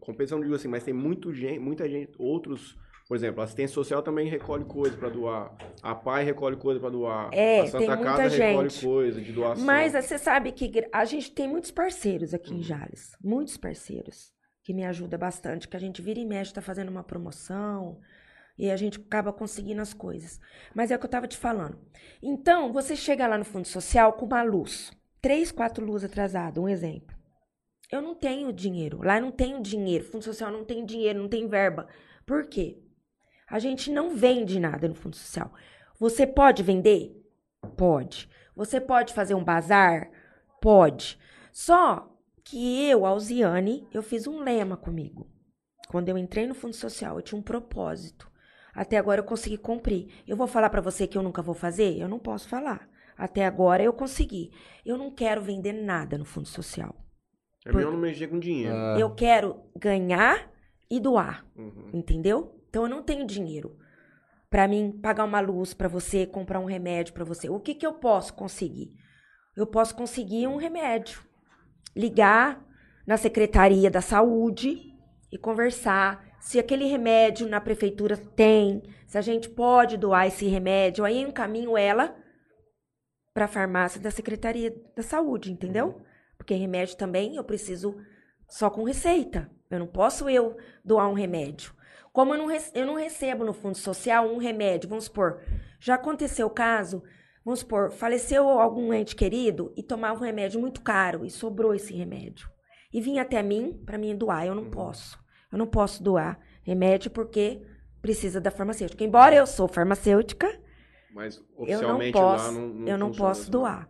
Competição, 0.00 0.38
digo 0.38 0.54
assim, 0.54 0.68
mas 0.68 0.84
tem 0.84 0.92
muito 0.92 1.32
gente, 1.32 1.58
muita 1.60 1.88
gente, 1.88 2.12
outros. 2.18 2.76
Por 3.08 3.16
exemplo, 3.16 3.40
a 3.40 3.44
assistência 3.44 3.72
social 3.72 4.02
também 4.02 4.28
recolhe 4.28 4.66
coisa 4.66 4.94
para 4.94 5.08
doar. 5.08 5.56
A 5.82 5.94
PAI 5.94 6.24
recolhe 6.24 6.56
coisa 6.56 6.78
para 6.78 6.90
doar. 6.90 7.30
É, 7.32 7.60
a 7.60 7.66
Santa 7.66 7.78
tem 7.78 7.88
muita 7.88 8.04
Casa 8.04 8.28
gente. 8.28 8.40
recolhe 8.40 8.80
coisa 8.82 9.20
de 9.22 9.32
doação. 9.32 9.64
Mas 9.64 9.92
você 9.94 10.18
sabe 10.18 10.52
que 10.52 10.86
a 10.92 11.04
gente 11.06 11.32
tem 11.32 11.48
muitos 11.48 11.70
parceiros 11.70 12.34
aqui 12.34 12.52
uhum. 12.52 12.58
em 12.58 12.62
Jales. 12.62 13.16
Muitos 13.24 13.56
parceiros 13.56 14.30
que 14.62 14.74
me 14.74 14.84
ajuda 14.84 15.16
bastante, 15.16 15.66
que 15.66 15.76
a 15.76 15.80
gente 15.80 16.02
vira 16.02 16.20
e 16.20 16.26
mexe, 16.26 16.52
tá 16.52 16.60
fazendo 16.60 16.90
uma 16.90 17.02
promoção 17.02 17.98
e 18.58 18.70
a 18.70 18.76
gente 18.76 19.00
acaba 19.00 19.32
conseguindo 19.32 19.80
as 19.80 19.94
coisas. 19.94 20.38
Mas 20.74 20.90
é 20.90 20.96
o 20.96 20.98
que 20.98 21.06
eu 21.06 21.10
tava 21.10 21.26
te 21.26 21.38
falando. 21.38 21.78
Então, 22.22 22.70
você 22.70 22.94
chega 22.94 23.26
lá 23.26 23.38
no 23.38 23.44
Fundo 23.44 23.66
Social 23.66 24.12
com 24.12 24.26
uma 24.26 24.42
luz, 24.42 24.92
três, 25.22 25.50
quatro 25.50 25.82
luzes 25.82 26.10
atrasadas, 26.10 26.62
um 26.62 26.68
exemplo. 26.68 27.16
Eu 27.90 28.02
não 28.02 28.14
tenho 28.14 28.52
dinheiro, 28.52 29.00
lá 29.02 29.18
não 29.18 29.30
tenho 29.30 29.62
dinheiro, 29.62 30.04
Fundo 30.04 30.24
Social 30.24 30.52
não 30.52 30.62
tem 30.62 30.84
dinheiro, 30.84 31.18
não 31.18 31.28
tem 31.28 31.48
verba. 31.48 31.88
Por 32.26 32.46
quê? 32.46 32.82
A 33.50 33.58
gente 33.58 33.90
não 33.90 34.14
vende 34.14 34.60
nada 34.60 34.86
no 34.86 34.94
Fundo 34.94 35.16
Social. 35.16 35.52
Você 35.98 36.26
pode 36.26 36.62
vender? 36.62 37.12
Pode. 37.76 38.28
Você 38.54 38.80
pode 38.80 39.14
fazer 39.14 39.34
um 39.34 39.44
bazar? 39.44 40.10
Pode. 40.60 41.18
Só 41.52 42.14
que 42.44 42.88
eu, 42.88 43.04
Alziane, 43.04 43.86
eu 43.92 44.02
fiz 44.02 44.26
um 44.26 44.40
lema 44.40 44.76
comigo. 44.76 45.28
Quando 45.88 46.08
eu 46.08 46.18
entrei 46.18 46.46
no 46.46 46.54
Fundo 46.54 46.74
Social, 46.74 47.16
eu 47.16 47.22
tinha 47.22 47.38
um 47.38 47.42
propósito. 47.42 48.30
Até 48.74 48.96
agora 48.96 49.20
eu 49.20 49.24
consegui 49.24 49.56
cumprir. 49.56 50.08
Eu 50.26 50.36
vou 50.36 50.46
falar 50.46 50.70
para 50.70 50.80
você 50.80 51.06
que 51.06 51.16
eu 51.16 51.22
nunca 51.22 51.42
vou 51.42 51.54
fazer? 51.54 51.98
Eu 51.98 52.08
não 52.08 52.18
posso 52.18 52.48
falar. 52.48 52.88
Até 53.16 53.44
agora 53.44 53.82
eu 53.82 53.92
consegui. 53.92 54.52
Eu 54.84 54.96
não 54.96 55.10
quero 55.10 55.42
vender 55.42 55.72
nada 55.72 56.16
no 56.16 56.24
Fundo 56.24 56.46
Social. 56.46 56.94
É 57.66 57.72
melhor 57.72 57.92
não 57.92 57.98
mexer 57.98 58.28
com 58.28 58.38
dinheiro. 58.38 58.74
Ah. 58.74 58.96
Eu 58.98 59.14
quero 59.14 59.62
ganhar 59.76 60.50
e 60.90 61.00
doar. 61.00 61.44
Uhum. 61.56 61.90
Entendeu? 61.92 62.57
Então 62.68 62.82
eu 62.82 62.88
não 62.88 63.02
tenho 63.02 63.26
dinheiro 63.26 63.76
para 64.50 64.66
mim 64.66 64.98
pagar 65.02 65.24
uma 65.24 65.40
luz 65.40 65.74
para 65.74 65.88
você, 65.88 66.26
comprar 66.26 66.60
um 66.60 66.64
remédio 66.64 67.12
para 67.12 67.24
você. 67.24 67.48
O 67.48 67.60
que 67.60 67.74
que 67.74 67.86
eu 67.86 67.94
posso 67.94 68.32
conseguir? 68.34 68.92
Eu 69.56 69.66
posso 69.66 69.94
conseguir 69.94 70.46
um 70.46 70.56
remédio 70.56 71.22
ligar 71.94 72.64
na 73.06 73.16
Secretaria 73.16 73.90
da 73.90 74.00
Saúde 74.00 74.94
e 75.30 75.38
conversar 75.38 76.24
se 76.40 76.58
aquele 76.58 76.84
remédio 76.84 77.48
na 77.48 77.60
prefeitura 77.60 78.16
tem, 78.16 78.82
se 79.06 79.18
a 79.18 79.20
gente 79.20 79.48
pode 79.48 79.96
doar 79.96 80.26
esse 80.26 80.46
remédio, 80.46 81.04
aí 81.04 81.22
eu 81.22 81.28
encaminho 81.28 81.76
ela 81.76 82.14
para 83.34 83.46
a 83.46 83.48
farmácia 83.48 84.00
da 84.00 84.10
Secretaria 84.10 84.74
da 84.96 85.02
Saúde, 85.02 85.52
entendeu? 85.52 86.00
Porque 86.36 86.54
remédio 86.54 86.96
também 86.96 87.36
eu 87.36 87.44
preciso 87.44 87.96
só 88.48 88.70
com 88.70 88.84
receita. 88.84 89.50
Eu 89.70 89.78
não 89.78 89.86
posso 89.86 90.28
eu 90.28 90.56
doar 90.84 91.08
um 91.08 91.14
remédio. 91.14 91.74
Como 92.12 92.34
eu 92.34 92.38
não, 92.38 92.50
eu 92.74 92.86
não 92.86 92.94
recebo 92.94 93.44
no 93.44 93.52
Fundo 93.52 93.76
Social 93.76 94.26
um 94.26 94.38
remédio, 94.38 94.88
vamos 94.88 95.04
supor, 95.04 95.40
já 95.78 95.94
aconteceu 95.94 96.46
o 96.46 96.50
caso 96.50 97.02
Vamos 97.48 97.60
supor, 97.60 97.90
faleceu 97.90 98.46
algum 98.46 98.92
ente 98.92 99.16
querido 99.16 99.72
e 99.74 99.82
tomava 99.82 100.20
um 100.20 100.22
remédio 100.22 100.60
muito 100.60 100.82
caro 100.82 101.24
e 101.24 101.30
sobrou 101.30 101.74
esse 101.74 101.94
remédio. 101.94 102.46
E 102.92 103.00
vinha 103.00 103.22
até 103.22 103.42
mim 103.42 103.72
para 103.86 103.96
mim 103.96 104.14
doar. 104.14 104.44
Eu 104.44 104.54
não 104.54 104.64
uhum. 104.64 104.70
posso. 104.70 105.18
Eu 105.50 105.56
não 105.56 105.66
posso 105.66 106.02
doar 106.02 106.38
remédio 106.62 107.10
porque 107.10 107.62
precisa 108.02 108.38
da 108.38 108.50
farmacêutica. 108.50 109.02
Embora 109.02 109.34
eu 109.34 109.46
sou 109.46 109.66
farmacêutica, 109.66 110.46
mas 111.10 111.42
oficialmente 111.56 112.14
eu 112.14 112.22
não 112.22 112.28
posso, 112.28 112.52
não, 112.52 112.68
não 112.68 112.86
eu 112.86 112.98
não 112.98 113.12
posso 113.12 113.40
assim. 113.40 113.50
doar. 113.50 113.88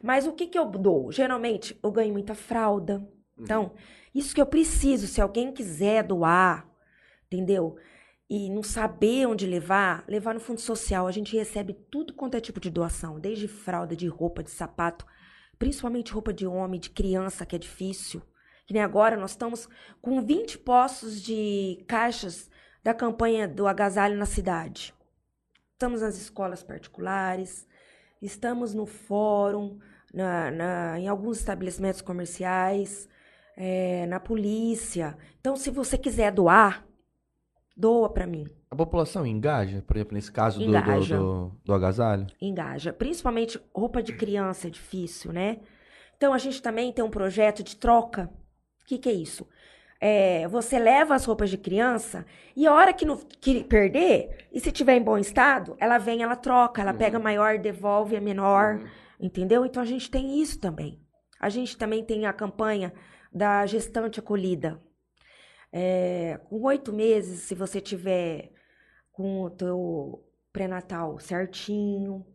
Mas 0.00 0.24
o 0.28 0.32
que, 0.32 0.46
que 0.46 0.56
eu 0.56 0.66
dou? 0.66 1.10
Geralmente 1.10 1.76
eu 1.82 1.90
ganho 1.90 2.12
muita 2.12 2.36
fralda. 2.36 2.98
Uhum. 2.98 3.08
Então, 3.40 3.72
isso 4.14 4.32
que 4.32 4.40
eu 4.40 4.46
preciso, 4.46 5.08
se 5.08 5.20
alguém 5.20 5.50
quiser 5.50 6.04
doar, 6.04 6.69
entendeu? 7.30 7.76
e 8.30 8.48
não 8.48 8.62
saber 8.62 9.26
onde 9.26 9.44
levar, 9.44 10.04
levar 10.06 10.32
no 10.32 10.38
fundo 10.38 10.60
social. 10.60 11.08
A 11.08 11.10
gente 11.10 11.36
recebe 11.36 11.74
tudo 11.90 12.14
quanto 12.14 12.36
é 12.36 12.40
tipo 12.40 12.60
de 12.60 12.70
doação, 12.70 13.18
desde 13.18 13.48
fralda, 13.48 13.96
de 13.96 14.06
roupa, 14.06 14.40
de 14.40 14.52
sapato, 14.52 15.04
principalmente 15.58 16.12
roupa 16.12 16.32
de 16.32 16.46
homem, 16.46 16.78
de 16.78 16.90
criança, 16.90 17.44
que 17.44 17.56
é 17.56 17.58
difícil. 17.58 18.22
Que 18.68 18.72
nem 18.72 18.84
agora 18.84 19.16
nós 19.16 19.32
estamos 19.32 19.68
com 20.00 20.22
20 20.22 20.58
postos 20.58 21.20
de 21.20 21.84
caixas 21.88 22.48
da 22.84 22.94
campanha 22.94 23.48
do 23.48 23.66
agasalho 23.66 24.16
na 24.16 24.26
cidade. 24.26 24.94
Estamos 25.72 26.00
nas 26.00 26.16
escolas 26.16 26.62
particulares, 26.62 27.66
estamos 28.22 28.72
no 28.74 28.86
fórum, 28.86 29.80
na, 30.14 30.52
na 30.52 31.00
em 31.00 31.08
alguns 31.08 31.38
estabelecimentos 31.38 32.00
comerciais, 32.00 33.08
é, 33.56 34.06
na 34.06 34.20
polícia. 34.20 35.18
Então, 35.40 35.56
se 35.56 35.68
você 35.70 35.98
quiser 35.98 36.30
doar, 36.30 36.86
doa 37.76 38.08
para 38.10 38.26
mim. 38.26 38.46
A 38.70 38.76
população 38.76 39.26
engaja, 39.26 39.82
por 39.86 39.96
exemplo, 39.96 40.14
nesse 40.14 40.30
caso 40.30 40.60
do, 40.60 40.66
do, 40.72 41.06
do, 41.06 41.52
do, 41.64 41.74
agasalho? 41.74 42.26
Engaja. 42.40 42.92
Principalmente 42.92 43.60
roupa 43.74 44.02
de 44.02 44.12
criança 44.12 44.68
é 44.68 44.70
difícil, 44.70 45.32
né? 45.32 45.58
Então 46.16 46.32
a 46.32 46.38
gente 46.38 46.62
também 46.62 46.92
tem 46.92 47.04
um 47.04 47.10
projeto 47.10 47.62
de 47.62 47.76
troca. 47.76 48.30
O 48.82 48.86
que, 48.86 48.98
que 48.98 49.08
é 49.08 49.12
isso? 49.12 49.46
é, 50.00 50.48
você 50.48 50.78
leva 50.78 51.14
as 51.14 51.24
roupas 51.26 51.50
de 51.50 51.58
criança 51.58 52.24
e 52.56 52.66
a 52.66 52.72
hora 52.72 52.92
que, 52.92 53.04
não, 53.04 53.18
que 53.18 53.62
perder, 53.62 54.46
e 54.50 54.58
se 54.58 54.72
tiver 54.72 54.96
em 54.96 55.02
bom 55.02 55.18
estado, 55.18 55.76
ela 55.78 55.98
vem, 55.98 56.22
ela 56.22 56.36
troca, 56.36 56.80
ela 56.80 56.92
Uhum. 56.92 56.98
pega 56.98 57.18
a 57.18 57.20
maior, 57.20 57.58
devolve 57.58 58.16
a 58.16 58.20
menor, 58.20 58.76
Uhum. 58.76 58.86
entendeu? 59.20 59.66
Então 59.66 59.82
a 59.82 59.86
gente 59.86 60.10
tem 60.10 60.40
isso 60.40 60.58
também. 60.58 60.98
A 61.38 61.50
gente 61.50 61.76
também 61.76 62.02
tem 62.02 62.24
a 62.24 62.32
campanha 62.32 62.92
da 63.32 63.66
gestante 63.66 64.18
acolhida. 64.18 64.80
É, 65.72 66.38
com 66.44 66.60
oito 66.62 66.92
meses, 66.92 67.40
se 67.40 67.54
você 67.54 67.80
tiver 67.80 68.52
com 69.12 69.42
o 69.42 69.50
teu 69.50 70.24
pré-natal 70.52 71.18
certinho, 71.18 72.26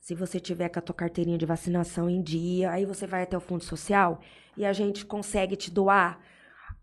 se 0.00 0.14
você 0.14 0.40
tiver 0.40 0.68
com 0.70 0.78
a 0.78 0.82
tua 0.82 0.94
carteirinha 0.94 1.38
de 1.38 1.46
vacinação 1.46 2.08
em 2.08 2.22
dia, 2.22 2.70
aí 2.70 2.86
você 2.86 3.06
vai 3.06 3.22
até 3.22 3.36
o 3.36 3.40
Fundo 3.40 3.62
Social 3.62 4.20
e 4.56 4.64
a 4.64 4.72
gente 4.72 5.04
consegue 5.04 5.56
te 5.56 5.70
doar 5.70 6.20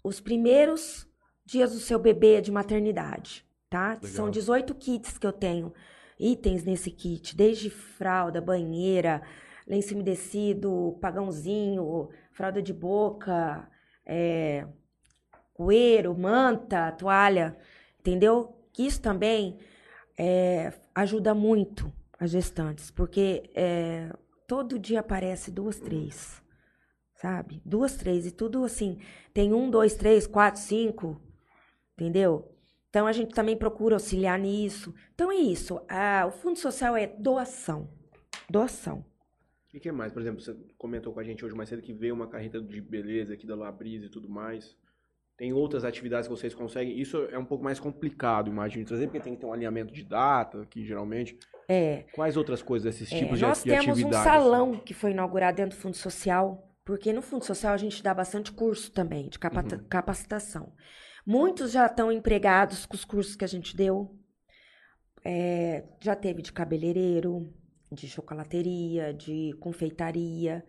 os 0.03 0.19
primeiros 0.19 1.07
dias 1.45 1.73
do 1.73 1.79
seu 1.79 1.97
bebê 1.97 2.41
de 2.41 2.51
maternidade, 2.51 3.45
tá? 3.69 3.93
Legal. 3.93 4.09
São 4.09 4.29
18 4.29 4.75
kits 4.75 5.17
que 5.17 5.25
eu 5.25 5.33
tenho, 5.33 5.73
itens 6.19 6.63
nesse 6.63 6.91
kit, 6.91 7.35
desde 7.35 7.69
fralda, 7.69 8.39
banheira, 8.39 9.21
lenço 9.67 9.93
umedecido, 9.93 10.97
pagãozinho, 11.01 12.09
fralda 12.31 12.61
de 12.61 12.73
boca, 12.73 13.67
é, 14.05 14.67
coeiro, 15.57 16.17
manta, 16.17 16.91
toalha, 16.93 17.57
entendeu? 17.99 18.55
Que 18.73 18.83
Isso 18.87 19.01
também 19.01 19.59
é, 20.17 20.73
ajuda 20.95 21.33
muito 21.33 21.91
as 22.19 22.31
gestantes, 22.31 22.91
porque 22.91 23.49
é, 23.55 24.11
todo 24.47 24.79
dia 24.79 25.01
aparece 25.01 25.51
duas, 25.51 25.79
três, 25.79 26.41
sabe? 27.15 27.61
Duas, 27.65 27.95
três, 27.97 28.25
e 28.25 28.31
tudo 28.31 28.63
assim, 28.63 28.99
tem 29.33 29.53
um, 29.53 29.69
dois, 29.69 29.95
três, 29.95 30.27
quatro, 30.27 30.61
cinco, 30.61 31.21
entendeu? 31.95 32.51
Então 32.89 33.07
a 33.07 33.11
gente 33.13 33.33
também 33.33 33.57
procura 33.57 33.95
auxiliar 33.95 34.39
nisso. 34.39 34.93
Então 35.13 35.31
é 35.31 35.35
isso, 35.35 35.81
a- 35.89 36.25
o 36.27 36.31
Fundo 36.31 36.59
Social 36.59 36.95
é 36.95 37.07
doação, 37.07 37.89
doação. 38.49 39.05
E 39.73 39.77
o 39.77 39.81
que 39.81 39.91
mais? 39.91 40.11
Por 40.13 40.21
exemplo, 40.21 40.41
você 40.41 40.53
comentou 40.77 41.13
com 41.13 41.19
a 41.19 41.23
gente 41.23 41.43
hoje 41.45 41.55
mais 41.55 41.69
cedo 41.69 41.81
que 41.81 41.93
veio 41.93 42.13
uma 42.15 42.27
carreta 42.27 42.61
de 42.61 42.81
beleza 42.81 43.33
aqui 43.33 43.45
da 43.45 43.55
Labrisa 43.55 44.05
e 44.05 44.09
tudo 44.09 44.29
mais. 44.29 44.75
Tem 45.37 45.53
outras 45.53 45.85
atividades 45.85 46.27
que 46.27 46.33
vocês 46.35 46.55
conseguem. 46.55 46.99
Isso 46.99 47.17
é 47.31 47.37
um 47.37 47.45
pouco 47.45 47.63
mais 47.63 47.79
complicado, 47.79 48.49
imagino, 48.49 48.83
de 48.83 48.87
trazer, 48.89 49.05
porque 49.05 49.19
tem 49.19 49.35
que 49.35 49.39
ter 49.39 49.45
um 49.45 49.53
alinhamento 49.53 49.93
de 49.93 50.03
data, 50.03 50.65
que 50.69 50.83
geralmente. 50.83 51.37
É, 51.69 52.05
Quais 52.13 52.35
outras 52.35 52.61
coisas 52.63 52.85
desses 52.85 53.11
É, 53.13 53.19
tipos 53.19 53.37
de, 53.37 53.45
nós 53.45 53.63
de 53.63 53.69
temos 53.69 53.87
um 53.87 53.91
atividades? 53.91 54.23
salão 54.23 54.77
que 54.79 54.93
foi 54.95 55.11
inaugurado 55.11 55.57
dentro 55.57 55.77
do 55.77 55.81
Fundo 55.81 55.95
Social, 55.95 56.67
porque 56.83 57.13
no 57.13 57.21
Fundo 57.21 57.45
Social 57.45 57.73
a 57.73 57.77
gente 57.77 58.01
dá 58.01 58.13
bastante 58.13 58.51
curso 58.51 58.91
também, 58.91 59.29
de 59.29 59.37
Uhum. 59.37 59.83
capacitação. 59.89 60.73
Muitos 61.25 61.71
já 61.71 61.85
estão 61.85 62.11
empregados 62.11 62.85
com 62.85 62.95
os 62.95 63.05
cursos 63.05 63.35
que 63.35 63.43
a 63.45 63.47
gente 63.47 63.75
deu. 63.75 64.17
É, 65.23 65.83
já 66.01 66.15
teve 66.15 66.41
de 66.41 66.53
cabeleireiro, 66.53 67.53
de 67.91 68.07
chocolateria, 68.07 69.13
de 69.13 69.53
confeitaria, 69.59 70.63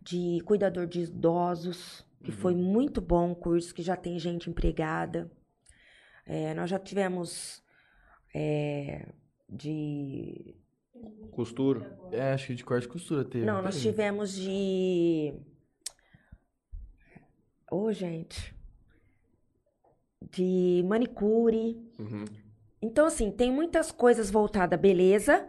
de 0.00 0.40
cuidador 0.44 0.86
de 0.86 1.00
idosos, 1.02 2.04
que 2.22 2.30
Uhum. 2.30 2.36
foi 2.36 2.54
muito 2.54 3.00
bom 3.00 3.32
o 3.32 3.36
curso, 3.36 3.74
que 3.74 3.82
já 3.82 3.96
tem 3.96 4.18
gente 4.18 4.48
empregada. 4.48 5.30
É, 6.26 6.54
nós 6.54 6.70
já 6.70 6.78
tivemos 6.78 7.62
é, 8.34 9.08
de 9.48 10.54
Costura. 11.32 11.98
É, 12.12 12.32
acho 12.32 12.48
que 12.48 12.54
de 12.54 12.64
corte 12.64 12.84
e 12.84 12.88
costura 12.88 13.24
teve. 13.24 13.44
Não, 13.44 13.60
nós 13.62 13.80
tivemos 13.80 14.34
de. 14.34 15.34
Ô, 17.70 17.90
gente. 17.92 18.54
De 20.30 20.82
manicure. 20.86 21.76
Uhum. 21.98 22.24
Então, 22.80 23.06
assim, 23.06 23.30
tem 23.30 23.50
muitas 23.50 23.90
coisas 23.90 24.30
voltadas 24.30 24.78
à 24.78 24.80
beleza. 24.80 25.48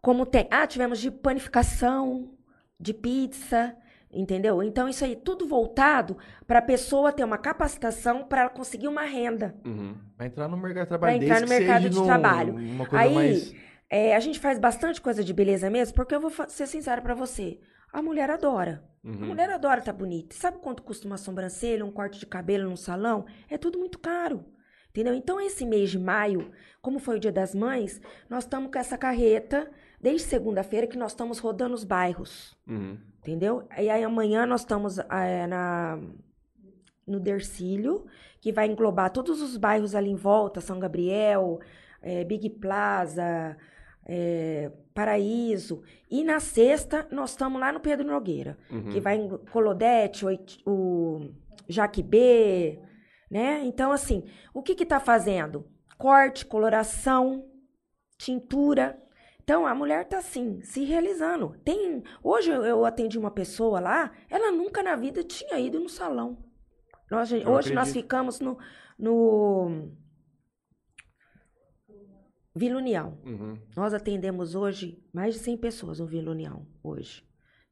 Como 0.00 0.26
tem. 0.26 0.48
Ah, 0.50 0.66
tivemos 0.66 0.98
de 0.98 1.10
panificação, 1.10 2.34
de 2.80 2.92
pizza, 2.92 3.76
entendeu? 4.12 4.62
Então, 4.62 4.88
isso 4.88 5.04
aí, 5.04 5.16
tudo 5.16 5.46
voltado 5.46 6.16
para 6.46 6.58
a 6.58 6.62
pessoa 6.62 7.12
ter 7.12 7.24
uma 7.24 7.38
capacitação 7.38 8.24
para 8.24 8.42
ela 8.42 8.50
conseguir 8.50 8.88
uma 8.88 9.02
renda. 9.02 9.54
Uhum. 9.64 9.94
Vai 10.18 10.26
entrar 10.26 10.48
no 10.48 10.56
mercado 10.56 10.84
de 10.84 10.88
trabalho. 10.88 11.16
Vai 11.18 11.24
entrar 11.26 11.40
no 11.40 11.48
mercado 11.48 11.88
de 11.90 11.96
num- 11.98 12.04
trabalho. 12.04 12.54
Uma 12.54 12.86
coisa 12.86 13.04
Aí, 13.04 13.14
mais. 13.14 13.54
É, 13.90 14.16
a 14.16 14.20
gente 14.20 14.38
faz 14.40 14.58
bastante 14.58 15.00
coisa 15.00 15.22
de 15.22 15.32
beleza 15.32 15.68
mesmo, 15.70 15.94
porque 15.94 16.14
eu 16.14 16.20
vou 16.20 16.30
ser 16.48 16.66
sincera 16.66 17.00
para 17.02 17.14
você. 17.14 17.58
A 17.92 18.00
mulher 18.02 18.30
adora. 18.30 18.82
A 19.04 19.08
Uhum. 19.08 19.26
mulher 19.26 19.50
adora 19.50 19.80
estar 19.80 19.92
bonita. 19.92 20.34
Sabe 20.36 20.58
quanto 20.58 20.82
custa 20.82 21.06
uma 21.06 21.18
sobrancelha, 21.18 21.84
um 21.84 21.90
corte 21.90 22.18
de 22.18 22.24
cabelo 22.26 22.68
num 22.70 22.76
salão? 22.76 23.26
É 23.50 23.58
tudo 23.58 23.78
muito 23.78 23.98
caro. 23.98 24.44
Entendeu? 24.90 25.14
Então, 25.14 25.40
esse 25.40 25.64
mês 25.66 25.90
de 25.90 25.98
maio, 25.98 26.50
como 26.80 26.98
foi 26.98 27.16
o 27.16 27.18
Dia 27.20 27.32
das 27.32 27.54
Mães, 27.54 28.00
nós 28.28 28.44
estamos 28.44 28.70
com 28.70 28.78
essa 28.78 28.96
carreta 28.98 29.70
desde 30.00 30.26
segunda-feira 30.28 30.86
que 30.86 30.98
nós 30.98 31.12
estamos 31.12 31.38
rodando 31.38 31.74
os 31.74 31.82
bairros. 31.84 32.56
Uhum. 32.68 32.98
Entendeu? 33.22 33.62
E 33.78 33.88
aí 33.88 34.02
amanhã 34.02 34.44
nós 34.44 34.62
estamos 34.62 34.98
eh, 34.98 35.46
na, 35.46 35.96
no 37.06 37.20
Dercílio, 37.20 38.04
que 38.40 38.50
vai 38.52 38.66
englobar 38.66 39.10
todos 39.12 39.40
os 39.40 39.56
bairros 39.56 39.94
ali 39.94 40.10
em 40.10 40.16
volta, 40.16 40.60
São 40.60 40.80
Gabriel, 40.80 41.60
eh, 42.02 42.24
Big 42.24 42.50
Plaza, 42.50 43.56
eh, 44.04 44.72
Paraíso. 44.92 45.82
E 46.10 46.24
na 46.24 46.40
sexta 46.40 47.06
nós 47.12 47.30
estamos 47.30 47.60
lá 47.60 47.72
no 47.72 47.78
Pedro 47.80 48.04
Nogueira, 48.06 48.58
Uhum. 48.70 48.90
que 48.90 49.00
vai 49.00 49.16
em 49.16 49.28
Colodete, 49.52 50.24
o 50.66 51.30
Jaque 51.68 52.02
B, 52.02 52.80
né? 53.30 53.62
Então, 53.64 53.92
assim, 53.92 54.24
o 54.52 54.62
que 54.62 54.74
que 54.74 54.84
tá 54.84 54.98
fazendo? 54.98 55.64
Corte, 55.96 56.44
coloração, 56.44 57.44
tintura. 58.18 58.98
Então, 59.42 59.66
a 59.66 59.74
mulher 59.74 60.06
tá 60.08 60.18
assim, 60.18 60.60
se 60.62 60.84
realizando. 60.84 61.56
Tem, 61.64 62.02
hoje 62.22 62.50
eu- 62.50 62.84
atendi 62.84 63.18
uma 63.18 63.30
pessoa 63.30 63.80
lá, 63.80 64.12
ela 64.30 64.50
nunca 64.52 64.82
na 64.82 64.94
vida 64.94 65.24
tinha 65.24 65.58
ido 65.58 65.80
no 65.80 65.88
salão. 65.88 66.38
Nós, 67.10 67.30
hoje 67.32 67.44
nós 67.44 67.88
acredito. 67.88 67.92
ficamos 67.92 68.40
no, 68.40 68.56
no 68.98 69.90
Vila 72.54 72.78
União. 72.78 73.18
Uhum. 73.24 73.58
Nós 73.76 73.92
atendemos 73.94 74.54
hoje 74.54 75.02
mais 75.12 75.34
de 75.34 75.40
100 75.40 75.56
pessoas 75.58 75.98
no 75.98 76.06
Vila 76.06 76.30
União, 76.30 76.66
hoje. 76.82 77.22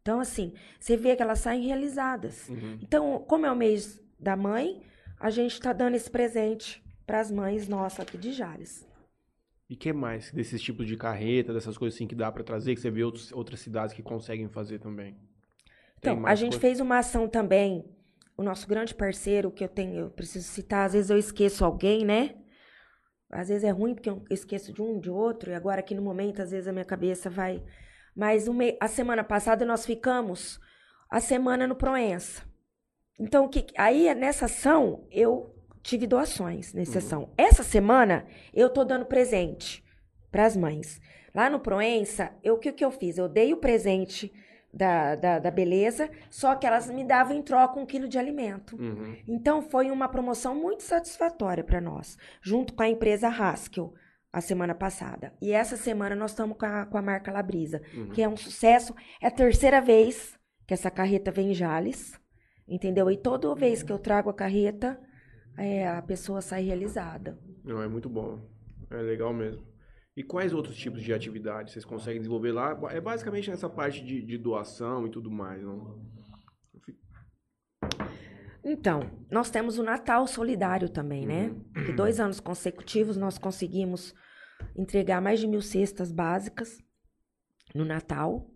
Então, 0.03 0.19
assim, 0.19 0.55
você 0.79 0.97
vê 0.97 1.15
que 1.15 1.23
elas 1.23 1.39
saem 1.41 1.63
realizadas. 1.67 2.49
Uhum. 2.49 2.79
Então, 2.83 3.25
como 3.29 3.47
é 3.47 3.53
o 3.53 3.57
mês 3.57 4.01
da 4.19 4.35
mãe, 4.37 4.83
a 5.19 5.31
gente 5.31 5.53
está 5.53 5.73
dando 5.73 5.95
esse 5.95 6.11
presente 6.11 6.83
para 7.07 7.21
as 7.21 7.31
mães 7.31 7.69
nossas 7.69 8.01
aqui 8.01 8.17
de 8.19 8.33
Jales. 8.33 8.89
E 9.71 9.77
que 9.77 9.91
mais 9.93 10.31
desses 10.33 10.61
tipos 10.61 10.87
de 10.87 10.99
carreta, 10.99 11.55
dessas 11.55 11.79
coisas 11.79 11.97
assim 11.97 12.07
que 12.07 12.15
dá 12.15 12.31
pra 12.31 12.45
trazer, 12.45 12.75
que 12.75 12.81
você 12.83 12.91
vê 12.91 13.03
outros, 13.05 13.33
outras 13.33 13.61
cidades 13.61 13.95
que 13.95 14.03
conseguem 14.03 14.49
fazer 14.51 14.79
também? 14.81 15.17
Tem 16.01 16.17
Então, 16.17 16.27
a 16.27 16.35
gente 16.35 16.53
coisa? 16.53 16.59
fez 16.59 16.81
uma 16.81 16.99
ação 16.99 17.29
também, 17.29 17.85
o 18.37 18.43
nosso 18.43 18.67
grande 18.67 18.95
parceiro, 18.95 19.51
que 19.51 19.63
eu 19.65 19.69
tenho, 19.69 19.97
eu 19.97 20.11
preciso 20.11 20.47
citar, 20.49 20.87
às 20.87 20.93
vezes 20.95 21.11
eu 21.11 21.19
esqueço 21.19 21.65
alguém, 21.65 22.05
né? 22.05 22.37
Às 23.31 23.49
vezes 23.49 23.65
é 23.65 23.71
ruim 23.71 23.95
porque 23.95 24.11
eu 24.11 24.25
esqueço 24.31 24.73
de 24.73 24.83
um, 24.83 24.99
de 25.01 25.11
outro, 25.11 25.51
e 25.51 25.55
agora 25.55 25.81
aqui 25.81 25.95
no 25.95 26.03
momento, 26.03 26.43
às 26.43 26.51
vezes 26.51 26.69
a 26.69 26.73
minha 26.73 26.85
cabeça 26.85 27.31
vai. 27.31 27.63
Mas 28.15 28.49
me- 28.49 28.77
a 28.81 28.89
semana 28.89 29.23
passada 29.25 29.65
nós 29.65 29.87
ficamos 29.87 30.61
a 31.11 31.21
semana 31.21 31.67
no 31.67 31.77
Proença. 31.77 32.45
Então, 33.19 33.49
que... 33.49 33.67
aí 33.79 34.15
nessa 34.15 34.47
ação, 34.47 35.07
eu 35.11 35.55
tive 35.83 36.07
doações 36.07 36.73
nessa 36.75 36.99
ação. 36.99 37.31
Essa 37.37 37.63
semana, 37.63 38.27
eu 38.53 38.69
tô 38.71 38.85
dando 38.85 39.07
presente 39.07 39.83
para 40.31 40.45
as 40.47 40.57
mães. 40.57 41.01
Lá 41.35 41.49
no 41.49 41.61
Proença, 41.61 42.33
eu, 42.43 42.55
o 42.55 42.59
que, 42.59 42.73
que 42.73 42.85
eu 42.85 42.91
fiz? 42.91 43.17
Eu 43.19 43.29
dei 43.29 43.53
o 43.53 43.57
presente 43.59 44.33
da, 44.73 45.15
da, 45.17 45.39
da 45.39 45.51
beleza, 45.51 46.11
só 46.31 46.55
que 46.55 46.67
elas 46.67 46.89
me 46.91 47.05
davam 47.05 47.37
em 47.37 47.43
troca 47.43 47.79
um 47.79 47.87
quilo 47.87 48.09
de 48.09 48.19
alimento. 48.19 48.77
Uhum. 48.77 49.17
Então, 49.27 49.63
foi 49.63 49.91
uma 49.91 50.09
promoção 50.09 50.55
muito 50.55 50.83
satisfatória 50.83 51.65
para 51.65 51.81
nós, 51.81 52.17
junto 52.43 52.75
com 52.75 52.83
a 52.83 52.89
empresa 52.89 53.29
Haskell, 53.29 53.93
a 54.33 54.41
semana 54.41 54.75
passada. 54.75 55.33
E 55.41 55.53
essa 55.53 55.77
semana 55.77 56.15
nós 56.15 56.31
estamos 56.31 56.57
com 56.57 56.67
a, 56.67 56.87
com 56.87 56.97
a 56.97 57.03
marca 57.03 57.33
Labrisa, 57.33 57.83
Uhum. 57.95 58.11
que 58.11 58.23
é 58.23 58.29
um 58.29 58.37
sucesso. 58.37 58.95
É 59.21 59.27
a 59.27 59.31
terceira 59.31 59.81
vez 59.81 60.39
que 60.67 60.75
essa 60.75 60.91
carreta 60.91 61.33
vem 61.33 61.51
em 61.51 61.55
Jales, 61.55 62.13
entendeu? 62.69 63.11
E 63.11 63.17
toda 63.17 63.53
vez 63.57 63.83
que 63.83 63.91
eu 63.91 63.99
trago 63.99 64.31
a 64.31 64.35
carreta, 64.35 65.01
é, 65.57 65.89
a 65.89 66.03
pessoa 66.03 66.41
sai 66.41 66.63
realizada. 66.63 67.39
Não, 67.65 67.83
é 67.83 67.89
muito 67.89 68.09
bom. 68.09 68.41
É 68.91 68.97
legal 68.97 69.33
mesmo. 69.33 69.63
E 70.17 70.23
quais 70.23 70.53
outros 70.53 70.77
tipos 70.77 71.03
de 71.03 71.13
atividades 71.15 71.73
vocês 71.73 71.85
conseguem 71.85 72.21
desenvolver 72.21 72.53
lá? 72.53 72.79
É 72.91 73.01
basicamente 73.01 73.49
nessa 73.49 73.69
parte 73.69 74.05
de, 74.05 74.21
de 74.21 74.37
doação 74.37 75.07
e 75.07 75.11
tudo 75.11 75.31
mais, 75.31 75.63
não? 75.63 75.99
Então, 78.63 79.11
nós 79.31 79.51
temos 79.51 79.79
o 79.79 79.83
Natal 79.83 80.27
Solidário 80.27 80.89
também, 80.89 81.27
né? 81.27 81.55
Que 81.87 81.93
dois 81.93 82.21
anos 82.21 82.41
consecutivos 82.41 83.17
nós 83.17 83.39
conseguimos 83.39 84.15
entregar 84.77 85.23
mais 85.23 85.41
de 85.41 85.47
mil 85.47 85.63
cestas 85.63 86.13
básicas 86.13 86.79
no 87.75 87.85
Natal. 87.85 88.51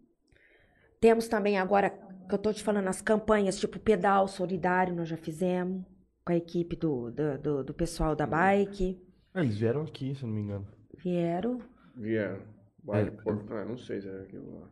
Temos 1.00 1.28
também 1.28 1.58
agora, 1.58 1.90
que 1.90 2.34
eu 2.34 2.38
tô 2.38 2.52
te 2.52 2.62
falando, 2.62 2.88
as 2.88 3.00
campanhas 3.00 3.58
tipo 3.58 3.78
pedal 3.78 4.28
solidário, 4.28 4.94
nós 4.94 5.08
já 5.08 5.16
fizemos, 5.16 5.84
com 6.24 6.32
a 6.32 6.36
equipe 6.36 6.74
do, 6.74 7.10
do, 7.10 7.38
do, 7.38 7.64
do 7.64 7.74
pessoal 7.74 8.16
da 8.16 8.26
bike. 8.26 9.00
Ah, 9.34 9.42
eles 9.42 9.58
vieram 9.58 9.82
aqui, 9.82 10.14
se 10.14 10.22
eu 10.22 10.28
não 10.28 10.34
me 10.34 10.42
engano. 10.42 10.66
Vieram. 10.96 11.60
Vieram. 11.94 12.40
Vai, 12.82 13.12
ah, 13.26 13.64
não 13.64 13.76
sei 13.76 14.00
se 14.00 14.08
era 14.08 14.22
aquilo 14.22 14.60
lá. 14.60 14.68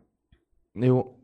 Eu. 0.75 1.19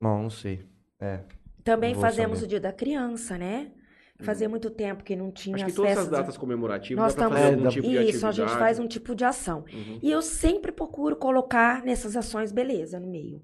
Não, 0.00 0.22
não 0.22 0.30
sei. 0.30 0.66
É. 1.00 1.20
Também 1.62 1.94
fazemos 1.94 2.38
saber. 2.38 2.46
o 2.46 2.48
dia 2.48 2.60
da 2.60 2.72
criança, 2.72 3.36
né? 3.38 3.72
Fazia 4.20 4.48
muito 4.48 4.70
tempo 4.70 5.02
que 5.02 5.16
não 5.16 5.30
tinha 5.32 5.56
Acho 5.56 5.64
que 5.64 5.70
as 5.70 5.76
todas 5.76 5.90
essas 5.90 6.08
datas 6.08 6.36
comemorativas 6.36 7.02
Nós 7.02 7.12
estamos- 7.12 7.36
É, 7.36 7.56
dá- 7.56 7.68
tipo 7.68 7.88
de 7.88 8.02
Isso, 8.04 8.26
a 8.26 8.30
gente 8.30 8.52
faz 8.52 8.78
um 8.78 8.86
tipo 8.86 9.14
de 9.14 9.24
ação. 9.24 9.64
Uhum. 9.72 9.98
E 10.00 10.10
eu 10.10 10.22
sempre 10.22 10.70
procuro 10.70 11.16
colocar 11.16 11.82
nessas 11.82 12.16
ações 12.16 12.52
beleza 12.52 13.00
no 13.00 13.08
meio. 13.10 13.42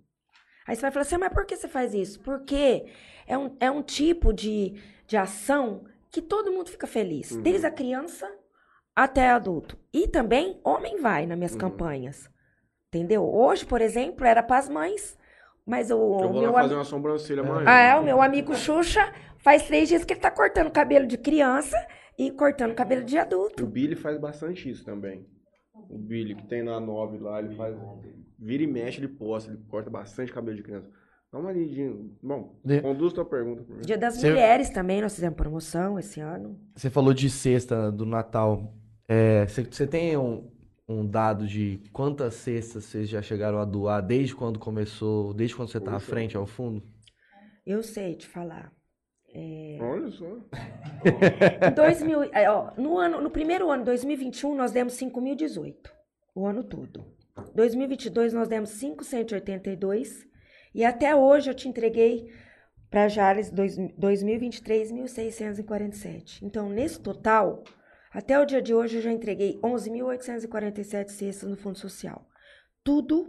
Aí 0.66 0.76
você 0.76 0.82
vai 0.82 0.92
falar 0.92 1.02
assim, 1.02 1.18
mas 1.18 1.32
por 1.32 1.44
que 1.44 1.56
você 1.56 1.66
faz 1.66 1.92
isso? 1.92 2.20
Porque 2.20 2.86
é 3.26 3.36
um, 3.36 3.56
é 3.58 3.68
um 3.70 3.82
tipo 3.82 4.32
de, 4.32 4.80
de 5.08 5.16
ação 5.16 5.84
que 6.10 6.20
todo 6.22 6.50
mundo 6.52 6.70
fica 6.70 6.86
feliz. 6.86 7.30
Uhum. 7.30 7.42
Desde 7.42 7.66
a 7.66 7.70
criança 7.70 8.30
até 8.94 9.28
adulto. 9.30 9.78
E 9.92 10.08
também 10.08 10.60
homem 10.64 11.00
vai 11.00 11.26
nas 11.26 11.36
minhas 11.38 11.52
Uhum. 11.52 11.58
campanhas. 11.58 12.28
Entendeu? 12.88 13.22
Hoje, 13.24 13.64
por 13.64 13.80
exemplo, 13.80 14.26
era 14.26 14.42
para 14.42 14.58
as 14.58 14.68
mães. 14.68 15.18
Mas 15.66 15.90
o, 15.90 15.94
Eu 15.94 15.98
o 16.28 16.32
vou 16.32 16.40
meu 16.42 16.52
lá 16.52 16.60
am- 16.60 16.62
fazer 16.62 16.74
uma 16.74 16.84
sobrancelha 16.84 17.42
amanhã. 17.42 17.64
ah, 17.68 17.80
é, 17.80 17.94
o 17.96 18.02
meu 18.02 18.20
amigo 18.20 18.54
Xuxa 18.54 19.12
faz 19.38 19.62
três 19.66 19.88
dias 19.88 20.04
que 20.04 20.12
ele 20.14 20.20
tá 20.20 20.30
cortando 20.30 20.70
cabelo 20.70 21.06
de 21.06 21.16
criança 21.16 21.76
e 22.18 22.30
cortando 22.32 22.74
cabelo 22.74 23.04
de 23.04 23.16
O 23.16 23.20
adulto. 23.20 23.66
Billy 23.66 23.94
faz 23.94 24.18
bastante 24.18 24.68
isso 24.68 24.84
também. 24.84 25.24
O 25.88 25.96
Billy, 25.96 26.34
que 26.34 26.46
tem 26.46 26.62
na 26.62 26.80
9 26.80 27.18
lá, 27.18 27.38
ele 27.40 27.54
faz. 27.54 27.76
Vira 28.38 28.62
e 28.62 28.66
mexe, 28.66 28.98
ele 28.98 29.08
posta, 29.08 29.50
ele 29.52 29.62
corta 29.68 29.88
bastante 29.90 30.32
cabelo 30.32 30.56
de 30.56 30.62
criança. 30.62 30.90
Dá 31.32 31.38
uma 31.38 31.52
lidinha. 31.52 31.94
Bom, 32.22 32.58
De- 32.64 32.80
conduz 32.82 33.12
tua 33.12 33.24
pergunta. 33.24 33.64
Dia 33.84 33.96
das 33.96 34.16
Você- 34.16 34.28
Mulheres 34.30 34.68
também, 34.70 35.00
nós 35.00 35.14
fizemos 35.14 35.36
promoção 35.36 35.98
esse 35.98 36.20
ano. 36.20 36.58
Você 36.74 36.90
falou 36.90 37.14
de 37.14 37.30
cesta 37.30 37.90
do 37.92 38.04
Natal. 38.04 38.74
É, 39.08 39.46
você, 39.46 39.62
você 39.62 39.86
tem 39.86 40.16
um, 40.16 40.50
um 40.88 41.06
dado 41.06 41.46
de 41.46 41.80
quantas 41.92 42.34
cestas 42.34 42.84
vocês 42.84 43.08
já 43.08 43.22
chegaram 43.22 43.58
a 43.58 43.64
doar 43.64 44.04
desde 44.04 44.34
quando 44.34 44.58
começou, 44.58 45.32
desde 45.32 45.54
quando 45.54 45.68
você 45.70 45.80
tá 45.80 45.94
à 45.94 46.00
frente 46.00 46.36
ao 46.36 46.46
fundo? 46.46 46.82
Eu 47.64 47.82
sei 47.82 48.16
te 48.16 48.26
falar. 48.26 48.72
Olha 49.80 50.10
só. 50.10 50.26
Em 51.70 51.74
2000, 51.74 52.24
é, 52.32 52.50
ó, 52.50 52.72
no, 52.76 52.98
ano, 52.98 53.20
no 53.20 53.30
primeiro 53.30 53.70
ano, 53.70 53.84
2021, 53.84 54.56
nós 54.56 54.72
demos 54.72 54.94
5.018. 54.94 55.74
O 56.34 56.44
ano 56.44 56.64
todo. 56.64 57.04
2022, 57.54 58.32
nós 58.32 58.48
demos 58.48 58.72
582. 58.80 60.28
E 60.74 60.84
até 60.84 61.14
hoje 61.14 61.50
eu 61.50 61.54
te 61.54 61.68
entreguei 61.68 62.30
para 62.90 63.08
Jales 63.08 63.50
dois- 63.50 63.76
2023, 63.96 64.90
1.647. 64.92 66.42
Então, 66.44 66.68
nesse 66.68 67.00
total, 67.00 67.62
até 68.12 68.38
o 68.38 68.44
dia 68.44 68.60
de 68.62 68.74
hoje, 68.74 68.96
eu 68.96 69.02
já 69.02 69.12
entreguei 69.12 69.58
11.847 69.62 71.10
cestas 71.10 71.48
no 71.48 71.56
Fundo 71.56 71.78
Social. 71.78 72.26
Tudo 72.84 73.28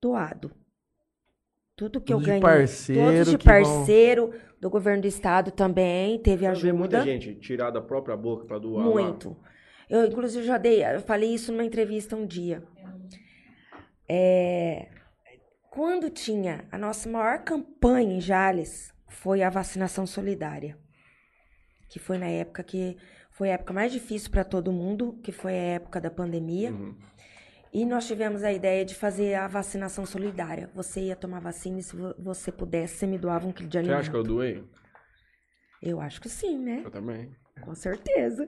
doado. 0.00 0.50
Tudo 1.76 2.00
que 2.00 2.12
Tudo 2.12 2.16
eu 2.16 2.20
de 2.20 2.26
ganhei. 2.26 2.40
parceiro 2.42 3.02
Todos 3.12 3.30
de 3.30 3.38
parceiro, 3.38 4.32
do 4.60 4.70
governo 4.70 5.02
do 5.02 5.08
estado 5.08 5.50
também, 5.50 6.18
teve 6.20 6.44
Eu 6.46 6.50
ajuda. 6.52 6.72
vi 6.72 6.78
muita 6.78 7.00
gente 7.02 7.34
tirar 7.36 7.70
da 7.70 7.80
própria 7.80 8.16
boca 8.16 8.44
pra 8.46 8.58
doar. 8.58 8.86
lá. 8.86 8.90
Muito. 8.92 9.36
Eu, 9.90 10.04
inclusive, 10.06 10.46
já 10.46 10.56
dei, 10.56 10.84
eu 10.84 11.00
falei 11.00 11.34
isso 11.34 11.50
numa 11.52 11.64
entrevista 11.64 12.14
um 12.16 12.26
dia. 12.26 12.62
É, 14.08 14.88
quando 15.74 16.08
tinha 16.08 16.64
a 16.70 16.78
nossa 16.78 17.08
maior 17.08 17.40
campanha 17.42 18.14
em 18.16 18.20
Jales, 18.20 18.94
foi 19.08 19.42
a 19.42 19.50
vacinação 19.50 20.06
solidária. 20.06 20.78
Que 21.88 21.98
foi 21.98 22.16
na 22.16 22.26
época 22.28 22.62
que 22.62 22.96
foi 23.32 23.50
a 23.50 23.54
época 23.54 23.72
mais 23.72 23.90
difícil 23.92 24.30
para 24.30 24.44
todo 24.44 24.70
mundo, 24.72 25.18
que 25.22 25.32
foi 25.32 25.52
a 25.52 25.62
época 25.80 26.00
da 26.00 26.10
pandemia. 26.10 26.70
Uhum. 26.70 26.94
E 27.72 27.84
nós 27.84 28.06
tivemos 28.06 28.44
a 28.44 28.52
ideia 28.52 28.84
de 28.84 28.94
fazer 28.94 29.34
a 29.34 29.48
vacinação 29.48 30.06
solidária. 30.06 30.70
Você 30.76 31.00
ia 31.06 31.16
tomar 31.16 31.40
vacina 31.40 31.80
e 31.80 31.82
se 31.82 31.96
vo- 31.96 32.14
você 32.20 32.52
pudesse, 32.52 32.94
você 32.98 33.06
me 33.08 33.18
doava 33.18 33.48
um 33.48 33.52
quilo 33.52 33.68
de 33.68 33.72
Você 33.76 33.78
alimento. 33.80 33.98
acha 33.98 34.10
que 34.12 34.16
eu 34.16 34.22
doei? 34.22 34.64
Eu 35.82 36.00
acho 36.00 36.20
que 36.20 36.28
sim, 36.28 36.56
né? 36.56 36.82
Eu 36.84 36.90
também. 36.90 37.34
Com 37.60 37.74
certeza. 37.74 38.46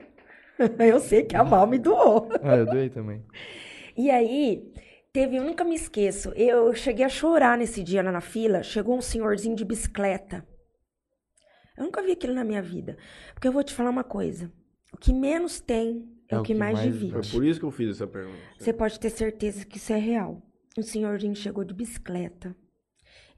Eu 0.79 0.99
sei 1.01 1.23
que 1.23 1.35
a 1.35 1.43
Val 1.43 1.67
me 1.67 1.77
doou. 1.77 2.29
Ah, 2.41 2.55
eu 2.55 2.65
doei 2.65 2.89
também. 2.89 3.23
E 3.95 4.09
aí, 4.09 4.73
teve, 5.17 5.37
eu 5.37 5.43
nunca 5.43 5.63
me 5.63 5.73
esqueço, 5.73 6.29
eu 6.35 6.75
cheguei 6.75 7.03
a 7.03 7.09
chorar 7.09 7.57
nesse 7.57 7.81
dia 7.83 8.03
na 8.03 8.21
fila, 8.21 8.61
chegou 8.61 8.95
um 8.95 9.01
senhorzinho 9.01 9.55
de 9.55 9.65
bicicleta. 9.65 10.47
Eu 11.75 11.85
nunca 11.85 12.03
vi 12.03 12.11
aquilo 12.11 12.35
na 12.35 12.43
minha 12.43 12.61
vida. 12.61 12.99
Porque 13.33 13.47
eu 13.47 13.51
vou 13.51 13.63
te 13.63 13.73
falar 13.73 13.89
uma 13.89 14.03
coisa, 14.03 14.53
o 14.93 14.97
que 14.97 15.11
menos 15.11 15.59
tem 15.59 16.07
é, 16.29 16.37
o 16.37 16.43
que, 16.43 16.53
mais, 16.53 16.79
divide. 16.79 17.13
Foi 17.13 17.39
por 17.39 17.43
isso 17.43 17.59
que 17.59 17.65
eu 17.65 17.71
fiz 17.71 17.95
essa 17.95 18.05
pergunta. 18.05 18.37
Você 18.59 18.71
pode 18.71 18.99
ter 18.99 19.09
certeza 19.09 19.65
que 19.65 19.77
isso 19.77 19.91
é 19.91 19.97
real. 19.97 20.39
Um 20.77 20.83
senhorzinho 20.83 21.35
chegou 21.35 21.63
de 21.63 21.73
bicicleta, 21.73 22.55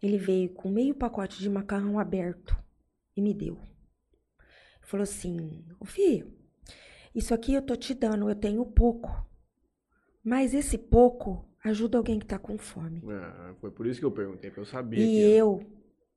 ele 0.04 0.18
veio 0.18 0.50
com 0.50 0.70
meio 0.70 0.94
pacote 0.94 1.40
de 1.40 1.50
macarrão 1.50 1.98
aberto 1.98 2.58
e 3.16 3.22
me 3.22 3.34
deu. 3.34 3.58
Falou 4.82 5.04
assim, 5.04 5.66
ô 5.80 5.86
filho, 5.86 6.30
isso 7.16 7.34
aqui 7.34 7.54
eu 7.54 7.62
tô 7.62 7.78
te 7.78 7.94
dando, 7.94 8.28
eu 8.28 8.36
tenho 8.36 8.66
pouco. 8.66 9.10
Mas 10.22 10.54
esse 10.54 10.78
pouco 10.78 11.49
ajuda 11.64 11.98
alguém 11.98 12.20
que 12.20 12.26
tá 12.26 12.40
com 12.40 12.58
fome. 12.58 13.02
É, 13.08 13.54
foi 13.56 13.72
por 13.72 13.86
isso 13.86 14.00
que 14.00 14.06
eu 14.06 14.12
perguntei, 14.12 14.50
porque 14.50 14.62
eu 14.62 14.66
sabia 14.66 15.00
E 15.04 15.20
eu, 15.32 15.66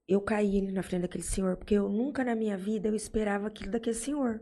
eu 0.09 0.21
caí 0.21 0.59
ali 0.59 0.73
na 0.73 0.83
frente 0.83 1.03
daquele 1.03 1.25
senhor, 1.25 1.57
porque 1.57 1.75
eu 1.75 1.89
nunca 1.89 2.25
na 2.25 2.35
minha 2.35 2.57
vida 2.57 2.89
eu 2.89 2.95
esperava 2.95 3.47
aquilo 3.47 3.71
daquele 3.71 3.97
senhor. 3.97 4.41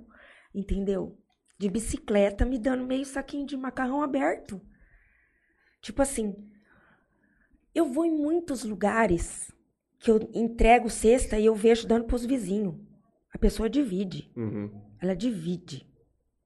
Entendeu? 0.55 1.19
De 1.59 1.69
bicicleta 1.69 2.45
me 2.45 2.59
dando 2.59 2.87
meio 2.87 3.05
saquinho 3.05 3.47
de 3.47 3.57
macarrão 3.57 4.03
aberto. 4.03 4.61
Tipo 5.81 6.03
assim, 6.03 6.35
eu 7.75 7.87
vou 7.87 8.05
em 8.05 8.11
muitos 8.11 8.65
lugares 8.65 9.51
que 9.99 10.11
eu 10.11 10.29
entrego 10.35 10.89
cesta 10.91 11.39
e 11.39 11.47
eu 11.47 11.55
vejo 11.55 11.87
dando 11.87 12.07
pros 12.07 12.25
vizinhos. 12.25 12.75
A 13.33 13.39
pessoa 13.39 13.71
divide. 13.71 14.31
Uhum. 14.37 14.71
Ela 15.01 15.15
divide. 15.15 15.87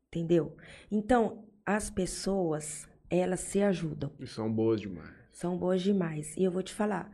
Entendeu? 0.08 0.56
Então, 0.90 1.44
as 1.64 1.88
pessoas, 1.90 2.86
elas 3.18 3.40
se 3.40 3.62
ajudam. 3.62 4.10
E 4.20 4.26
são 4.26 4.50
boas 4.52 4.80
demais. 4.80 5.10
São 5.32 5.56
boas 5.56 5.82
demais. 5.82 6.36
E 6.36 6.44
eu 6.44 6.50
vou 6.50 6.62
te 6.62 6.72
falar, 6.72 7.10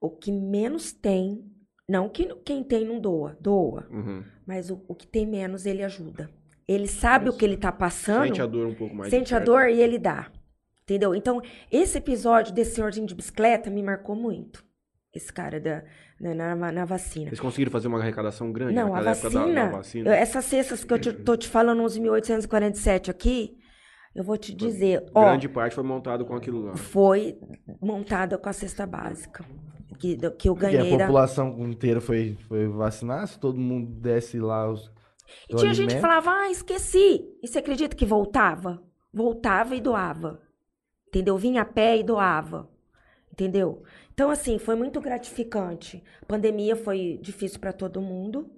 o 0.00 0.10
que 0.10 0.30
menos 0.32 0.92
tem, 0.92 1.44
não 1.88 2.08
que 2.08 2.26
quem 2.44 2.62
tem 2.64 2.84
não 2.84 3.00
doa, 3.00 3.36
doa, 3.40 3.86
Uhum. 3.90 4.24
mas 4.46 4.70
o, 4.70 4.84
o 4.88 4.94
que 4.94 5.06
tem 5.06 5.26
menos 5.26 5.64
ele 5.66 5.82
ajuda. 5.82 6.28
Ele 6.66 6.86
sabe 6.88 7.28
o 7.28 7.32
que 7.36 7.44
ele 7.44 7.56
tá 7.56 7.70
passando, 7.70 8.26
Sente 8.26 8.40
a 8.42 8.46
dor 8.46 8.66
um 8.66 8.74
pouco 8.74 8.94
mais. 8.94 9.10
sente 9.10 9.34
a 9.34 9.38
dor 9.38 9.68
e 9.68 9.80
ele 9.80 9.98
dá. 9.98 10.30
Entendeu? 10.82 11.14
Então, 11.14 11.40
esse 11.70 11.96
episódio 11.98 12.52
desse 12.54 12.74
senhorzinho 12.76 13.06
de 13.06 13.14
bicicleta 13.14 13.70
me 13.70 13.82
marcou 13.82 14.14
muito. 14.16 14.64
Esse 15.14 15.32
cara 15.32 15.60
da, 15.60 15.84
na, 16.20 16.54
na, 16.56 16.72
na 16.72 16.84
vacina. 16.84 17.26
Vocês 17.28 17.38
conseguiram 17.40 17.70
fazer 17.70 17.86
uma 17.88 18.00
arrecadação 18.00 18.50
grande 18.52 18.74
Não, 18.74 18.88
a 18.94 18.98
naquela 19.00 19.10
época 19.12 19.30
da- 19.30 19.38
vacina, 19.40 19.64
da 19.66 19.70
vacina? 19.76 20.14
essas 20.16 20.44
cestas 20.44 20.84
que 20.84 20.92
eu 20.92 20.98
te, 20.98 21.12
tô 21.12 21.36
te 21.36 21.48
falando, 21.48 21.82
11.847 21.82 23.10
aqui, 23.10 23.56
eu 24.14 24.22
vou 24.22 24.36
te 24.36 24.54
dizer, 24.54 25.04
ó, 25.12 25.24
Grande 25.24 25.48
parte 25.48 25.74
foi 25.74 25.84
montado 25.84 26.24
com 26.24 26.34
aquilo 26.34 26.66
lá. 26.66 26.76
foi 26.76 27.38
montada 27.80 28.38
com 28.38 28.48
a 28.48 28.52
cesta 28.52 28.86
básica. 28.86 29.44
Que, 29.98 30.16
que 30.32 30.48
eu 30.48 30.54
ganhei 30.54 30.94
a 30.94 30.98
da... 30.98 31.04
população 31.06 31.56
inteira 31.66 32.00
foi, 32.00 32.36
foi 32.48 32.66
vacinar, 32.68 33.26
se 33.26 33.38
todo 33.38 33.58
mundo 33.58 33.90
desse 33.90 34.38
lá 34.38 34.70
os. 34.70 34.90
E 35.48 35.54
tinha 35.54 35.72
gente 35.72 35.88
que 35.88 35.94
alimento. 35.94 36.00
falava, 36.00 36.30
ah, 36.30 36.50
esqueci. 36.50 37.24
E 37.42 37.48
você 37.48 37.58
acredita 37.58 37.96
que 37.96 38.04
voltava? 38.04 38.82
Voltava 39.12 39.74
e 39.74 39.80
doava. 39.80 40.40
Entendeu? 41.08 41.36
Vinha 41.38 41.62
a 41.62 41.64
pé 41.64 41.98
e 41.98 42.02
doava. 42.02 42.68
Entendeu? 43.32 43.82
Então, 44.12 44.30
assim, 44.30 44.58
foi 44.58 44.76
muito 44.76 45.00
gratificante. 45.00 46.02
A 46.22 46.26
pandemia 46.26 46.76
foi 46.76 47.18
difícil 47.20 47.58
para 47.58 47.72
todo 47.72 48.00
mundo, 48.00 48.50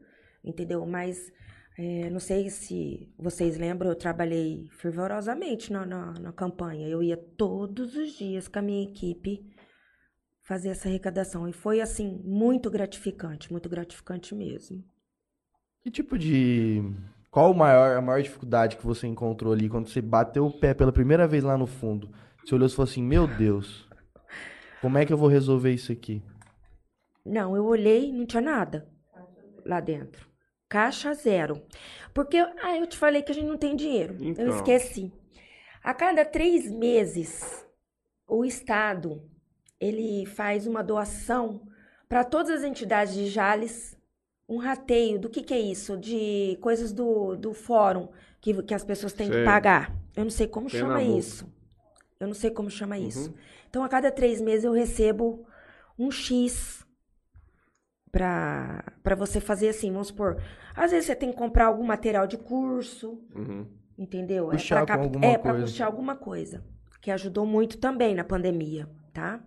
entendeu? 0.45 0.85
Mas 0.85 1.33
é, 1.79 2.09
não 2.09 2.21
sei 2.21 2.49
se 2.49 3.13
vocês 3.19 3.59
lembram, 3.59 3.91
eu 3.91 3.97
trabalhei 3.97 4.67
fervorosamente 4.79 5.71
na, 5.71 5.85
na, 5.85 6.13
na 6.15 6.33
campanha. 6.33 6.89
Eu 6.89 7.03
ia 7.03 7.17
todos 7.17 7.95
os 7.95 8.13
dias 8.13 8.49
com 8.49 8.59
a 8.59 8.63
minha 8.63 8.83
equipe 8.83 9.45
fazer 10.43 10.71
essa 10.71 10.89
arrecadação. 10.89 11.47
E 11.47 11.53
foi, 11.53 11.83
assim, 11.83 12.23
muito 12.25 12.71
gratificante, 12.71 13.53
muito 13.53 13.69
gratificante 13.69 14.35
mesmo. 14.35 14.83
Que 15.83 15.91
tipo 15.91 16.19
de. 16.19 16.83
Qual 17.31 17.53
maior, 17.53 17.99
a 17.99 18.01
maior 18.01 18.23
dificuldade 18.23 18.79
que 18.79 18.87
você 18.87 19.07
encontrou 19.07 19.53
ali 19.53 19.69
quando 19.69 19.89
você 19.89 20.01
bateu 20.01 20.47
o 20.47 20.59
pé 20.59 20.73
pela 20.73 20.93
primeira 20.93 21.29
vez 21.29 21.45
lá 21.45 21.59
no 21.59 21.67
fundo? 21.67 22.11
Você 22.43 22.55
olhou 22.55 22.67
e 22.67 22.71
falou 22.71 22.89
assim: 22.89 23.03
Meu 23.03 23.27
Deus, 23.27 23.87
como 24.81 24.97
é 24.97 25.05
que 25.05 25.13
eu 25.13 25.19
vou 25.19 25.29
resolver 25.29 25.73
isso 25.73 25.93
aqui? 25.93 26.23
Não, 27.23 27.55
eu 27.55 27.67
olhei, 27.67 28.11
não 28.11 28.25
tinha 28.25 28.41
nada 28.41 28.89
lá 29.67 29.81
dentro. 29.81 30.27
Caixa 30.77 31.15
zero. 31.15 31.63
Porque, 32.13 32.37
ah, 32.37 32.77
eu 32.77 32.87
te 32.87 32.99
falei 32.99 33.23
que 33.23 33.33
a 33.33 33.35
gente 33.35 33.49
não 33.49 33.57
tem 33.57 33.75
dinheiro. 33.75 34.15
Então. 34.21 34.45
Eu 34.45 34.55
esqueci. 34.57 35.11
A 35.83 35.95
cada 35.95 36.23
três 36.23 36.71
meses, 36.71 37.67
o 38.29 38.45
Estado, 38.45 39.23
ele 39.81 40.27
faz 40.27 40.67
uma 40.67 40.85
doação 40.85 41.63
para 42.07 42.25
todas 42.25 42.51
as 42.51 42.63
entidades 42.63 43.15
de 43.15 43.27
Jales 43.27 43.97
um 44.47 44.59
rateio 44.59 45.19
do 45.19 45.31
que, 45.31 45.43
que 45.43 45.55
é 45.55 45.59
isso, 45.59 45.97
de 45.97 46.59
coisas 46.61 46.93
do, 46.93 47.37
do 47.37 47.55
fórum 47.55 48.09
que, 48.39 48.63
que 48.63 48.75
as 48.75 48.85
pessoas 48.85 49.15
têm 49.15 49.29
sei. 49.29 49.39
que 49.39 49.45
pagar. 49.45 49.97
Eu 50.15 50.25
não 50.25 50.31
sei 50.31 50.47
como 50.47 50.69
Tem 50.71 50.79
chama 50.79 51.03
isso. 51.03 51.51
Eu 52.21 52.27
não 52.27 52.35
sei 52.35 52.51
como 52.51 52.71
chama 52.71 52.97
uhum. 52.97 53.09
isso. 53.09 53.35
Então, 53.71 53.83
a 53.83 53.89
cada 53.89 54.13
três 54.13 54.43
meses 54.43 54.65
eu 54.65 54.73
recebo 54.73 55.47
um 55.99 56.11
X 56.11 56.86
para 58.17 59.15
você 59.15 59.41
fazer 59.41 59.69
assim, 59.69 59.93
vamos 59.93 60.09
supor. 60.09 60.41
Às 60.75 60.91
vezes 60.91 61.07
você 61.07 61.15
tem 61.15 61.31
que 61.31 61.37
comprar 61.37 61.67
algum 61.67 61.85
material 61.85 62.27
de 62.27 62.39
curso, 62.39 63.21
uhum. 63.35 63.67
entendeu? 63.99 64.49
É 64.51 64.53
puxar 64.53 64.83
é 64.83 64.87
para 64.87 64.99
cap... 64.99 65.25
é, 65.25 65.39
puxar 65.39 65.87
alguma 65.87 66.17
coisa. 66.17 66.65
Que 67.01 67.11
ajudou 67.11 67.47
muito 67.47 67.79
também 67.79 68.15
na 68.15 68.25
pandemia, 68.25 68.89
tá? 69.13 69.41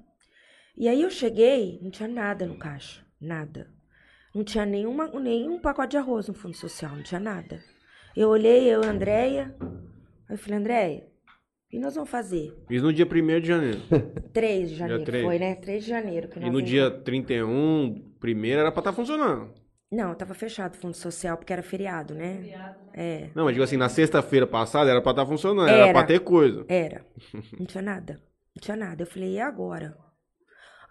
E 0.77 0.87
aí 0.87 1.01
eu 1.01 1.09
cheguei, 1.09 1.79
não 1.81 1.89
tinha 1.89 2.07
nada 2.07 2.45
no 2.45 2.57
caixa. 2.57 3.03
Nada. 3.19 3.67
Não 4.33 4.43
tinha 4.43 4.65
nenhuma, 4.65 5.07
nenhum 5.19 5.59
pacote 5.59 5.91
de 5.91 5.97
arroz 5.97 6.27
no 6.27 6.33
fundo 6.33 6.55
social, 6.55 6.95
não 6.95 7.03
tinha 7.03 7.19
nada. 7.19 7.59
Eu 8.15 8.29
olhei, 8.29 8.63
eu, 8.67 8.83
Andréia. 8.83 9.55
Aí 10.29 10.35
eu 10.35 10.37
falei, 10.37 10.59
Andréia, 10.59 11.07
o 11.67 11.69
que 11.69 11.79
nós 11.79 11.95
vamos 11.95 12.09
fazer? 12.09 12.55
Isso 12.69 12.85
no 12.85 12.93
dia 12.93 13.05
1 13.05 13.41
de 13.41 13.47
janeiro. 13.47 13.79
3 14.31 14.69
de 14.69 14.75
janeiro 14.75 15.03
3. 15.03 15.25
foi, 15.25 15.39
né? 15.39 15.55
3 15.55 15.83
de 15.83 15.89
janeiro. 15.89 16.27
Que 16.29 16.39
e 16.39 16.49
no 16.49 16.61
dia 16.61 16.89
31, 16.89 18.08
primeiro, 18.19 18.61
era 18.61 18.71
pra 18.71 18.81
estar 18.81 18.91
tá 18.91 18.95
funcionando. 18.95 19.53
Não, 19.91 20.13
tava 20.13 20.35
fechado 20.35 20.75
o 20.75 20.77
fundo 20.77 20.95
social 20.95 21.35
porque 21.35 21.51
era 21.51 21.63
feriado, 21.63 22.13
né? 22.13 22.35
Feriado. 22.35 22.79
É. 22.93 23.29
Não, 23.33 23.45
mas 23.45 23.53
digo 23.53 23.63
assim, 23.63 23.77
na 23.77 23.89
sexta-feira 23.89 24.45
passada 24.45 24.89
era 24.89 25.01
pra 25.01 25.11
estar 25.11 25.23
tá 25.23 25.29
funcionando, 25.29 25.67
era, 25.67 25.85
era 25.85 25.93
pra 25.93 26.03
ter 26.03 26.19
coisa. 26.19 26.63
Era. 26.67 27.05
Não 27.57 27.65
tinha 27.65 27.81
nada. 27.81 28.21
Não 28.55 28.61
tinha 28.61 28.77
nada. 28.77 29.01
Eu 29.01 29.07
falei, 29.07 29.33
e 29.33 29.39
agora? 29.39 29.97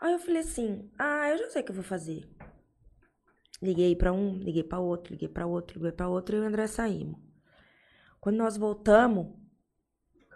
Aí 0.00 0.12
eu 0.12 0.18
falei 0.18 0.40
assim, 0.40 0.90
ah, 0.98 1.30
eu 1.30 1.38
já 1.38 1.50
sei 1.50 1.62
o 1.62 1.64
que 1.64 1.70
eu 1.70 1.76
vou 1.76 1.84
fazer. 1.84 2.28
Liguei 3.62 3.94
para 3.94 4.12
um, 4.12 4.38
liguei 4.38 4.62
para 4.62 4.78
outro, 4.78 5.12
liguei 5.12 5.28
para 5.28 5.46
outro, 5.46 5.78
liguei 5.78 5.92
para 5.92 6.08
outro 6.08 6.36
e 6.36 6.40
o 6.40 6.44
André 6.44 6.66
saímos. 6.66 7.20
Quando 8.20 8.36
nós 8.36 8.56
voltamos, 8.56 9.28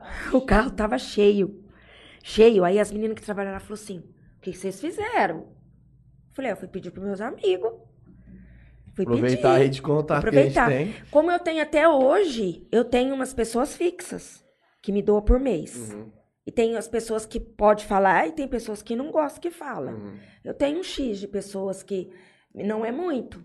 o 0.33 0.41
carro 0.41 0.71
tava 0.71 0.99
cheio. 0.99 1.65
Cheio. 2.23 2.65
Aí 2.65 2.79
as 2.79 2.93
meninas 2.93 3.17
que 3.17 3.25
trabalharam 3.25 3.55
lá 3.55 3.61
falaram 3.61 3.83
assim: 3.83 3.99
o 3.99 4.41
que 4.41 4.53
vocês 4.53 4.81
fizeram? 4.81 5.53
Falei, 6.33 6.51
ah, 6.51 6.55
eu 6.55 6.57
fui 6.57 6.69
pedir 6.69 6.91
para 6.91 7.03
meus 7.03 7.21
amigos. 7.21 7.73
Fui 8.95 9.05
Aproveitar 9.05 9.37
pedir. 9.37 9.47
a 9.47 9.57
rede 9.57 9.75
de 9.77 9.83
contato 9.83 10.19
Aproveitar. 10.19 10.69
que 10.69 10.75
a 10.75 10.79
gente 10.79 10.95
tem. 10.95 11.07
Como 11.11 11.31
eu 11.31 11.39
tenho 11.39 11.63
até 11.63 11.89
hoje, 11.89 12.67
eu 12.71 12.85
tenho 12.85 13.15
umas 13.15 13.33
pessoas 13.33 13.75
fixas 13.75 14.45
que 14.83 14.93
me 14.93 15.03
doam 15.03 15.23
por 15.23 15.39
mês. 15.39 15.93
Uhum. 15.93 16.11
E 16.47 16.51
tem 16.51 16.77
as 16.77 16.89
pessoas 16.89 17.25
que 17.25 17.39
pode 17.39 17.85
falar 17.85 18.27
e 18.27 18.33
tem 18.33 18.49
pessoas 18.49 18.83
que 18.83 18.97
não 18.97 19.11
gostam 19.11 19.41
que 19.41 19.51
fala. 19.51 19.93
Uhum. 19.93 20.19
Eu 20.45 20.53
tenho 20.53 20.81
um 20.81 20.83
X 20.83 21.19
de 21.19 21.29
pessoas 21.29 21.83
que 21.83 22.11
não 22.55 22.85
é 22.85 22.91
muito, 22.91 23.45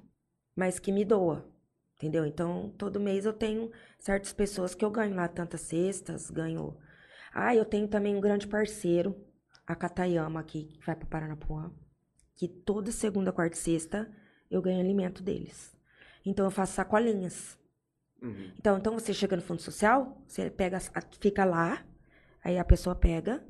mas 0.56 0.80
que 0.80 0.92
me 0.92 1.06
doa. 1.06 1.48
Entendeu? 1.96 2.26
Então, 2.26 2.74
todo 2.78 3.00
mês 3.00 3.26
eu 3.26 3.34
tenho 3.34 3.72
certas 4.00 4.34
pessoas 4.34 4.76
que 4.76 4.86
eu 4.86 4.92
ganho 4.92 5.16
lá 5.16 5.28
tantas 5.28 5.62
cestas, 5.62 6.30
ganho. 6.30 6.78
Ah, 7.34 7.56
eu 7.56 7.66
tenho 7.66 7.88
também 7.88 8.16
um 8.16 8.22
grande 8.22 8.48
parceiro, 8.48 9.16
a 9.66 9.76
Catayama 9.76 10.40
aqui, 10.40 10.66
que 10.80 10.86
vai 10.86 10.96
para 10.96 11.08
Paranapuã, 11.08 11.72
que 12.38 12.48
toda 12.48 12.92
segunda, 12.92 13.34
quarta 13.34 13.56
e 13.56 13.60
sexta 13.60 14.10
eu 14.50 14.62
ganho 14.62 14.80
alimento 14.80 15.22
deles. 15.24 15.76
Então 16.26 16.46
eu 16.46 16.52
faço 16.52 16.74
sacolinhas. 16.74 17.58
Uhum. 18.22 18.52
Então, 18.58 18.78
então 18.78 18.94
você 18.94 19.14
chega 19.14 19.36
no 19.36 19.42
fundo 19.42 19.62
social, 19.62 20.22
você 20.28 20.50
pega, 20.50 20.80
fica 21.20 21.44
lá, 21.44 21.84
aí 22.44 22.58
a 22.58 22.64
pessoa 22.64 22.96
pega, 22.96 23.44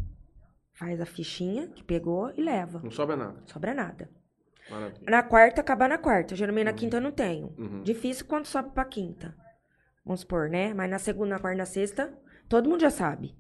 faz 0.74 1.00
a 1.00 1.06
fichinha 1.06 1.68
que 1.68 1.84
pegou 1.84 2.32
e 2.36 2.42
leva. 2.42 2.80
Não 2.84 2.92
sobra 2.92 3.16
nada. 3.16 3.44
Sobra 3.46 3.74
nada. 3.74 4.10
Maravilha. 4.70 5.10
Na 5.10 5.24
quarta, 5.24 5.62
acabar 5.62 5.90
na 5.90 5.98
quarta. 5.98 6.36
Geralmente 6.36 6.66
na 6.66 6.72
uhum. 6.72 6.78
quinta 6.78 6.98
eu 6.98 7.02
não 7.02 7.12
tenho. 7.12 7.54
Uhum. 7.58 7.84
Difícil 7.84 8.26
quando 8.26 8.46
sobe 8.46 8.72
pra 8.72 8.86
quinta. 8.86 9.36
Vamos 10.06 10.22
supor, 10.22 10.50
né? 10.50 10.74
Mas 10.74 10.90
na 10.90 11.00
segunda, 11.00 11.36
na 11.36 11.40
quarta, 11.40 11.58
na 11.58 11.66
sexta, 11.66 12.14
todo 12.48 12.70
mundo 12.70 12.82
já 12.82 12.90
sabe. 12.90 13.36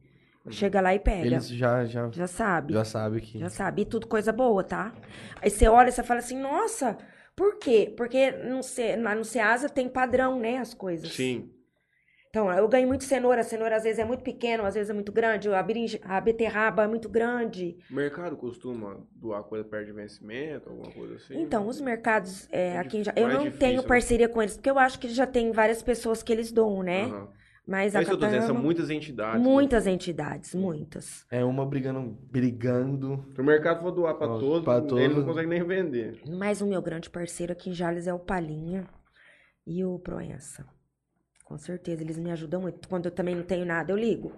Chega 0.49 0.81
lá 0.81 0.93
e 0.95 0.99
pega. 0.99 1.25
Eles 1.25 1.47
já, 1.49 1.85
já, 1.85 2.09
já 2.09 2.27
sabe. 2.27 2.73
Já 2.73 2.85
sabe 2.85 3.21
que. 3.21 3.39
Já 3.39 3.49
sabe. 3.49 3.81
E 3.81 3.85
tudo 3.85 4.07
coisa 4.07 4.31
boa, 4.31 4.63
tá? 4.63 4.93
Aí 5.41 5.49
você 5.49 5.67
olha 5.67 5.89
e 5.89 5.91
você 5.91 6.03
fala 6.03 6.19
assim, 6.19 6.39
nossa, 6.39 6.97
por 7.35 7.57
quê? 7.57 7.93
Porque 7.95 8.31
no, 8.31 8.63
Ce... 8.63 8.95
no 8.95 9.23
Ceasa 9.23 9.69
tem 9.69 9.87
padrão, 9.87 10.39
né? 10.39 10.57
As 10.57 10.73
coisas. 10.73 11.11
Sim. 11.11 11.51
Então, 12.29 12.51
eu 12.51 12.67
ganho 12.67 12.87
muito 12.87 13.03
cenoura. 13.03 13.41
A 13.41 13.43
cenoura 13.43 13.77
às 13.77 13.83
vezes 13.83 13.99
é 13.99 14.05
muito 14.05 14.21
pequena, 14.21 14.67
às 14.67 14.75
vezes 14.75 14.89
é 14.89 14.93
muito 14.93 15.11
grande. 15.11 15.49
A, 15.49 15.63
berinje, 15.63 15.99
a 16.03 16.19
beterraba 16.21 16.83
é 16.83 16.87
muito 16.87 17.09
grande. 17.09 17.77
O 17.89 17.95
mercado 17.95 18.35
costuma 18.37 18.97
doar 19.11 19.43
coisa 19.43 19.63
perto 19.63 19.87
de 19.87 19.93
vencimento, 19.93 20.69
alguma 20.69 20.91
coisa 20.91 21.15
assim? 21.15 21.41
Então, 21.41 21.67
os 21.67 21.81
mercados 21.81 22.47
é, 22.51 22.73
é 22.73 22.77
aqui 22.77 23.03
já. 23.03 23.13
Eu 23.15 23.27
não 23.27 23.39
difícil, 23.39 23.59
tenho 23.59 23.81
né? 23.81 23.87
parceria 23.87 24.27
né? 24.27 24.33
com 24.33 24.41
eles, 24.41 24.55
porque 24.55 24.69
eu 24.69 24.77
acho 24.77 24.99
que 24.99 25.09
já 25.09 25.25
tem 25.25 25.51
várias 25.51 25.81
pessoas 25.81 26.21
que 26.21 26.31
eles 26.31 26.51
doam, 26.51 26.83
né? 26.83 27.05
Uhum. 27.05 27.27
Mas 27.67 27.93
é 27.93 27.99
a 27.99 28.05
Catayama, 28.05 28.27
dizendo, 28.27 28.45
são 28.45 28.55
muitas 28.55 28.89
entidades. 28.89 29.41
Muitas 29.41 29.85
né? 29.85 29.91
entidades, 29.91 30.55
muitas. 30.55 31.25
É 31.29 31.43
uma 31.43 31.65
brigando, 31.65 32.17
brigando. 32.31 33.25
O 33.37 33.43
mercado 33.43 33.81
for 33.81 33.91
doar 33.91 34.15
para 34.15 34.27
todos, 34.27 34.63
pra 34.63 34.79
todos, 34.79 35.03
ele 35.03 35.13
não 35.13 35.25
consegue 35.25 35.49
nem 35.49 35.61
vender. 35.61 36.21
Mas 36.29 36.61
o 36.61 36.65
meu 36.65 36.81
grande 36.81 37.09
parceiro 37.09 37.51
aqui 37.51 37.69
em 37.69 37.73
Jales 37.73 38.07
é 38.07 38.13
o 38.13 38.19
Palinha 38.19 38.87
e 39.65 39.83
o 39.83 39.99
Proença. 39.99 40.65
Com 41.43 41.57
certeza, 41.57 42.01
eles 42.01 42.17
me 42.17 42.31
ajudam 42.31 42.61
muito. 42.61 42.87
Quando 42.87 43.07
eu 43.07 43.11
também 43.11 43.35
não 43.35 43.43
tenho 43.43 43.65
nada, 43.65 43.91
eu 43.91 43.97
ligo. 43.97 44.31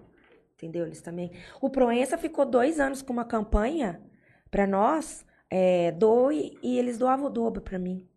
Entendeu? 0.56 0.88
Eles 0.88 1.02
também. 1.02 1.32
O 1.62 1.70
Proença 1.70 2.18
ficou 2.18 2.46
dois 2.48 2.80
anos 2.80 3.04
com 3.04 3.14
uma 3.14 3.26
campanha 3.26 4.02
para 4.50 4.66
nós, 4.66 5.24
é, 5.52 5.92
doe, 5.92 6.58
e 6.64 6.80
eles 6.80 6.98
doavam 6.98 7.28
o 7.28 7.30
dobro 7.30 7.62
para 7.62 7.78
mim. 7.78 8.10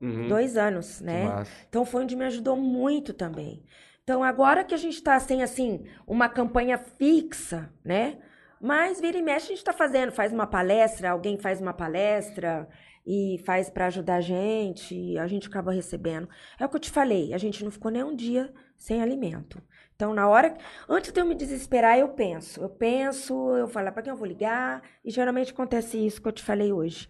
Uhum. 0.00 0.26
Dois 0.26 0.56
anos, 0.56 1.02
né? 1.02 1.44
Então 1.68 1.84
foi 1.84 2.02
onde 2.02 2.16
me 2.16 2.24
ajudou 2.24 2.56
muito 2.56 3.12
também. 3.12 3.62
Então 4.04 4.22
agora 4.22 4.62
que 4.62 4.74
a 4.74 4.78
gente 4.78 4.94
está 4.94 5.18
sem 5.18 5.42
assim 5.42 5.84
uma 6.06 6.28
campanha 6.28 6.78
fixa, 6.78 7.72
né? 7.84 8.18
Mas 8.60 9.00
vira 9.00 9.18
e 9.18 9.22
mexe 9.22 9.46
a 9.46 9.48
gente 9.48 9.58
está 9.58 9.72
fazendo, 9.72 10.12
faz 10.12 10.32
uma 10.32 10.46
palestra, 10.46 11.10
alguém 11.10 11.36
faz 11.38 11.60
uma 11.60 11.74
palestra, 11.74 12.68
e 13.06 13.38
faz 13.44 13.68
para 13.68 13.86
ajudar 13.86 14.16
a 14.16 14.20
gente, 14.20 15.18
a 15.18 15.26
gente 15.26 15.48
acaba 15.48 15.72
recebendo. 15.72 16.28
É 16.58 16.64
o 16.64 16.68
que 16.68 16.76
eu 16.76 16.80
te 16.80 16.90
falei, 16.90 17.34
a 17.34 17.38
gente 17.38 17.62
não 17.62 17.70
ficou 17.70 17.90
nem 17.90 18.02
um 18.02 18.16
dia 18.16 18.52
sem 18.76 19.02
alimento. 19.02 19.62
Então, 19.94 20.12
na 20.12 20.26
hora, 20.28 20.56
antes 20.88 21.12
de 21.12 21.20
eu 21.20 21.26
me 21.26 21.34
desesperar, 21.34 21.98
eu 21.98 22.08
penso. 22.08 22.60
Eu 22.60 22.68
penso, 22.68 23.34
eu 23.56 23.68
falo, 23.68 23.92
para 23.92 24.02
quem 24.02 24.10
eu 24.10 24.16
vou 24.16 24.26
ligar? 24.26 24.82
E 25.04 25.10
geralmente 25.10 25.52
acontece 25.52 26.04
isso 26.04 26.20
que 26.20 26.26
eu 26.26 26.32
te 26.32 26.42
falei 26.42 26.72
hoje. 26.72 27.08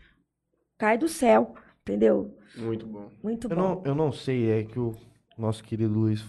Cai 0.76 0.98
do 0.98 1.08
céu, 1.08 1.54
entendeu? 1.80 2.36
Muito 2.56 2.86
bom. 2.86 3.10
Muito 3.22 3.46
eu 3.48 3.56
bom. 3.56 3.62
Não, 3.62 3.82
eu 3.84 3.94
não 3.94 4.12
sei, 4.12 4.50
é 4.50 4.64
que 4.64 4.78
o 4.78 4.94
nosso 5.38 5.64
querido 5.64 5.94
Luiz 5.94 6.22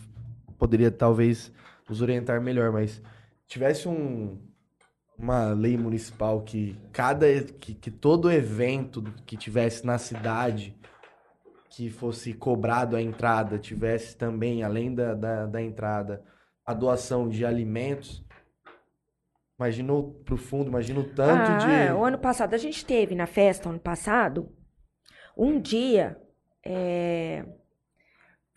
poderia 0.58 0.92
talvez 0.92 1.52
nos 1.88 2.02
orientar 2.02 2.42
melhor, 2.42 2.72
mas 2.72 3.02
tivesse 3.48 3.88
um, 3.88 4.38
uma 5.18 5.54
lei 5.54 5.78
municipal 5.78 6.42
que 6.42 6.78
cada 6.92 7.28
que, 7.60 7.74
que 7.74 7.92
todo 7.92 8.32
evento 8.32 9.02
que 9.26 9.38
tivesse 9.38 9.86
na 9.86 9.98
cidade 9.98 10.76
que 11.70 11.90
fosse 11.90 12.34
cobrado 12.34 12.96
a 12.96 13.02
entrada 13.02 13.58
tivesse 13.58 14.16
também 14.16 14.64
além 14.64 14.94
da, 14.94 15.14
da, 15.14 15.46
da 15.46 15.62
entrada 15.62 16.24
a 16.66 16.74
doação 16.74 17.30
de 17.30 17.46
alimentos 17.46 18.26
imagina 19.58 19.94
pro 20.26 20.38
fundo 20.38 20.70
imagina 20.70 21.00
o 21.00 21.04
tanto 21.04 21.52
ah, 21.52 21.58
de 21.58 21.72
é. 21.72 21.94
o 21.94 22.04
ano 22.04 22.18
passado 22.18 22.54
a 22.54 22.58
gente 22.58 22.86
teve 22.86 23.16
na 23.16 23.26
festa 23.26 23.70
ano 23.70 23.80
passado 23.80 24.50
um 25.38 25.60
dia 25.60 26.18
é, 26.66 27.46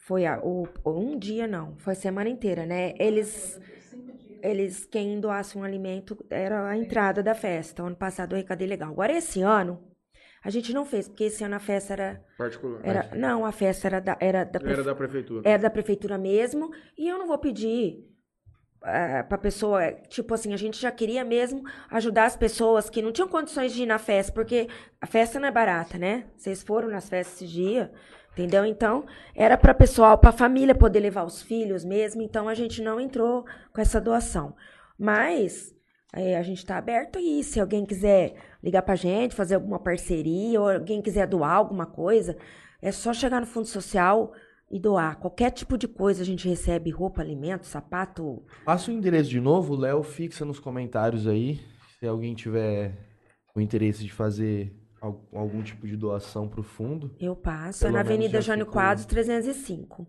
foi 0.08 0.26
a, 0.26 0.40
o, 0.42 0.66
um 0.86 1.18
dia 1.18 1.46
não 1.46 1.76
foi 1.76 1.92
a 1.92 1.96
semana 1.96 2.30
inteira 2.30 2.64
né 2.64 2.94
eles 2.98 3.60
eles, 4.42 4.84
quem 4.86 5.20
doasse 5.20 5.56
um 5.58 5.64
alimento 5.64 6.16
era 6.30 6.68
a 6.68 6.76
entrada 6.76 7.22
da 7.22 7.34
festa. 7.34 7.82
Ano 7.82 7.96
passado 7.96 8.32
eu 8.32 8.36
arrecadei 8.36 8.66
legal. 8.66 8.90
Agora, 8.90 9.12
esse 9.12 9.42
ano, 9.42 9.82
a 10.42 10.50
gente 10.50 10.72
não 10.72 10.84
fez, 10.84 11.08
porque 11.08 11.24
esse 11.24 11.42
ano 11.44 11.56
a 11.56 11.58
festa 11.58 11.92
era. 11.94 12.24
Particular. 12.36 12.80
Era, 12.84 13.10
não, 13.14 13.44
a 13.44 13.52
festa 13.52 13.88
era 13.88 14.00
da, 14.00 14.16
era 14.20 14.44
da, 14.44 14.60
prefe... 14.60 14.74
era 14.74 14.84
da 14.84 14.94
prefeitura. 14.94 15.48
Era 15.48 15.62
da 15.62 15.70
prefeitura 15.70 16.18
mesmo. 16.18 16.70
E 16.96 17.08
eu 17.08 17.18
não 17.18 17.26
vou 17.26 17.38
pedir 17.38 18.04
uh, 18.82 19.28
pra 19.28 19.38
pessoa. 19.38 19.92
Tipo 20.08 20.34
assim, 20.34 20.54
a 20.54 20.56
gente 20.56 20.80
já 20.80 20.90
queria 20.90 21.24
mesmo 21.24 21.62
ajudar 21.90 22.26
as 22.26 22.36
pessoas 22.36 22.88
que 22.88 23.02
não 23.02 23.12
tinham 23.12 23.28
condições 23.28 23.72
de 23.72 23.82
ir 23.82 23.86
na 23.86 23.98
festa, 23.98 24.32
porque 24.32 24.68
a 25.00 25.06
festa 25.06 25.40
não 25.40 25.48
é 25.48 25.52
barata, 25.52 25.98
né? 25.98 26.26
Vocês 26.36 26.62
foram 26.62 26.88
nas 26.88 27.08
festas 27.08 27.42
esse 27.42 27.46
dia. 27.46 27.92
Entendeu? 28.38 28.64
Então, 28.64 29.04
era 29.34 29.58
para 29.58 29.74
pessoal, 29.74 30.16
para 30.16 30.30
a 30.30 30.32
família 30.32 30.72
poder 30.72 31.00
levar 31.00 31.24
os 31.24 31.42
filhos 31.42 31.84
mesmo. 31.84 32.22
Então, 32.22 32.48
a 32.48 32.54
gente 32.54 32.80
não 32.80 33.00
entrou 33.00 33.44
com 33.72 33.80
essa 33.80 34.00
doação. 34.00 34.54
Mas 34.96 35.74
é, 36.14 36.38
a 36.38 36.42
gente 36.44 36.58
está 36.58 36.78
aberto 36.78 37.18
aí. 37.18 37.42
Se 37.42 37.58
alguém 37.58 37.84
quiser 37.84 38.36
ligar 38.62 38.82
para 38.82 38.94
a 38.94 38.96
gente, 38.96 39.34
fazer 39.34 39.56
alguma 39.56 39.80
parceria, 39.80 40.60
ou 40.60 40.70
alguém 40.70 41.02
quiser 41.02 41.26
doar 41.26 41.54
alguma 41.54 41.84
coisa, 41.84 42.36
é 42.80 42.92
só 42.92 43.12
chegar 43.12 43.40
no 43.40 43.46
Fundo 43.46 43.66
Social 43.66 44.32
e 44.70 44.78
doar. 44.78 45.18
Qualquer 45.18 45.50
tipo 45.50 45.76
de 45.76 45.88
coisa 45.88 46.22
a 46.22 46.26
gente 46.26 46.48
recebe: 46.48 46.90
roupa, 46.90 47.20
alimento, 47.20 47.66
sapato. 47.66 48.44
Passa 48.64 48.92
o 48.92 48.94
endereço 48.94 49.30
de 49.30 49.40
novo, 49.40 49.74
Léo 49.74 50.04
fixa 50.04 50.44
nos 50.44 50.60
comentários 50.60 51.26
aí. 51.26 51.60
Se 51.98 52.06
alguém 52.06 52.36
tiver 52.36 52.96
o 53.52 53.60
interesse 53.60 54.04
de 54.04 54.12
fazer 54.12 54.72
algum 55.00 55.62
tipo 55.62 55.86
de 55.86 55.96
doação 55.96 56.48
pro 56.48 56.62
fundo? 56.62 57.14
Eu 57.20 57.36
passo. 57.36 57.80
Pelo 57.80 57.90
é 57.90 57.94
na 57.94 58.00
Avenida 58.00 58.40
Jânio 58.40 58.66
ficou... 58.66 58.80
Quadros, 58.80 59.06
305. 59.06 60.06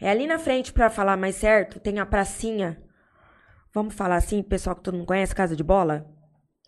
É 0.00 0.10
ali 0.10 0.26
na 0.26 0.38
frente, 0.38 0.72
para 0.72 0.90
falar 0.90 1.16
mais 1.16 1.36
certo, 1.36 1.80
tem 1.80 1.98
a 1.98 2.06
pracinha. 2.06 2.82
Vamos 3.72 3.94
falar 3.94 4.16
assim, 4.16 4.42
pessoal 4.42 4.76
que 4.76 4.82
todo 4.82 4.94
mundo 4.94 5.06
conhece, 5.06 5.34
Casa 5.34 5.54
de 5.54 5.64
Bola? 5.64 6.06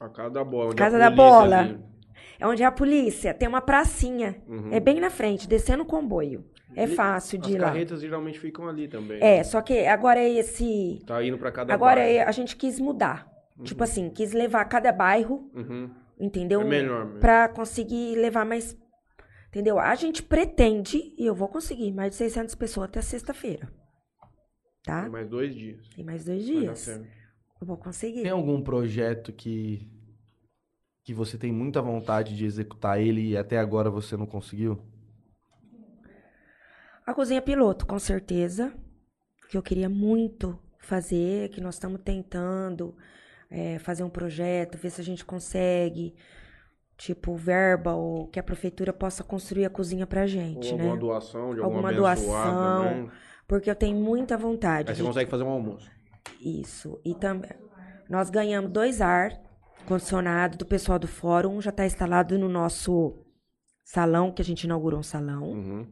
A 0.00 0.08
Casa 0.08 0.30
da 0.30 0.44
Bola. 0.44 0.74
Casa 0.74 0.98
da 0.98 1.10
Bola. 1.10 1.58
Ali. 1.60 1.88
É 2.38 2.46
onde 2.46 2.62
é 2.62 2.66
a 2.66 2.72
polícia. 2.72 3.34
Tem 3.34 3.48
uma 3.48 3.60
pracinha. 3.60 4.40
Uhum. 4.46 4.72
É 4.72 4.78
bem 4.78 5.00
na 5.00 5.10
frente, 5.10 5.48
descendo 5.48 5.82
o 5.82 5.86
comboio. 5.86 6.44
É 6.76 6.86
fácil 6.86 7.38
de 7.38 7.54
ir 7.54 7.58
lá. 7.58 7.68
As 7.68 7.72
carretas 7.72 8.00
geralmente 8.00 8.38
ficam 8.38 8.68
ali 8.68 8.86
também. 8.86 9.18
É, 9.22 9.42
só 9.42 9.60
que 9.60 9.86
agora 9.86 10.20
é 10.20 10.28
esse... 10.28 11.02
Tá 11.06 11.22
indo 11.24 11.38
pra 11.38 11.50
cada 11.50 11.74
Agora 11.74 12.00
é, 12.00 12.22
a 12.22 12.30
gente 12.30 12.54
quis 12.56 12.78
mudar. 12.78 13.26
Uhum. 13.56 13.64
Tipo 13.64 13.82
assim, 13.82 14.10
quis 14.10 14.32
levar 14.32 14.64
cada 14.66 14.92
bairro, 14.92 15.50
uhum. 15.54 15.90
Entendeu? 16.18 16.60
É 16.60 16.64
melhor 16.64 17.04
mesmo. 17.06 17.20
Pra 17.20 17.48
conseguir 17.48 18.16
levar 18.16 18.44
mais... 18.44 18.76
Entendeu? 19.48 19.78
A 19.78 19.94
gente 19.94 20.22
pretende, 20.22 21.14
e 21.16 21.24
eu 21.24 21.34
vou 21.34 21.48
conseguir, 21.48 21.90
mais 21.92 22.10
de 22.10 22.16
600 22.16 22.54
pessoas 22.54 22.88
até 22.88 23.00
sexta-feira. 23.00 23.72
Tá? 24.84 25.02
Tem 25.02 25.10
mais 25.10 25.28
dois 25.28 25.54
dias. 25.54 25.88
Tem 25.88 26.04
mais 26.04 26.24
dois 26.24 26.44
dias. 26.44 26.88
Eu 26.88 27.66
vou 27.66 27.76
conseguir. 27.76 28.22
Tem 28.22 28.30
algum 28.30 28.62
projeto 28.62 29.32
que 29.32 29.90
que 31.08 31.14
você 31.14 31.38
tem 31.38 31.50
muita 31.50 31.80
vontade 31.80 32.36
de 32.36 32.44
executar 32.44 33.00
ele 33.00 33.30
e 33.30 33.36
até 33.36 33.56
agora 33.56 33.88
você 33.88 34.14
não 34.14 34.26
conseguiu? 34.26 34.78
A 37.06 37.14
cozinha 37.14 37.40
piloto, 37.40 37.86
com 37.86 37.98
certeza. 37.98 38.74
Que 39.48 39.56
eu 39.56 39.62
queria 39.62 39.88
muito 39.88 40.62
fazer, 40.78 41.48
que 41.48 41.62
nós 41.62 41.76
estamos 41.76 42.02
tentando 42.02 42.94
é, 43.50 43.78
fazer 43.78 44.02
um 44.02 44.10
projeto, 44.10 44.78
ver 44.78 44.90
se 44.90 45.00
a 45.00 45.04
gente 45.04 45.24
consegue, 45.24 46.14
tipo, 46.96 47.34
verba, 47.34 47.94
ou 47.94 48.26
que 48.28 48.38
a 48.38 48.42
prefeitura 48.42 48.92
possa 48.92 49.24
construir 49.24 49.64
a 49.64 49.70
cozinha 49.70 50.06
pra 50.06 50.26
gente, 50.26 50.72
ou 50.72 50.78
né? 50.78 50.84
Alguma 50.84 50.96
doação 50.96 51.54
de 51.54 51.60
alguma, 51.60 51.88
alguma 51.88 51.92
doação. 51.92 53.10
Porque 53.46 53.70
eu 53.70 53.74
tenho 53.74 53.96
muita 53.96 54.36
vontade. 54.36 54.90
Aí 54.90 54.94
você 54.94 55.02
de... 55.02 55.08
consegue 55.08 55.30
fazer 55.30 55.44
um 55.44 55.48
almoço. 55.48 55.90
Isso. 56.40 57.00
E 57.04 57.14
também. 57.14 57.50
Nós 58.08 58.30
ganhamos 58.30 58.70
dois 58.70 59.00
ar 59.00 59.32
condicionado 59.86 60.58
do 60.58 60.66
pessoal 60.66 60.98
do 60.98 61.08
fórum, 61.08 61.60
já 61.62 61.70
está 61.70 61.86
instalado 61.86 62.38
no 62.38 62.48
nosso 62.48 63.24
salão, 63.82 64.30
que 64.30 64.42
a 64.42 64.44
gente 64.44 64.64
inaugurou 64.64 65.00
um 65.00 65.02
salão. 65.02 65.44
Uhum. 65.44 65.86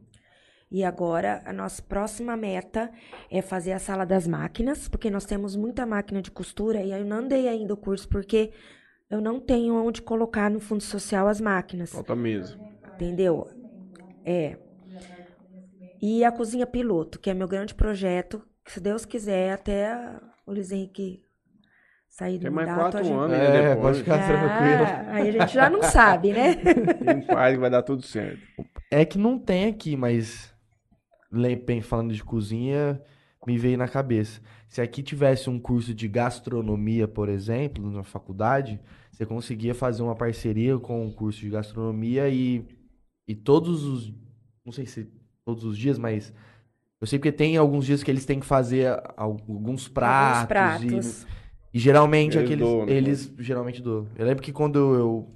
E 0.69 0.83
agora 0.83 1.41
a 1.45 1.53
nossa 1.53 1.81
próxima 1.81 2.35
meta 2.35 2.91
é 3.31 3.41
fazer 3.41 3.71
a 3.71 3.79
sala 3.79 4.05
das 4.05 4.27
máquinas, 4.27 4.89
porque 4.89 5.09
nós 5.09 5.25
temos 5.25 5.55
muita 5.55 5.85
máquina 5.85 6.21
de 6.21 6.29
costura 6.29 6.81
e 6.81 6.91
eu 6.91 7.05
não 7.05 7.25
dei 7.25 7.47
ainda 7.47 7.73
o 7.73 7.77
curso 7.77 8.07
porque 8.09 8.51
eu 9.09 9.21
não 9.21 9.39
tenho 9.39 9.75
onde 9.75 10.01
colocar 10.01 10.51
no 10.51 10.59
fundo 10.59 10.83
social 10.83 11.27
as 11.27 11.39
máquinas. 11.39 11.91
Falta 11.91 12.15
mesa. 12.15 12.59
Entendeu? 12.95 13.47
É. 14.25 14.57
E 16.01 16.23
a 16.25 16.31
cozinha 16.31 16.67
piloto, 16.67 17.17
que 17.17 17.29
é 17.29 17.33
meu 17.33 17.47
grande 17.47 17.73
projeto, 17.73 18.43
que 18.63 18.71
se 18.71 18.81
Deus 18.81 19.05
quiser, 19.05 19.53
até 19.53 19.95
o 20.45 20.51
Luiz 20.51 20.69
Henrique 20.71 21.23
sair 22.09 22.37
do 22.37 22.43
Tem 22.43 22.51
mais 22.51 22.73
quatro 22.73 23.03
gente... 23.03 23.13
anos 23.13 23.37
é, 23.37 23.75
Pode 23.75 23.99
ficar 23.99 24.15
ah, 24.15 24.27
tranquilo. 24.27 25.11
Aí 25.11 25.29
a 25.29 25.31
gente 25.31 25.53
já 25.53 25.69
não 25.69 25.81
sabe, 25.81 26.33
né? 26.33 26.55
Tem 26.55 27.21
paz 27.25 27.53
que 27.53 27.59
vai 27.59 27.69
dar 27.69 27.83
tudo 27.83 28.01
certo. 28.01 28.41
É 28.91 29.05
que 29.05 29.17
não 29.17 29.39
tem 29.39 29.69
aqui, 29.69 29.95
mas 29.95 30.53
bem 31.31 31.81
falando 31.81 32.13
de 32.13 32.23
cozinha, 32.23 33.01
me 33.47 33.57
veio 33.57 33.77
na 33.77 33.87
cabeça. 33.87 34.41
Se 34.67 34.81
aqui 34.81 35.01
tivesse 35.01 35.49
um 35.49 35.57
curso 35.57 35.93
de 35.93 36.07
gastronomia, 36.07 37.07
por 37.07 37.29
exemplo, 37.29 37.89
na 37.89 38.03
faculdade, 38.03 38.79
você 39.09 39.25
conseguia 39.25 39.73
fazer 39.73 40.03
uma 40.03 40.15
parceria 40.15 40.77
com 40.77 41.05
um 41.05 41.11
curso 41.11 41.39
de 41.39 41.49
gastronomia 41.49 42.29
e, 42.29 42.65
e 43.25 43.33
todos 43.33 43.83
os. 43.83 44.13
Não 44.65 44.73
sei 44.73 44.85
se 44.85 45.07
todos 45.45 45.63
os 45.63 45.77
dias, 45.77 45.97
mas. 45.97 46.33
Eu 46.99 47.07
sei 47.07 47.17
porque 47.17 47.31
tem 47.31 47.55
alguns 47.55 47.85
dias 47.85 48.03
que 48.03 48.11
eles 48.11 48.25
têm 48.25 48.39
que 48.39 48.45
fazer 48.45 49.01
alguns 49.15 49.87
pratos. 49.87 50.39
Alguns 50.39 50.47
pratos. 50.47 51.23
E, 51.23 51.77
e 51.77 51.79
geralmente 51.79 52.37
eles 52.37 52.45
aqueles. 52.45 52.67
Né? 52.67 52.93
eles 52.93 53.33
geralmente 53.39 53.81
do. 53.81 54.07
Eu 54.15 54.25
lembro 54.25 54.43
que 54.43 54.51
quando 54.51 54.77
eu, 54.77 55.31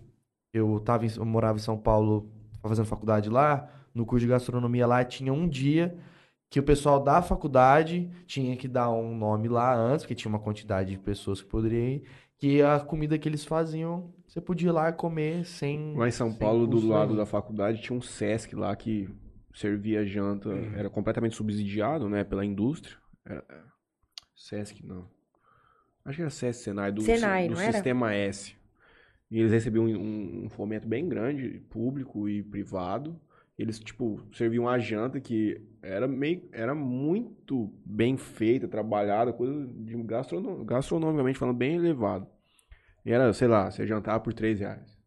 eu, 0.54 0.80
tava 0.82 1.06
em, 1.06 1.10
eu 1.16 1.26
morava 1.26 1.58
em 1.58 1.62
São 1.62 1.78
Paulo 1.78 2.30
fazendo 2.62 2.86
faculdade 2.86 3.30
lá, 3.30 3.70
no 3.94 4.06
curso 4.06 4.26
de 4.26 4.32
gastronomia 4.32 4.88
lá, 4.88 5.04
tinha 5.04 5.34
um 5.34 5.48
dia 5.48 5.98
que 6.50 6.60
o 6.60 6.64
pessoal 6.64 7.02
da 7.02 7.22
faculdade 7.22 8.10
tinha 8.26 8.56
que 8.58 8.68
dar 8.68 8.92
um 8.92 9.16
nome 9.16 9.48
lá 9.48 9.74
antes, 9.74 10.04
porque 10.04 10.16
tinha 10.16 10.30
uma 10.30 10.40
quantidade 10.40 10.92
de 10.92 10.98
pessoas 10.98 11.42
que 11.42 11.48
poderiam 11.48 11.88
ir, 11.88 12.04
que 12.38 12.62
a 12.62 12.80
comida 12.80 13.18
que 13.18 13.30
eles 13.30 13.46
faziam, 13.46 14.14
você 14.28 14.42
podia 14.42 14.70
ir 14.70 14.72
lá 14.72 14.92
comer 14.92 15.46
sem. 15.46 15.96
Lá 15.96 16.08
em 16.08 16.12
São 16.12 16.34
Paulo, 16.34 16.68
do 16.68 16.86
lado 16.88 17.16
da 17.16 17.26
faculdade, 17.26 17.82
tinha 17.82 17.98
um 17.98 18.02
Sesc 18.02 18.56
lá 18.56 18.76
que 18.76 19.10
servia 19.54 20.06
janta, 20.06 20.50
uhum. 20.50 20.74
era 20.76 20.90
completamente 20.90 21.36
subsidiado, 21.36 22.10
né, 22.10 22.24
pela 22.24 22.46
indústria. 22.46 22.98
Era... 23.26 23.44
Sesc, 24.36 24.86
não. 24.86 25.08
Acho 26.04 26.16
que 26.16 26.22
era 26.22 26.32
Sesc 26.32 26.64
Senai, 26.64 26.92
do, 26.92 27.02
Senai, 27.02 27.48
do 27.48 27.56
Sistema 27.56 28.14
era? 28.14 28.30
S. 28.30 28.56
E 29.30 29.40
eles 29.40 29.52
recebiam 29.52 29.86
um, 29.86 30.46
um, 30.46 30.50
fomento 30.50 30.88
bem 30.88 31.08
grande, 31.08 31.62
público 31.70 32.28
e 32.28 32.44
privado. 32.44 33.20
Eles, 33.62 33.80
tipo, 33.80 34.20
serviam 34.34 34.68
a 34.68 34.80
janta 34.80 35.22
que 35.22 35.62
era 35.84 36.08
meio. 36.08 36.50
Era 36.52 36.74
muito 36.74 37.72
bem 37.86 38.18
feita, 38.18 38.68
trabalhada, 38.68 39.32
coisa 39.32 39.68
de 39.68 39.96
gastronom, 40.02 40.66
gastronomicamente 40.66 41.38
falando, 41.38 41.58
bem 41.58 41.76
elevado. 41.76 42.28
E 43.06 43.12
era, 43.12 43.32
sei 43.34 43.48
lá, 43.48 43.70
você 43.70 43.86
jantava 43.86 44.20
por 44.20 44.34
3 44.34 44.60
reais. 44.60 45.00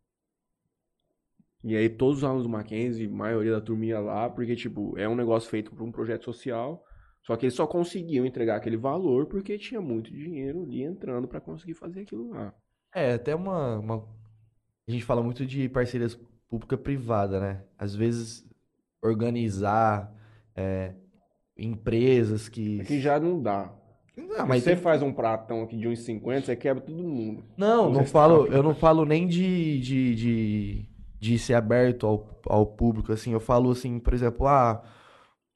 E 1.65 1.75
aí 1.75 1.89
todos 1.89 2.19
os 2.19 2.25
alunos 2.25 2.45
do 2.45 2.49
Mackenzie, 2.49 3.09
maioria 3.09 3.53
da 3.53 3.61
turma 3.61 3.87
ia 3.87 3.99
lá, 3.99 4.31
porque, 4.31 4.55
tipo, 4.55 4.97
é 4.97 5.09
um 5.09 5.17
negócio 5.17 5.51
feito 5.51 5.75
por 5.75 5.83
um 5.83 5.91
projeto 5.91 6.25
social. 6.25 6.85
Só 7.23 7.37
que 7.37 7.47
eles 7.47 7.55
só 7.55 7.67
conseguiam 7.67 8.25
entregar 8.25 8.57
aquele 8.57 8.77
valor 8.77 9.27
porque 9.27 9.59
tinha 9.59 9.81
muito 9.81 10.13
dinheiro 10.13 10.63
ali 10.63 10.83
entrando 10.83 11.27
para 11.27 11.41
conseguir 11.41 11.75
fazer 11.75 12.03
aquilo 12.03 12.31
lá. 12.31 12.55
É, 12.95 13.15
até 13.15 13.35
uma, 13.35 13.79
uma, 13.79 13.97
A 14.87 14.91
gente 14.93 15.05
fala 15.05 15.23
muito 15.23 15.45
de 15.45 15.69
parcerias 15.69 16.15
pública-privada, 16.55 17.41
né? 17.41 17.63
Às 17.77 17.97
vezes, 17.97 18.47
organizar 19.03 20.13
é, 20.55 20.93
empresas 21.59 22.49
que... 22.49 22.81
Aqui 22.81 23.01
já 23.01 23.19
não 23.19 23.43
dá. 23.43 23.73
Não, 24.17 24.47
mas 24.47 24.63
você 24.63 24.75
tem... 24.75 24.81
faz 24.81 25.03
um 25.03 25.13
pratão 25.13 25.65
aqui 25.65 25.77
de 25.77 25.89
uns 25.89 25.99
50, 26.01 26.47
você 26.47 26.55
quebra 26.55 26.81
todo 26.81 27.03
mundo. 27.03 27.43
Não, 27.57 27.91
não 27.91 28.07
falo, 28.07 28.47
eu 28.47 28.63
não 28.63 28.73
falo 28.73 29.05
nem 29.05 29.27
de, 29.27 29.81
de, 29.81 30.15
de, 30.15 30.89
de 31.19 31.39
ser 31.41 31.55
aberto 31.55 32.07
ao, 32.07 32.41
ao 32.47 32.65
público, 32.65 33.13
assim. 33.13 33.33
Eu 33.33 33.41
falo 33.41 33.73
assim, 33.73 33.99
por 33.99 34.15
exemplo, 34.15 34.47
ah 34.47 34.81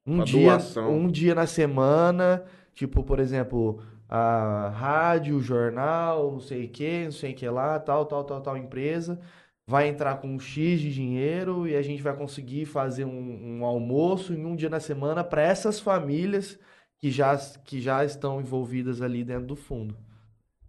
um 0.04 0.24
dia, 0.24 0.50
doação. 0.50 0.92
um 0.92 1.06
dia 1.06 1.34
na 1.36 1.46
semana, 1.46 2.42
tipo, 2.74 3.04
por 3.04 3.20
exemplo, 3.20 3.80
a 4.08 4.70
rádio, 4.70 5.40
jornal, 5.40 6.32
não 6.32 6.40
sei 6.40 6.64
o 6.64 6.68
que, 6.68 7.04
não 7.04 7.12
sei 7.12 7.32
o 7.32 7.36
que 7.36 7.48
lá, 7.48 7.78
tal, 7.78 8.04
tal, 8.06 8.24
tal, 8.24 8.40
tal 8.40 8.56
empresa 8.56 9.20
vai 9.68 9.86
entrar 9.86 10.16
com 10.16 10.28
um 10.28 10.40
X 10.40 10.80
de 10.80 10.90
dinheiro 10.90 11.68
e 11.68 11.76
a 11.76 11.82
gente 11.82 12.02
vai 12.02 12.16
conseguir 12.16 12.64
fazer 12.64 13.04
um, 13.04 13.58
um 13.58 13.64
almoço 13.66 14.32
em 14.32 14.46
um 14.46 14.56
dia 14.56 14.70
na 14.70 14.80
semana 14.80 15.22
para 15.22 15.42
essas 15.42 15.78
famílias 15.78 16.58
que 16.96 17.10
já, 17.10 17.36
que 17.36 17.78
já 17.78 18.02
estão 18.02 18.40
envolvidas 18.40 19.02
ali 19.02 19.22
dentro 19.22 19.46
do 19.46 19.54
fundo. 19.54 19.94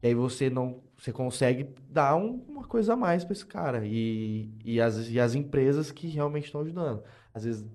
E 0.04 0.08
aí 0.08 0.14
você 0.14 0.50
não 0.50 0.84
você 0.98 1.14
consegue 1.14 1.74
dar 1.90 2.18
um, 2.18 2.44
uma 2.50 2.66
coisa 2.66 2.92
a 2.92 2.98
mais 2.98 3.24
para 3.24 3.32
esse 3.32 3.46
cara 3.46 3.86
e, 3.86 4.52
e, 4.66 4.82
as, 4.82 5.10
e 5.10 5.18
as 5.18 5.34
empresas 5.34 5.94
que 5.94 6.08
realmente 6.08 6.48
estão 6.48 6.60
ajudando. 6.60 7.02
Às 7.34 7.46
vezes 7.46 7.66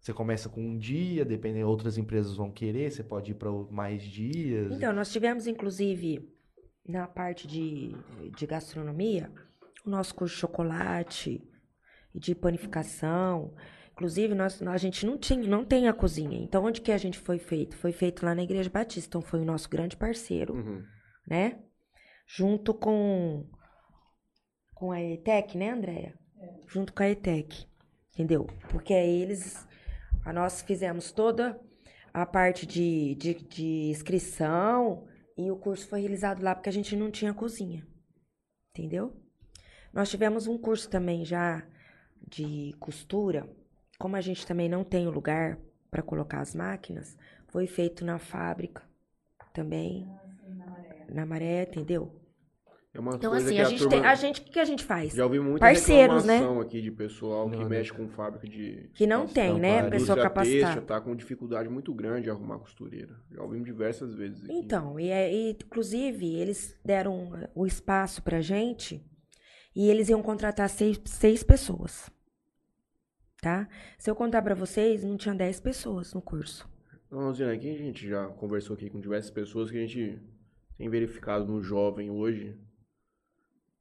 você 0.00 0.14
começa 0.14 0.48
com 0.48 0.62
um 0.62 0.78
dia, 0.78 1.22
dependendo, 1.22 1.68
outras 1.68 1.98
empresas 1.98 2.34
vão 2.34 2.50
querer, 2.50 2.90
você 2.90 3.04
pode 3.04 3.32
ir 3.32 3.34
para 3.34 3.50
mais 3.70 4.02
dias. 4.02 4.72
Então, 4.72 4.90
nós 4.90 5.12
tivemos, 5.12 5.46
inclusive, 5.46 6.26
na 6.88 7.06
parte 7.06 7.46
de, 7.46 7.94
de 8.34 8.46
gastronomia, 8.46 9.30
o 9.86 9.90
nosso 9.90 10.14
curso 10.14 10.34
de 10.34 10.40
chocolate 10.40 11.42
e 12.14 12.18
de 12.18 12.34
panificação. 12.34 13.54
Inclusive, 13.92 14.34
nós, 14.34 14.60
a 14.60 14.76
gente 14.76 15.06
não, 15.06 15.16
tinha, 15.16 15.40
não 15.46 15.64
tem 15.64 15.88
a 15.88 15.92
cozinha. 15.92 16.38
Então, 16.38 16.64
onde 16.64 16.80
que 16.80 16.92
a 16.92 16.98
gente 16.98 17.18
foi 17.18 17.38
feito? 17.38 17.76
Foi 17.76 17.92
feito 17.92 18.24
lá 18.24 18.34
na 18.34 18.42
Igreja 18.42 18.68
Batista. 18.68 19.08
Então, 19.08 19.22
foi 19.22 19.40
o 19.40 19.44
nosso 19.44 19.70
grande 19.70 19.96
parceiro, 19.96 20.54
uhum. 20.54 20.82
né? 21.26 21.62
Junto 22.26 22.74
com, 22.74 23.48
com 24.74 24.92
a 24.92 25.00
ETEC, 25.00 25.56
né, 25.56 25.70
Andréia? 25.70 26.18
É. 26.38 26.60
Junto 26.66 26.92
com 26.92 27.02
a 27.02 27.08
ETEC, 27.08 27.66
entendeu? 28.12 28.46
Porque 28.68 28.92
eles 28.92 29.66
nós 30.32 30.60
fizemos 30.62 31.12
toda 31.12 31.58
a 32.12 32.26
parte 32.26 32.66
de, 32.66 33.14
de, 33.14 33.34
de 33.34 33.90
inscrição 33.90 35.06
e 35.36 35.50
o 35.50 35.56
curso 35.56 35.88
foi 35.88 36.00
realizado 36.00 36.42
lá 36.42 36.54
porque 36.54 36.68
a 36.68 36.72
gente 36.72 36.96
não 36.96 37.10
tinha 37.10 37.32
cozinha. 37.32 37.86
Entendeu? 38.70 39.14
Nós 39.96 40.10
tivemos 40.10 40.46
um 40.46 40.58
curso 40.58 40.90
também 40.90 41.24
já 41.24 41.62
de 42.28 42.74
costura. 42.78 43.48
Como 43.98 44.14
a 44.14 44.20
gente 44.20 44.46
também 44.46 44.68
não 44.68 44.84
tem 44.84 45.06
o 45.06 45.10
lugar 45.10 45.58
para 45.90 46.02
colocar 46.02 46.40
as 46.40 46.54
máquinas, 46.54 47.16
foi 47.48 47.66
feito 47.66 48.04
na 48.04 48.18
fábrica 48.18 48.82
também. 49.54 50.06
na, 50.46 50.66
maré. 50.66 51.06
na 51.08 51.24
maré, 51.26 51.62
entendeu? 51.62 52.14
É 52.92 53.00
uma 53.00 53.14
Então, 53.14 53.30
coisa 53.30 53.46
assim, 53.46 53.54
que 53.54 53.60
a 53.62 53.66
a 53.66 53.70
gente 53.70 53.78
turma... 53.78 53.90
tem. 53.96 54.04
A 54.06 54.14
gente, 54.14 54.40
o 54.42 54.44
que 54.44 54.60
a 54.60 54.64
gente 54.66 54.84
faz? 54.84 55.14
Já 55.14 55.24
ouvi 55.24 55.40
muita 55.40 55.60
Parceiros, 55.60 56.26
né? 56.26 56.40
aqui 56.60 56.82
de 56.82 56.90
pessoal 56.90 57.48
que 57.48 57.56
Não, 57.56 57.66
mexe 57.66 57.90
com 57.90 58.06
fábrica 58.06 58.46
de... 58.46 58.90
Que 58.92 59.06
não 59.06 59.26
tem, 59.26 59.58
né? 59.58 59.88
Pessoa 59.88 60.20
capacitada. 60.20 60.82
tá 60.82 61.00
com 61.00 61.16
dificuldade 61.16 61.70
muito 61.70 61.94
grande 61.94 62.24
de 62.24 62.30
arrumar 62.30 62.58
costureira. 62.58 63.16
Já 63.30 63.42
ouvimos 63.42 63.64
diversas 63.64 64.14
vezes 64.14 64.44
aqui. 64.44 64.52
Então, 64.52 65.00
e, 65.00 65.08
é- 65.08 65.32
e, 65.32 65.50
inclusive, 65.52 66.34
eles 66.34 66.78
deram 66.84 67.30
o 67.54 67.66
espaço 67.66 68.22
pra 68.22 68.42
gente 68.42 69.02
e 69.76 69.90
eles 69.90 70.08
iam 70.08 70.22
contratar 70.22 70.70
seis, 70.70 70.98
seis 71.04 71.42
pessoas. 71.42 72.10
Tá? 73.42 73.68
Se 73.98 74.10
eu 74.10 74.16
contar 74.16 74.40
pra 74.40 74.54
vocês, 74.54 75.04
não 75.04 75.18
tinha 75.18 75.34
dez 75.34 75.60
pessoas 75.60 76.14
no 76.14 76.22
curso. 76.22 76.66
Rosina, 77.12 77.52
aqui 77.52 77.70
a 77.70 77.76
gente 77.76 78.08
já 78.08 78.26
conversou 78.28 78.74
aqui 78.74 78.88
com 78.88 78.98
diversas 78.98 79.30
pessoas 79.30 79.70
que 79.70 79.76
a 79.76 79.86
gente 79.86 80.18
tem 80.78 80.88
verificado 80.88 81.44
no 81.44 81.62
jovem 81.62 82.10
hoje 82.10 82.58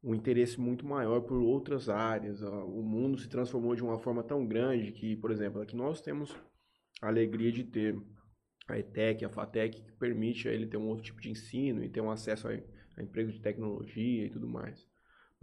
um 0.03 0.13
interesse 0.13 0.59
muito 0.59 0.85
maior 0.85 1.21
por 1.21 1.37
outras 1.37 1.89
áreas. 1.89 2.43
ó. 2.43 2.65
O 2.65 2.83
mundo 2.83 3.17
se 3.17 3.29
transformou 3.29 3.73
de 3.73 3.81
uma 3.81 3.97
forma 3.97 4.21
tão 4.21 4.45
grande 4.45 4.91
que, 4.91 5.15
por 5.15 5.31
exemplo, 5.31 5.61
aqui 5.61 5.75
nós 5.75 6.01
temos 6.01 6.35
a 7.01 7.07
alegria 7.07 7.51
de 7.51 7.63
ter 7.63 7.97
a 8.67 8.77
ETEC, 8.77 9.25
a 9.25 9.29
FATEC, 9.29 9.81
que 9.81 9.91
permite 9.93 10.47
a 10.47 10.51
ele 10.51 10.67
ter 10.67 10.77
um 10.77 10.87
outro 10.87 11.05
tipo 11.05 11.21
de 11.21 11.31
ensino 11.31 11.83
e 11.83 11.89
ter 11.89 12.01
um 12.01 12.11
acesso 12.11 12.47
a, 12.47 12.51
a 12.97 13.01
empregos 13.01 13.33
de 13.33 13.41
tecnologia 13.41 14.25
e 14.25 14.29
tudo 14.29 14.47
mais. 14.47 14.85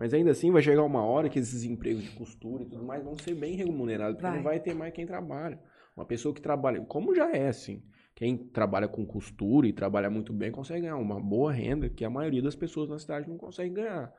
Mas 0.02 0.12
ainda 0.12 0.32
assim 0.32 0.50
vai 0.50 0.60
chegar 0.60 0.82
uma 0.82 1.04
hora 1.04 1.28
que 1.28 1.38
esses 1.38 1.62
empregos 1.62 2.02
de 2.02 2.10
costura 2.10 2.64
e 2.64 2.66
tudo 2.66 2.82
mais 2.82 3.04
vão 3.04 3.16
ser 3.16 3.36
bem 3.36 3.54
remunerados, 3.54 4.16
porque 4.16 4.26
Vai. 4.26 4.36
não 4.36 4.42
vai 4.42 4.58
ter 4.58 4.74
mais 4.74 4.92
quem 4.92 5.06
trabalha. 5.06 5.60
Uma 5.96 6.04
pessoa 6.04 6.34
que 6.34 6.40
trabalha, 6.40 6.80
como 6.80 7.14
já 7.14 7.30
é 7.30 7.46
assim, 7.46 7.84
quem 8.12 8.36
trabalha 8.36 8.88
com 8.88 9.06
costura 9.06 9.68
e 9.68 9.72
trabalha 9.72 10.10
muito 10.10 10.32
bem 10.32 10.50
consegue 10.50 10.80
ganhar 10.80 10.96
uma 10.96 11.20
boa 11.20 11.52
renda 11.52 11.88
que 11.88 12.04
a 12.04 12.10
maioria 12.10 12.42
das 12.42 12.56
pessoas 12.56 12.88
na 12.88 12.98
cidade 12.98 13.28
não 13.28 13.36
consegue 13.38 13.74
ganhar. 13.74 14.12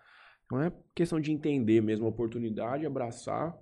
Então 0.46 0.62
é 0.62 0.72
questão 0.96 1.20
de 1.20 1.34
entender 1.34 1.82
mesmo 1.82 2.06
a 2.06 2.10
oportunidade, 2.10 2.86
abraçar, 2.86 3.54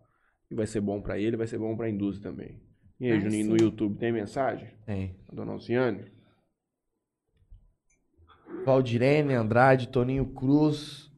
e 0.51 0.53
vai 0.53 0.67
ser 0.67 0.80
bom 0.82 1.01
pra 1.01 1.17
ele, 1.17 1.36
vai 1.36 1.47
ser 1.47 1.57
bom 1.57 1.76
pra 1.76 1.89
indústria 1.89 2.30
também. 2.30 2.61
E 2.99 3.05
aí, 3.05 3.13
Vai 3.13 3.22
Juninho, 3.22 3.49
no 3.49 3.57
sim. 3.57 3.65
YouTube 3.65 3.97
tem 3.97 4.11
mensagem? 4.11 4.69
Tem. 4.86 5.15
A 5.28 5.34
dona 5.34 5.53
Alciane? 5.53 6.05
Valdirene 8.63 9.34
Andrade, 9.34 9.88
Toninho 9.88 10.28
Cruz, 10.28 11.11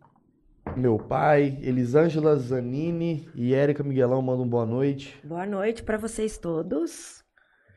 meu 0.76 0.97
pai, 0.97 1.57
Elisângela 1.61 2.36
Zanini 2.36 3.30
e 3.36 3.53
Érica 3.53 3.84
Miguelão 3.84 4.21
mandam 4.21 4.47
boa 4.47 4.65
noite. 4.65 5.19
Boa 5.24 5.45
noite 5.45 5.84
pra 5.84 5.97
vocês 5.97 6.38
todos. 6.38 7.24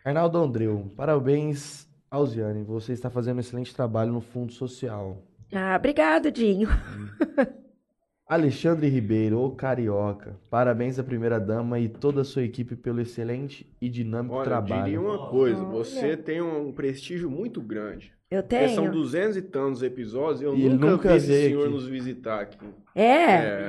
Arnaldo 0.04 0.38
Andreu, 0.38 0.90
parabéns, 0.96 1.88
Alziane. 2.10 2.62
Você 2.64 2.92
está 2.92 3.10
fazendo 3.10 3.36
um 3.38 3.40
excelente 3.40 3.74
trabalho 3.74 4.12
no 4.12 4.20
Fundo 4.20 4.52
Social. 4.52 5.22
Ah, 5.52 5.76
obrigado, 5.76 6.30
Dinho. 6.30 6.68
Alexandre 8.28 8.88
Ribeiro, 8.88 9.40
o 9.40 9.54
Carioca. 9.54 10.36
Parabéns 10.50 10.98
à 10.98 11.04
primeira 11.04 11.38
dama 11.38 11.78
e 11.78 11.88
toda 11.88 12.22
a 12.22 12.24
sua 12.24 12.42
equipe 12.42 12.74
pelo 12.74 13.00
excelente 13.00 13.72
e 13.80 13.88
dinâmico 13.88 14.34
Olha, 14.34 14.50
eu 14.50 14.62
diria 14.62 14.74
trabalho. 14.76 15.02
uma 15.04 15.28
coisa, 15.30 15.62
Olha. 15.62 15.68
você 15.68 16.16
tem 16.16 16.42
um 16.42 16.72
prestígio 16.72 17.30
muito 17.30 17.60
grande. 17.60 18.12
Eu 18.28 18.42
Porque 18.42 18.68
São 18.70 18.84
tenho. 18.84 18.92
duzentos 18.92 19.36
e 19.36 19.42
tantos 19.42 19.82
episódios 19.84 20.40
e 20.40 20.44
eu 20.44 20.56
E 20.56 20.68
nunca, 20.68 20.86
nunca 20.90 21.08
vi 21.10 21.16
esse 21.16 21.26
senhor 21.48 21.62
aqui. 21.66 21.72
nos 21.74 21.86
visitar 21.86 22.40
aqui. 22.40 22.58
É? 22.92 23.04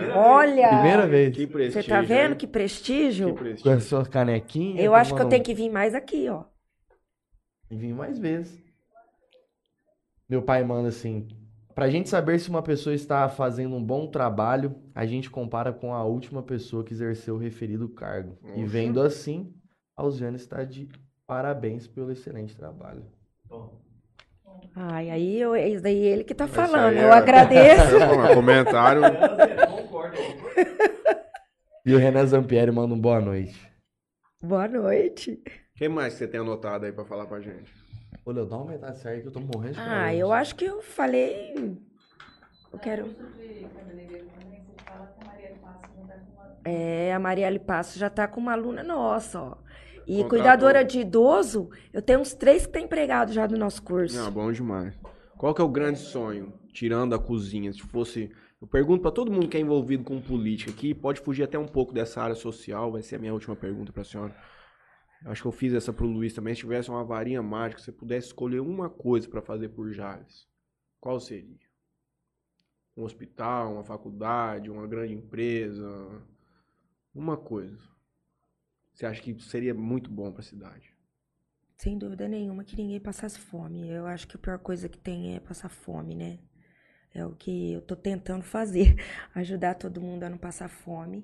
É. 0.08 0.12
Olha! 0.16 0.70
Primeira 0.70 1.06
vez. 1.08 1.36
Que 1.36 1.46
Você 1.46 1.52
prestígio. 1.54 1.90
tá 1.90 2.02
vendo 2.02 2.32
hein? 2.32 2.38
que 2.38 2.48
prestígio? 2.48 3.28
Que 3.28 3.34
Com 3.34 3.38
a 3.40 3.44
prestígio. 3.44 3.82
sua 3.82 4.06
canequinha. 4.06 4.82
Eu 4.82 4.96
acho 4.96 5.14
que 5.16 5.22
eu 5.22 5.30
tenho 5.30 5.44
que 5.44 5.54
vir 5.54 5.70
mais 5.70 5.94
aqui, 5.94 6.28
ó. 6.28 6.46
E 7.70 7.76
vim 7.76 7.94
mais 7.94 8.18
vezes. 8.18 8.60
Meu 10.28 10.42
pai 10.42 10.64
manda 10.64 10.90
assim: 10.90 11.28
pra 11.76 11.88
gente 11.90 12.10
saber 12.10 12.40
se 12.40 12.50
uma 12.50 12.64
pessoa 12.64 12.96
está 12.96 13.30
fazendo 13.30 13.76
um 13.76 13.84
bom 13.84 14.08
trabalho, 14.08 14.76
a 14.96 15.06
gente 15.06 15.30
compara 15.30 15.72
com 15.72 15.94
a 15.94 16.04
última 16.04 16.42
pessoa 16.42 16.84
que 16.84 16.94
exerceu 16.94 17.36
o 17.36 17.40
referido 17.40 17.88
cargo. 17.90 18.38
E 18.44 18.62
Nossa. 18.62 18.66
vendo 18.66 19.02
assim, 19.02 19.54
a 19.96 20.02
Alziane 20.02 20.36
está 20.38 20.64
de 20.64 20.90
parabéns 21.28 21.86
pelo 21.88 22.12
excelente 22.12 22.56
trabalho. 22.58 23.06
Ai, 24.76 25.10
aí 25.10 25.40
eu, 25.42 25.56
isso 25.56 25.82
daí 25.82 25.98
ele 25.98 26.24
que 26.24 26.36
tá 26.36 26.48
falando. 26.48 26.96
Eu 26.98 27.10
é- 27.10 27.18
agradeço. 27.18 27.96
Comentário. 28.36 29.02
E 31.86 31.96
o 31.96 31.98
Renan 31.98 32.26
Zampieri 32.26 32.72
manda 32.72 32.94
um 32.94 33.00
boa 33.00 33.20
noite. 33.20 33.56
Boa 34.42 34.68
noite. 34.68 35.42
Quem 35.76 35.90
mais 35.90 36.14
que 36.14 36.20
você 36.20 36.28
tem 36.28 36.40
anotado 36.40 36.86
aí 36.86 36.92
pra 36.92 37.06
falar 37.06 37.26
pra 37.26 37.40
gente? 37.40 37.74
Ô, 38.24 38.32
Léo, 38.32 38.46
dá 38.46 38.58
uma 38.58 38.72
metade 38.72 39.00
séria 39.00 39.22
que 39.22 39.28
eu 39.28 39.32
tô 39.32 39.40
morrendo 39.40 39.74
de 39.74 39.80
Ah, 39.80 40.14
eu 40.14 40.32
acho 40.32 40.56
que 40.56 40.66
eu 40.66 40.82
falei. 40.82 41.78
Eu 42.72 42.80
quero. 42.80 43.16
É, 46.66 47.14
a 47.14 47.20
Marielle 47.20 47.60
Passo 47.60 47.98
já 47.98 48.10
tá 48.10 48.28
com 48.28 48.42
uma 48.42 48.52
aluna 48.52 48.84
nossa, 48.84 49.42
ó. 49.42 49.56
E 50.08 50.24
Contratou. 50.24 50.30
cuidadora 50.30 50.86
de 50.86 51.02
idoso, 51.02 51.70
eu 51.92 52.02
tenho 52.02 52.22
uns 52.22 52.34
três 52.34 52.66
que 52.66 52.72
tem 52.72 52.86
empregado 52.86 53.34
já 53.34 53.46
do 53.46 53.58
nosso 53.58 53.84
curso. 53.84 54.16
Não, 54.16 54.32
bom 54.32 54.50
demais. 54.54 54.98
Qual 55.38 55.54
que 55.54 55.62
é 55.62 55.64
o 55.66 55.70
grande 55.70 56.00
sonho, 56.00 56.54
tirando 56.72 57.14
a 57.14 57.20
cozinha? 57.20 57.74
Se 57.74 57.82
fosse. 57.82 58.32
Eu 58.62 58.68
pergunto 58.68 59.02
pra 59.02 59.12
todo 59.12 59.32
mundo 59.32 59.50
que 59.50 59.58
é 59.58 59.60
envolvido 59.60 60.06
com 60.06 60.20
política 60.22 60.72
aqui, 60.72 60.94
pode 60.94 61.20
fugir 61.20 61.44
até 61.44 61.60
um 61.60 61.68
pouco 61.68 61.94
dessa 61.94 62.22
área 62.22 62.36
social, 62.36 62.92
vai 62.92 63.04
ser 63.04 63.18
a 63.18 63.20
minha 63.20 63.34
última 63.34 63.56
pergunta 63.56 63.92
pra 63.92 64.04
senhora. 64.04 64.34
Eu 65.26 65.32
Acho 65.32 65.42
que 65.42 65.48
eu 65.48 65.52
fiz 65.52 65.74
essa 65.74 65.92
pro 65.92 66.08
Luiz 66.08 66.34
também. 66.34 66.56
Se 66.56 66.62
tivesse 66.62 66.90
uma 66.90 67.04
varinha 67.04 67.44
mágica, 67.44 67.80
se 67.80 67.86
você 67.86 67.92
pudesse 67.92 68.28
escolher 68.28 68.62
uma 68.62 68.90
coisa 68.90 69.28
pra 69.28 69.42
fazer 69.42 69.70
por 69.70 69.92
Jales, 69.92 70.48
qual 71.02 71.20
seria? 71.20 71.68
Um 72.96 73.04
hospital, 73.04 73.74
uma 73.74 73.84
faculdade, 73.84 74.72
uma 74.72 74.88
grande 74.88 75.14
empresa? 75.14 76.24
Uma 77.14 77.36
coisa. 77.36 77.97
Você 78.98 79.06
acha 79.06 79.22
que 79.22 79.40
seria 79.44 79.76
muito 79.76 80.10
bom 80.10 80.32
pra 80.32 80.42
cidade? 80.42 80.92
Sem 81.76 82.00
dúvida 82.00 82.28
nenhuma 82.28 82.64
que 82.64 82.76
ninguém 82.76 83.00
passasse 83.00 83.38
fome. 83.38 83.88
Eu 83.88 84.08
acho 84.08 84.28
que 84.28 84.36
a 84.36 84.40
pior 84.40 84.58
coisa 84.58 84.90
que 84.90 84.98
tem 84.98 85.36
é 85.36 85.40
passar 85.40 85.70
fome, 85.70 86.16
né? 86.16 86.40
É 87.14 87.24
o 87.24 87.36
que 87.36 87.74
eu 87.74 87.82
tô 87.84 87.96
tentando 87.96 88.44
fazer, 88.44 88.96
ajudar 89.36 89.76
todo 89.76 90.02
mundo 90.02 90.24
a 90.24 90.30
não 90.32 90.38
passar 90.40 90.68
fome 90.68 91.24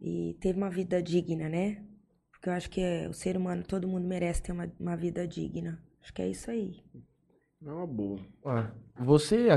e 0.00 0.34
ter 0.40 0.56
uma 0.56 0.70
vida 0.70 1.02
digna, 1.02 1.46
né? 1.46 1.84
Porque 2.32 2.48
eu 2.48 2.54
acho 2.54 2.70
que 2.70 2.80
é, 2.80 3.06
o 3.06 3.12
ser 3.12 3.36
humano, 3.36 3.62
todo 3.62 3.86
mundo 3.86 4.08
merece 4.08 4.42
ter 4.42 4.52
uma, 4.52 4.72
uma 4.80 4.96
vida 4.96 5.28
digna. 5.28 5.78
Acho 6.00 6.14
que 6.14 6.22
é 6.22 6.30
isso 6.30 6.50
aí. 6.50 6.82
É 7.62 7.70
uma 7.70 7.86
boa. 7.86 8.18
Ah, 8.46 8.70
você 8.98 9.48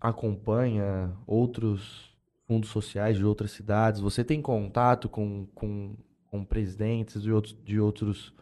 acompanha 0.00 1.12
outros 1.26 2.16
fundos 2.46 2.70
sociais 2.70 3.16
de 3.16 3.24
outras 3.24 3.50
cidades? 3.50 4.00
Você 4.00 4.22
tem 4.22 4.40
contato 4.40 5.08
com, 5.08 5.46
com, 5.56 5.96
com 6.34 6.44
presidentes 6.44 7.22
de 7.22 7.30
outros, 7.32 7.56
de, 7.62 7.78
outros, 7.78 8.34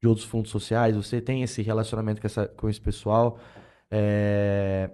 de 0.00 0.08
outros 0.08 0.26
fundos 0.26 0.50
sociais? 0.50 0.96
Você 0.96 1.20
tem 1.20 1.44
esse 1.44 1.62
relacionamento 1.62 2.20
com, 2.20 2.26
essa, 2.26 2.48
com 2.48 2.68
esse 2.68 2.80
pessoal? 2.80 3.38
É, 3.88 4.90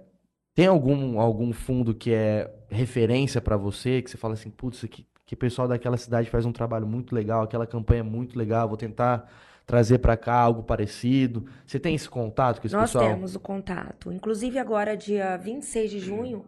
tem 0.53 0.67
algum, 0.67 1.19
algum 1.19 1.51
fundo 1.51 1.95
que 1.95 2.13
é 2.13 2.53
referência 2.69 3.41
para 3.41 3.57
você, 3.57 3.99
que 4.03 4.11
você 4.11 4.17
fala 4.17 4.35
assim, 4.35 4.51
putz, 4.51 4.83
que, 4.83 5.07
que 5.25 5.35
pessoal 5.35 5.67
daquela 5.67 5.97
cidade 5.97 6.29
faz 6.29 6.45
um 6.45 6.51
trabalho 6.51 6.85
muito 6.85 7.15
legal, 7.15 7.41
aquela 7.41 7.65
campanha 7.65 8.01
é 8.01 8.03
muito 8.03 8.37
legal, 8.37 8.67
vou 8.67 8.77
tentar 8.77 9.27
trazer 9.65 9.97
para 9.97 10.15
cá 10.15 10.35
algo 10.35 10.61
parecido. 10.61 11.47
Você 11.65 11.79
tem 11.79 11.95
esse 11.95 12.07
contato 12.09 12.61
com 12.61 12.67
esse 12.67 12.75
Nós 12.75 12.91
pessoal? 12.91 13.09
temos 13.09 13.35
o 13.35 13.39
contato. 13.39 14.11
Inclusive, 14.11 14.59
agora, 14.59 14.95
dia 14.95 15.35
26 15.37 15.89
de 15.89 15.99
junho, 15.99 16.45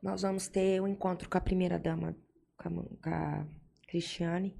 nós 0.00 0.22
vamos 0.22 0.46
ter 0.46 0.80
um 0.80 0.86
encontro 0.86 1.28
com 1.28 1.36
a 1.36 1.40
primeira-dama, 1.40 2.14
com, 2.56 2.68
a 2.68 2.70
mu- 2.70 2.98
com 3.02 3.10
a 3.10 3.44
Cristiane. 3.88 4.54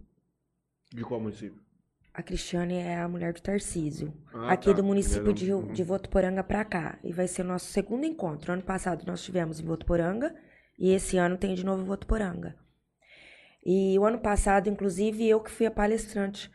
De 0.97 1.05
qual 1.05 1.21
município? 1.21 1.61
A 2.15 2.23
Cristiane 2.23 2.77
é 2.77 2.97
a 2.97 3.07
mulher 3.07 3.35
do 3.35 3.43
Tarcísio. 3.43 4.15
Ah, 4.33 4.53
aqui 4.53 4.71
tá. 4.71 4.77
do 4.77 4.83
município 4.83 5.31
de, 5.35 5.53
Uhum. 5.53 5.71
de 5.71 5.85
Votuporanga 5.85 6.43
para 6.43 6.65
cá. 6.65 6.99
E 7.05 7.13
vai 7.13 7.29
ser 7.29 7.43
o 7.43 7.45
nosso 7.45 7.67
segundo 7.67 8.07
encontro. 8.07 8.51
Ano 8.51 8.63
passado 8.63 9.05
nós 9.07 9.23
tivemos 9.23 9.61
em 9.61 9.65
Votuporanga 9.65 10.35
e 10.79 10.91
esse 10.93 11.19
ano 11.19 11.37
tem 11.37 11.55
de 11.55 11.63
novo 11.67 11.83
em 11.83 11.85
Votuporanga. 11.85 12.57
E 13.63 13.99
o 13.99 14.05
ano 14.07 14.19
passado, 14.19 14.71
inclusive, 14.71 15.29
eu 15.29 15.39
que 15.41 15.51
fui 15.51 15.67
a 15.67 15.71
palestrante 15.71 16.51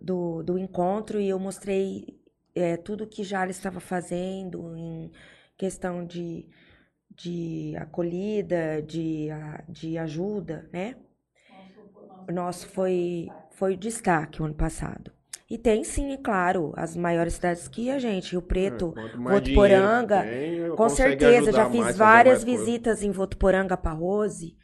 do, 0.00 0.42
do 0.42 0.56
encontro 0.58 1.20
e 1.20 1.28
eu 1.28 1.38
mostrei 1.38 2.18
é, 2.54 2.78
tudo 2.78 3.06
que 3.06 3.22
Jales 3.22 3.56
estava 3.56 3.78
fazendo 3.78 4.74
em 4.74 5.12
questão 5.58 6.06
de, 6.06 6.48
de 7.14 7.74
acolhida, 7.76 8.80
de, 8.80 9.28
de 9.68 9.98
ajuda, 9.98 10.66
né? 10.72 10.96
O 12.28 12.32
nosso 12.32 12.68
foi, 12.68 13.28
foi 13.60 13.74
o 13.74 13.76
destaque 13.76 14.40
o 14.40 14.46
ano 14.46 14.54
passado. 14.54 15.12
E 15.48 15.58
tem 15.58 15.84
sim, 15.84 16.12
é 16.12 16.16
claro, 16.16 16.72
as 16.76 16.96
maiores 16.96 17.34
cidades 17.34 17.68
que 17.68 17.90
a 17.90 17.98
gente, 17.98 18.32
Rio 18.32 18.40
Preto, 18.40 18.94
É, 18.96 19.16
Votuporanga, 19.16 20.22
tem, 20.22 20.74
com 20.74 20.88
certeza, 20.88 21.52
já 21.52 21.68
fiz 21.70 21.80
mais, 21.80 21.96
várias 21.96 22.42
coisa. 22.44 22.58
visitas 22.58 23.02
em 23.02 23.10
Votuporanga 23.10 23.76
para 23.76 23.92
Rose, 23.92 24.56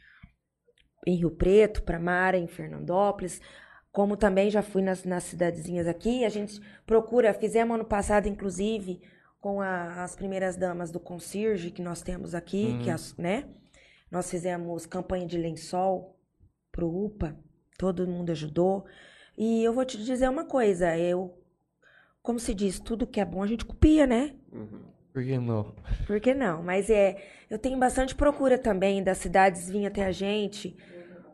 em 1.05 1.15
Rio 1.17 1.29
Preto, 1.31 1.83
para 1.83 1.99
Mara, 1.99 2.37
em 2.37 2.47
Fernandópolis, 2.47 3.39
como 3.91 4.17
também 4.17 4.49
já 4.49 4.61
fui 4.63 4.81
nas, 4.81 5.03
nas 5.03 5.23
cidadezinhas 5.25 5.87
aqui. 5.87 6.25
A 6.25 6.29
gente 6.29 6.59
procura, 6.85 7.33
fizemos 7.33 7.75
ano 7.75 7.85
passado, 7.85 8.27
inclusive, 8.27 9.01
com 9.39 9.61
a, 9.61 10.03
as 10.03 10.15
primeiras 10.15 10.55
damas 10.55 10.89
do 10.91 10.99
concierge 10.99 11.69
que 11.69 11.81
nós 11.81 12.01
temos 12.01 12.33
aqui, 12.33 12.65
Uhum. 12.65 12.79
que 12.79 12.89
as, 12.89 13.15
né? 13.17 13.45
Nós 14.09 14.29
fizemos 14.31 14.85
campanha 14.85 15.27
de 15.27 15.37
lençol 15.37 16.17
pro 16.71 16.87
UPA, 16.87 17.35
todo 17.77 18.07
mundo 18.07 18.31
ajudou. 18.31 18.85
E 19.37 19.63
eu 19.63 19.71
vou 19.71 19.85
te 19.85 20.03
dizer 20.03 20.29
uma 20.29 20.45
coisa, 20.45 20.97
eu, 20.97 21.37
como 22.21 22.39
se 22.39 22.53
diz, 22.53 22.79
tudo 22.79 23.05
que 23.05 23.19
é 23.19 23.25
bom 23.25 23.43
a 23.43 23.47
gente 23.47 23.65
copia, 23.65 24.07
né? 24.07 24.35
Uhum. 24.51 24.81
Por 25.13 25.23
que 25.23 25.37
não? 25.37 25.75
Por 26.05 26.19
que 26.19 26.33
não? 26.33 26.61
Mas 26.61 26.89
é, 26.89 27.17
eu 27.49 27.57
tenho 27.57 27.77
bastante 27.77 28.13
procura 28.13 28.57
também 28.57 29.03
das 29.03 29.17
cidades 29.17 29.69
vir 29.69 29.85
até 29.85 30.05
a 30.05 30.11
gente, 30.11 30.77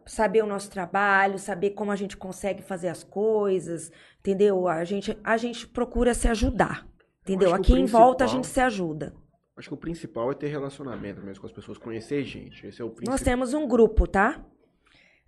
saber 0.05 0.43
o 0.43 0.47
nosso 0.47 0.69
trabalho, 0.69 1.39
saber 1.39 1.71
como 1.71 1.91
a 1.91 1.95
gente 1.95 2.15
consegue 2.15 2.61
fazer 2.61 2.87
as 2.87 3.03
coisas, 3.03 3.91
entendeu? 4.19 4.67
A 4.67 4.83
gente, 4.83 5.17
a 5.23 5.37
gente 5.37 5.67
procura 5.67 6.13
se 6.13 6.27
ajudar, 6.27 6.87
entendeu? 7.23 7.53
Aqui 7.53 7.73
em 7.73 7.85
volta 7.85 8.23
a 8.23 8.27
gente 8.27 8.47
se 8.47 8.59
ajuda. 8.59 9.13
Acho 9.55 9.69
que 9.69 9.73
o 9.73 9.77
principal 9.77 10.31
é 10.31 10.33
ter 10.33 10.47
relacionamento 10.47 11.21
mesmo 11.21 11.41
com 11.41 11.47
as 11.47 11.53
pessoas, 11.53 11.77
conhecer 11.77 12.23
gente. 12.23 12.65
Esse 12.65 12.81
é 12.81 12.85
o 12.85 12.89
principal. 12.89 13.13
Nós 13.13 13.21
temos 13.21 13.53
um 13.53 13.67
grupo, 13.67 14.07
tá? 14.07 14.43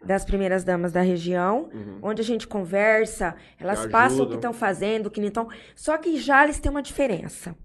Das 0.03 0.23
primeiras 0.25 0.63
damas 0.63 0.91
da 0.91 1.01
região, 1.01 1.69
Uhum. 1.73 1.99
onde 2.03 2.21
a 2.21 2.25
gente 2.25 2.47
conversa, 2.47 3.35
elas 3.59 3.87
passam 3.87 4.25
o 4.25 4.29
que 4.29 4.35
estão 4.35 4.53
fazendo, 4.53 5.07
o 5.07 5.11
que 5.11 5.19
não 5.21 5.27
estão. 5.29 5.49
Só 5.75 5.97
que 5.97 6.17
Jales 6.17 6.59
tem 6.59 6.69
uma 6.69 6.81
diferença. 6.83 7.55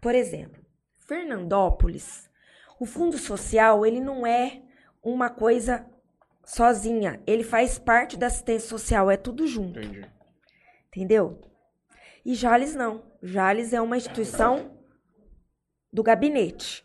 Por 0.00 0.14
exemplo, 0.14 0.64
Fernandópolis, 1.00 2.30
o 2.80 2.86
fundo 2.86 3.18
social, 3.18 3.84
ele 3.84 4.00
não 4.00 4.26
é 4.26 4.62
uma 5.02 5.28
coisa 5.28 5.84
sozinha, 6.44 7.20
ele 7.26 7.42
faz 7.42 7.78
parte 7.78 8.16
da 8.16 8.26
assistência 8.28 8.68
social, 8.68 9.10
é 9.10 9.16
tudo 9.16 9.46
junto, 9.46 9.78
Entendi. 9.80 10.06
entendeu? 10.88 11.40
E 12.24 12.34
Jales 12.34 12.74
não. 12.74 13.02
Jales 13.22 13.72
é 13.72 13.80
uma 13.80 13.96
instituição 13.96 14.70
do 15.92 16.02
gabinete. 16.02 16.84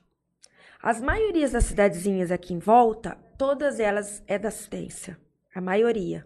As 0.82 1.00
maiorias 1.02 1.52
das 1.52 1.66
cidadezinhas 1.66 2.32
aqui 2.32 2.54
em 2.54 2.60
volta, 2.60 3.18
todas 3.42 3.80
elas 3.80 4.22
é 4.28 4.38
da 4.38 4.50
assistência. 4.50 5.18
A 5.56 5.60
maioria. 5.60 6.24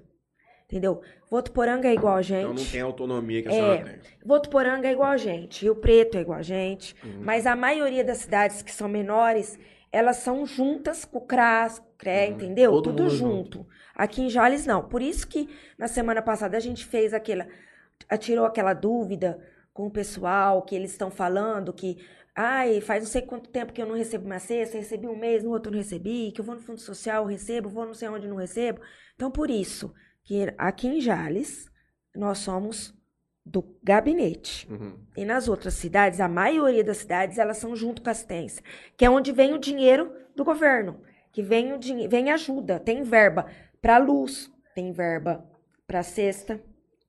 Entendeu? 0.66 1.02
Votuporanga 1.32 1.88
é 1.88 1.94
igual 1.94 2.18
a 2.18 2.22
gente. 2.22 2.42
Então 2.44 2.54
não 2.54 2.66
tem 2.66 2.82
a 2.82 2.84
autonomia 2.84 3.42
que 3.42 3.48
a 3.48 3.52
É. 3.52 3.54
senhora 3.54 3.84
tem. 3.86 4.00
Votuporanga 4.26 4.88
é 4.90 4.92
igual 4.92 5.12
a 5.12 5.16
gente, 5.18 5.64
Rio 5.64 5.78
Preto 5.78 6.18
é 6.18 6.22
igual 6.22 6.40
a 6.40 6.42
gente, 6.42 6.94
mas 7.22 7.46
a 7.48 7.56
maioria 7.56 8.04
das 8.04 8.18
cidades 8.18 8.62
que 8.62 8.72
são 8.74 8.90
menores, 8.90 9.58
elas 9.94 10.18
são 10.18 10.46
juntas 10.46 11.06
com 11.06 11.20
o 11.20 11.26
CRAS, 11.26 11.80
com 11.80 11.86
o 11.86 11.98
CRE, 11.98 12.28
entendeu? 12.32 12.72
Todo 12.72 12.90
Tudo 12.90 13.04
mundo 13.04 13.16
junto. 13.16 13.68
Aqui 13.96 14.24
em 14.24 14.30
Jales, 14.30 14.66
não. 14.66 14.84
Por 14.84 15.02
isso 15.02 15.26
que 15.26 15.48
na 15.78 15.88
semana 15.88 16.22
passada 16.22 16.58
a 16.58 16.60
gente 16.60 16.84
fez 16.86 17.14
aquela. 17.14 17.48
Tirou 18.20 18.46
aquela 18.46 18.74
dúvida 18.74 19.40
com 19.74 19.88
o 19.88 19.92
pessoal 19.92 20.64
que 20.64 20.76
eles 20.76 20.92
estão 20.92 21.10
falando 21.10 21.72
que. 21.72 21.98
Ai, 22.36 22.82
faz 22.82 23.02
não 23.02 23.10
sei 23.10 23.22
quanto 23.22 23.50
tempo 23.50 23.72
que 23.72 23.82
eu 23.82 23.88
não 23.88 23.96
recebo 23.96 24.26
minha 24.26 24.40
cesta, 24.40 24.78
recebi 24.78 25.08
um 25.08 25.16
mês, 25.16 25.42
no 25.42 25.52
outro 25.52 25.72
não 25.72 25.78
recebi, 25.78 26.34
que 26.34 26.42
eu 26.42 26.46
vou 26.46 26.56
no 26.56 26.62
Fundo 26.62 26.82
Social, 26.82 27.26
recebo, 27.26 27.70
vou 27.70 27.86
não 27.86 27.94
sei 27.94 28.10
onde 28.10 28.28
não 28.28 28.36
recebo. 28.36 28.82
Então, 29.16 29.32
por 29.32 29.50
isso, 29.50 29.94
que 30.22 30.54
aqui 30.58 30.88
em 30.88 31.00
Jales, 31.00 31.72
nós 32.14 32.40
somos 32.40 32.94
do 33.46 33.64
gabinete. 33.82 34.70
Uhum. 34.70 34.98
E 35.16 35.24
nas 35.24 35.48
outras 35.48 35.76
cidades, 35.76 36.20
a 36.20 36.28
maioria 36.28 36.84
das 36.84 36.98
cidades, 36.98 37.38
elas 37.38 37.58
são 37.58 37.74
junto 37.74 38.02
com 38.02 38.10
a 38.10 38.12
assistência, 38.12 38.62
que 38.98 39.06
é 39.06 39.10
onde 39.10 39.32
vem 39.32 39.54
o 39.54 39.60
dinheiro 39.60 40.12
do 40.36 40.44
governo, 40.44 41.00
que 41.32 41.42
vem 41.42 41.72
o 41.72 41.78
dinheiro, 41.78 42.10
vem 42.10 42.32
ajuda, 42.32 42.80
tem 42.80 43.02
verba 43.04 43.46
para 43.82 43.98
luz, 43.98 44.52
tem 44.74 44.92
verba 44.92 45.48
para 45.88 46.04
cesta, 46.04 46.62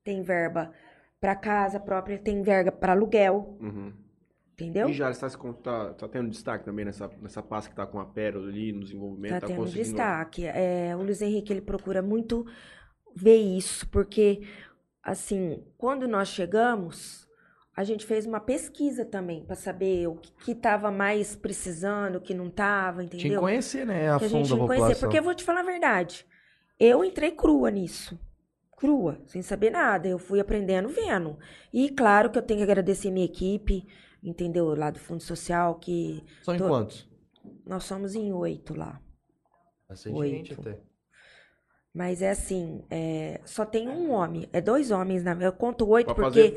tem 0.05 0.23
verba 0.23 0.73
para 1.21 1.35
casa 1.35 1.81
própria, 1.81 2.19
tem 2.19 2.43
verba 2.43 2.71
para 2.71 2.93
aluguel, 2.93 3.57
Uhum. 3.61 4.06
Entendeu? 4.57 4.89
E 4.89 4.93
já 4.93 5.11
está, 5.11 5.29
tá, 5.63 5.95
tá 5.95 6.09
tendo 6.09 6.31
destaque 6.31 6.65
também 6.65 6.85
nessa, 6.85 7.09
nessa 7.21 7.43
pasta 7.43 7.71
que 7.71 7.77
tá 7.77 7.87
com 7.87 7.99
a 8.01 8.07
Pérola 8.07 8.49
ali, 8.49 8.73
no 8.73 8.81
desenvolvimento. 8.81 9.33
Tá 9.33 9.41
Tá, 9.41 9.47
tendo 9.49 9.59
conseguindo... 9.59 9.85
destaque. 9.85 10.47
É, 10.47 10.95
o 10.97 11.03
Luiz 11.03 11.21
Henrique 11.23 11.53
ele 11.53 11.61
procura 11.61 12.03
muito 12.03 12.45
ver 13.15 13.37
isso, 13.37 13.89
porque 13.89 14.43
assim, 15.03 15.63
quando 15.79 16.09
nós 16.09 16.29
chegamos, 16.29 17.27
a 17.77 17.85
gente 17.85 18.05
fez 18.07 18.27
uma 18.27 18.41
pesquisa 18.41 19.05
também 19.05 19.45
para 19.45 19.55
saber 19.55 20.09
o 20.09 20.17
que 20.17 20.53
estava 20.53 20.91
mais 20.91 21.37
precisando, 21.37 22.17
o 22.17 22.21
que 22.21 22.35
não 22.35 22.49
estava, 22.49 23.01
Tinha 23.03 23.11
que 23.11 23.17
entendeu? 23.19 23.41
conhecer, 23.41 23.87
né? 23.87 24.11
A 24.13 24.19
que 24.19 24.29
fundo 24.29 24.45
gente 24.45 24.53
a 24.53 24.57
não 24.57 24.59
população. 24.61 24.85
conhecia. 24.87 25.01
Porque 25.07 25.19
eu 25.19 25.23
vou 25.23 25.35
te 25.35 25.45
falar 25.45 25.61
a 25.61 25.65
verdade. 25.65 26.27
Eu 26.79 27.05
entrei 27.05 27.31
crua 27.33 27.71
nisso. 27.71 28.19
Crua, 28.77 29.19
sem 29.27 29.41
saber 29.43 29.71
nada. 29.71 30.07
Eu 30.09 30.19
fui 30.19 30.39
aprendendo 30.41 30.89
vendo. 30.89 31.39
E 31.73 31.89
claro 31.91 32.31
que 32.31 32.39
eu 32.39 32.43
tenho 32.43 32.59
que 32.59 32.65
agradecer 32.65 33.11
minha 33.11 33.25
equipe, 33.25 33.87
entendeu? 34.23 34.75
Lá 34.75 34.91
do 34.91 34.99
Fundo 34.99 35.23
Social, 35.23 35.77
que 35.77 36.23
São 36.43 36.55
em 36.55 36.59
Tô- 36.59 36.69
quantos? 36.69 37.09
nós 37.65 37.85
somos 37.85 38.15
em 38.15 38.33
oito 38.33 38.75
lá. 38.77 39.01
Bastante 39.89 40.17
Oito. 40.17 40.35
gente 40.37 40.53
até. 40.55 40.79
Mas 41.95 42.21
é 42.21 42.31
assim, 42.31 42.85
é, 42.91 43.41
só 43.45 43.65
tem 43.65 43.89
um 43.89 44.11
homem. 44.11 44.49
É 44.53 44.61
dois 44.61 44.91
homens, 44.91 45.23
na 45.23 45.33
Eu 45.41 45.53
conto 45.53 45.89
oito 45.89 46.15
Pra 46.15 46.25
porque, 46.25 46.55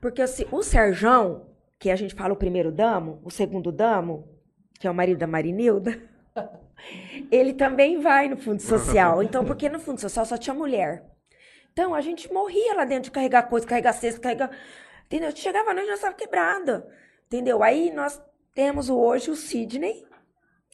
porque 0.00 0.22
o, 0.22 0.28
Se- 0.28 0.46
o 0.52 0.62
Serjão, 0.62 1.46
que 1.78 1.90
a 1.90 1.96
gente 1.96 2.14
fala 2.14 2.32
o 2.34 2.36
primeiro 2.36 2.70
damo, 2.70 3.20
o 3.24 3.30
segundo 3.30 3.72
damo, 3.72 4.28
que 4.78 4.86
é 4.86 4.90
o 4.90 4.94
marido 4.94 5.18
da 5.18 5.26
Marinilda, 5.26 5.98
ele 7.32 7.54
também 7.54 7.98
vai 8.00 8.28
no 8.28 8.36
Fundo 8.36 8.60
Social. 8.62 9.22
Então, 9.24 9.44
porque 9.44 9.68
no 9.68 9.80
Fundo 9.80 10.00
Social 10.00 10.24
só 10.26 10.36
tinha 10.36 10.54
mulher. 10.54 11.04
Então, 11.72 11.94
a 11.94 12.00
gente 12.00 12.32
morria 12.32 12.74
lá 12.74 12.84
dentro 12.84 13.04
de 13.04 13.10
carregar 13.10 13.48
coisa, 13.48 13.66
carregar 13.66 13.92
cesta, 13.92 14.20
carregar... 14.20 14.50
Entendeu? 15.06 15.30
Chegava 15.34 15.70
a 15.70 15.74
noite, 15.74 15.86
nós 15.88 15.96
estávamos 15.96 16.22
quebrada. 16.22 16.86
Entendeu? 17.26 17.62
Aí 17.62 17.92
nós 17.94 18.20
temos 18.54 18.88
hoje 18.90 19.30
o 19.30 19.36
Sidney, 19.36 20.04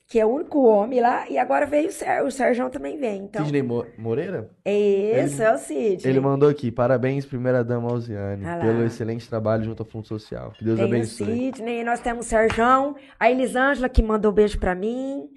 que 0.06 0.20
é 0.20 0.26
o 0.26 0.28
único 0.34 0.62
homem 0.64 1.00
lá, 1.00 1.28
e 1.28 1.38
agora 1.38 1.64
veio 1.64 1.88
o, 1.88 1.92
Ser, 1.92 2.22
o 2.22 2.30
Serjão 2.30 2.68
também 2.68 2.98
vem. 2.98 3.24
Então, 3.24 3.42
Sidney 3.44 3.62
Mo- 3.62 3.86
Moreira? 3.96 4.50
esse 4.64 5.42
é 5.42 5.52
o 5.54 5.58
Sidney. 5.58 6.00
Ele 6.04 6.20
mandou 6.20 6.48
aqui, 6.48 6.70
parabéns, 6.70 7.24
primeira 7.24 7.64
dama 7.64 7.90
Alziane, 7.90 8.44
Ah 8.46 8.58
pelo 8.58 8.84
excelente 8.84 9.26
trabalho 9.28 9.64
junto 9.64 9.82
ao 9.82 9.88
Fundo 9.88 10.06
Social. 10.06 10.52
Que 10.52 10.64
Deus 10.64 10.76
Tem 10.76 10.84
o 10.84 10.88
abençoe. 10.88 11.26
Sidney, 11.26 11.82
nós 11.84 12.00
temos 12.00 12.26
o 12.26 12.28
Serjão, 12.28 12.94
a 13.18 13.30
Elisângela 13.30 13.88
que 13.88 14.02
mandou 14.02 14.30
beijo 14.32 14.58
pra 14.58 14.74
mim, 14.74 15.28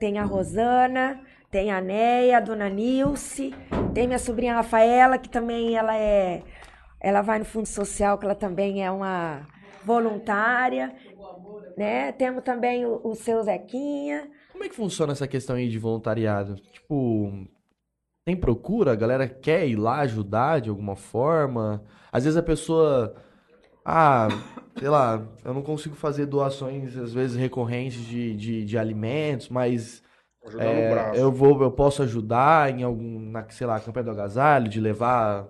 tem 0.00 0.18
a 0.18 0.24
Rosana, 0.24 1.20
tem 1.50 1.70
a 1.70 1.80
Neia, 1.80 2.38
a 2.38 2.40
Dona 2.40 2.68
Nilce, 2.70 3.54
tem 3.92 4.06
minha 4.06 4.18
sobrinha 4.18 4.54
Rafaela, 4.54 5.18
que 5.18 5.28
também 5.28 5.76
ela 5.76 5.94
é, 5.96 6.42
ela 7.00 7.22
vai 7.22 7.38
no 7.38 7.44
Fundo 7.44 7.66
Social, 7.66 8.18
que 8.18 8.24
ela 8.24 8.34
também 8.34 8.84
é 8.84 8.90
uma 8.90 9.46
voluntária, 9.84 10.94
né? 11.76 12.12
Temos 12.12 12.42
também 12.42 12.84
o, 12.84 13.00
o 13.04 13.14
seu 13.14 13.42
Zequinha, 13.42 14.28
Como 14.52 14.64
é 14.64 14.68
que 14.68 14.74
funciona 14.74 15.12
essa 15.12 15.28
questão 15.28 15.56
aí 15.56 15.68
de 15.68 15.78
voluntariado? 15.78 16.56
Tipo, 16.56 17.32
tem 18.24 18.36
procura? 18.36 18.92
A 18.92 18.96
galera 18.96 19.28
quer 19.28 19.66
ir 19.68 19.76
lá 19.76 20.00
ajudar 20.00 20.60
de 20.60 20.68
alguma 20.70 20.96
forma? 20.96 21.84
Às 22.12 22.24
vezes 22.24 22.36
a 22.36 22.42
pessoa. 22.42 23.14
Ah, 23.84 24.28
sei 24.78 24.88
lá, 24.88 25.26
eu 25.44 25.54
não 25.54 25.62
consigo 25.62 25.94
fazer 25.94 26.26
doações, 26.26 26.96
às 26.96 27.12
vezes, 27.14 27.36
recorrentes 27.36 28.04
de, 28.04 28.36
de, 28.36 28.64
de 28.64 28.78
alimentos, 28.78 29.48
mas 29.48 30.02
Ajudar 30.44 30.72
é, 30.72 30.74
no 30.74 30.86
braço. 30.86 31.20
eu 31.20 31.32
vou, 31.32 31.62
eu 31.62 31.72
posso 31.72 32.02
ajudar 32.02 32.70
em 32.70 32.82
algum, 32.82 33.18
na, 33.30 33.48
sei 33.50 33.66
lá, 33.66 33.80
campanha 33.80 34.04
do 34.04 34.10
agasalho, 34.10 34.68
de 34.68 34.80
levar 34.80 35.48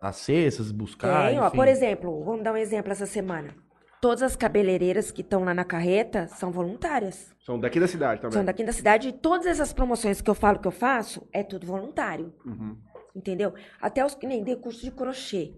as 0.00 0.16
cestas, 0.16 0.70
buscar, 0.72 1.28
tem, 1.28 1.38
ó, 1.38 1.50
por 1.50 1.66
exemplo, 1.68 2.22
vamos 2.24 2.42
dar 2.44 2.52
um 2.52 2.56
exemplo 2.56 2.92
essa 2.92 3.06
semana. 3.06 3.54
Todas 4.00 4.22
as 4.22 4.36
cabeleireiras 4.36 5.10
que 5.10 5.22
estão 5.22 5.42
lá 5.44 5.52
na 5.52 5.64
carreta 5.64 6.28
são 6.28 6.52
voluntárias. 6.52 7.34
São 7.44 7.58
daqui 7.58 7.80
da 7.80 7.88
cidade 7.88 8.20
também. 8.20 8.32
São 8.34 8.44
daqui 8.44 8.62
da 8.62 8.72
cidade 8.72 9.08
e 9.08 9.12
todas 9.12 9.46
essas 9.46 9.72
promoções 9.72 10.20
que 10.20 10.30
eu 10.30 10.36
falo 10.36 10.60
que 10.60 10.68
eu 10.68 10.72
faço 10.72 11.26
é 11.32 11.42
tudo 11.42 11.66
voluntário, 11.66 12.32
Uhum. 12.46 12.76
entendeu? 13.14 13.52
Até 13.80 14.04
os 14.06 14.14
que 14.14 14.26
nem 14.26 14.44
dei 14.44 14.54
curso 14.54 14.82
de 14.84 14.92
crochê. 14.92 15.54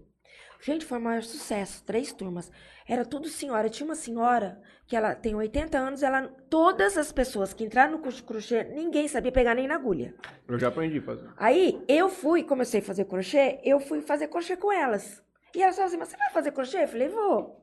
Gente, 0.63 0.85
foi 0.85 0.99
o 0.99 1.01
maior 1.01 1.23
sucesso, 1.23 1.83
três 1.83 2.13
turmas. 2.13 2.51
Era 2.87 3.03
tudo 3.03 3.27
senhora. 3.27 3.67
Tinha 3.67 3.85
uma 3.85 3.95
senhora 3.95 4.61
que 4.85 4.95
ela 4.95 5.15
tem 5.15 5.33
80 5.33 5.75
anos, 5.75 6.03
ela 6.03 6.27
todas 6.49 6.97
as 6.97 7.11
pessoas 7.11 7.51
que 7.51 7.63
entraram 7.63 7.93
no 7.93 7.99
curso 7.99 8.17
de 8.17 8.23
crochê, 8.23 8.63
ninguém 8.65 9.07
sabia 9.07 9.31
pegar 9.31 9.55
nem 9.55 9.67
na 9.67 9.75
agulha. 9.75 10.13
Eu 10.47 10.59
já 10.59 10.67
aprendi 10.67 10.99
a 10.99 11.01
fazer. 11.01 11.29
Aí 11.35 11.83
eu 11.87 12.09
fui, 12.09 12.43
comecei 12.43 12.79
a 12.79 12.83
fazer 12.83 13.05
crochê, 13.05 13.59
eu 13.63 13.79
fui 13.79 14.01
fazer 14.01 14.27
crochê 14.27 14.55
com 14.55 14.71
elas. 14.71 15.23
E 15.55 15.63
elas 15.63 15.75
falaram 15.75 15.87
assim: 15.87 15.97
"Mas 15.97 16.09
você 16.09 16.17
vai 16.17 16.29
fazer 16.29 16.51
crochê?" 16.51 16.83
Eu 16.83 16.87
falei: 16.87 17.07
"Vou". 17.09 17.59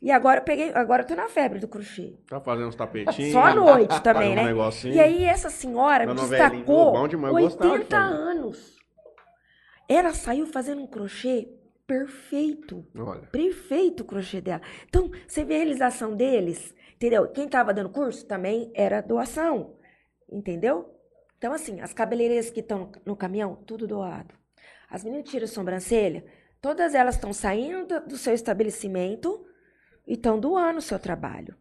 E 0.00 0.10
agora 0.12 0.38
eu 0.38 0.44
peguei, 0.44 0.70
agora 0.74 1.02
eu 1.02 1.06
tô 1.06 1.16
na 1.16 1.28
febre 1.28 1.58
do 1.58 1.66
crochê. 1.66 2.14
Tá 2.28 2.38
fazendo 2.40 2.68
uns 2.68 2.76
tapetinhos. 2.76 3.32
Só 3.32 3.42
à 3.42 3.54
noite 3.54 4.00
também, 4.02 4.32
um 4.32 4.34
né? 4.34 4.52
E 4.84 5.00
aí 5.00 5.24
essa 5.24 5.50
senhora 5.50 6.06
me 6.06 6.14
destacou 6.14 6.92
Bom 6.92 7.08
demais, 7.08 7.34
eu 7.34 7.40
gostava 7.40 7.70
de 7.70 7.76
80 7.78 7.96
fazer. 7.96 8.14
anos. 8.14 8.76
Ela 9.88 10.12
saiu 10.12 10.46
fazendo 10.46 10.82
um 10.82 10.86
crochê 10.86 11.48
perfeito. 11.86 12.86
Olha. 12.96 13.26
Perfeito 13.28 14.02
o 14.02 14.06
crochê 14.06 14.40
dela. 14.40 14.62
Então, 14.88 15.10
você 15.26 15.44
vê 15.44 15.54
a 15.54 15.58
realização 15.58 16.14
deles, 16.16 16.74
entendeu? 16.94 17.28
Quem 17.30 17.48
tava 17.48 17.72
dando 17.74 17.90
curso 17.90 18.26
também 18.26 18.70
era 18.74 19.00
doação, 19.00 19.76
entendeu? 20.30 20.94
Então, 21.38 21.52
assim, 21.52 21.80
as 21.80 21.92
cabeleireiras 21.92 22.50
que 22.50 22.60
estão 22.60 22.90
no 23.04 23.16
caminhão, 23.16 23.56
tudo 23.66 23.86
doado. 23.86 24.34
As 24.88 25.04
meninas 25.04 25.28
tiram 25.28 25.46
sobrancelha, 25.46 26.24
todas 26.60 26.94
elas 26.94 27.16
estão 27.16 27.32
saindo 27.32 28.00
do- 28.06 28.16
seu 28.16 28.32
estabelecimento, 28.34 29.44
e 30.06 30.14
estão 30.14 30.38
doando 30.38 30.78
o 30.78 30.82
seu 30.82 30.98
trabalho. 30.98 31.56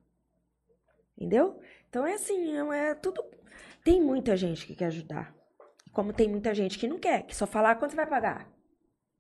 Entendeu? 1.18 1.60
Então 1.90 2.06
é 2.06 2.14
assim, 2.14 2.56
é, 2.58 2.90
é 2.90 2.96
tudo. 2.96 3.24
Tem 3.84 4.02
muita 4.02 4.36
gente 4.36 4.66
que 4.66 4.76
quer 4.76 4.86
ajudar. 4.88 5.34
Como 5.92 6.12
tem 6.12 6.28
muita 6.28 6.54
gente 6.54 6.78
que 6.80 6.88
não 6.88 7.00
quer, 7.00 7.24
que 7.24 7.36
só 7.36 7.46
falar 7.46 7.76
quanto 7.76 7.96
vai 7.96 8.06
pagar. 8.08 8.52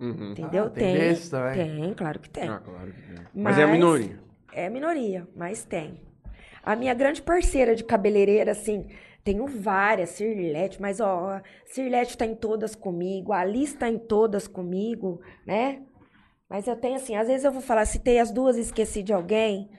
Uhum. 0.03 0.31
Entendeu? 0.31 0.65
Ah, 0.65 0.69
tem 0.69 0.93
desse 0.93 1.31
também? 1.31 1.53
Tem, 1.53 1.93
claro 1.93 2.19
que 2.19 2.29
tem. 2.29 2.49
Ah, 2.49 2.59
claro 2.59 2.91
que 2.91 3.01
tem. 3.01 3.25
Mas, 3.33 3.57
é 3.57 3.63
a 3.63 3.67
minoria. 3.67 4.19
É 4.51 4.69
minoria, 4.69 5.25
mas 5.33 5.63
tem. 5.63 6.01
A 6.61 6.75
minha 6.75 6.93
grande 6.93 7.21
parceira 7.21 7.73
de 7.73 7.83
cabeleireira, 7.83 8.51
assim, 8.51 8.85
tenho 9.23 9.47
várias, 9.47 10.09
Cirlete, 10.09 10.81
mas 10.81 10.99
ó, 10.99 11.29
a 11.29 11.41
Cirlete 11.65 12.17
tá 12.17 12.25
em 12.25 12.35
todas 12.35 12.75
comigo, 12.75 13.31
a 13.31 13.39
Alice 13.39 13.77
tá 13.77 13.87
em 13.87 13.97
todas 13.97 14.47
comigo, 14.47 15.21
né? 15.47 15.81
Mas 16.49 16.67
eu 16.67 16.75
tenho 16.75 16.95
assim, 16.95 17.15
às 17.15 17.27
vezes 17.27 17.45
eu 17.45 17.51
vou 17.51 17.61
falar, 17.61 17.85
citei 17.85 18.19
as 18.19 18.31
duas 18.31 18.57
e 18.57 18.61
esqueci 18.61 19.01
de 19.01 19.13
alguém. 19.13 19.69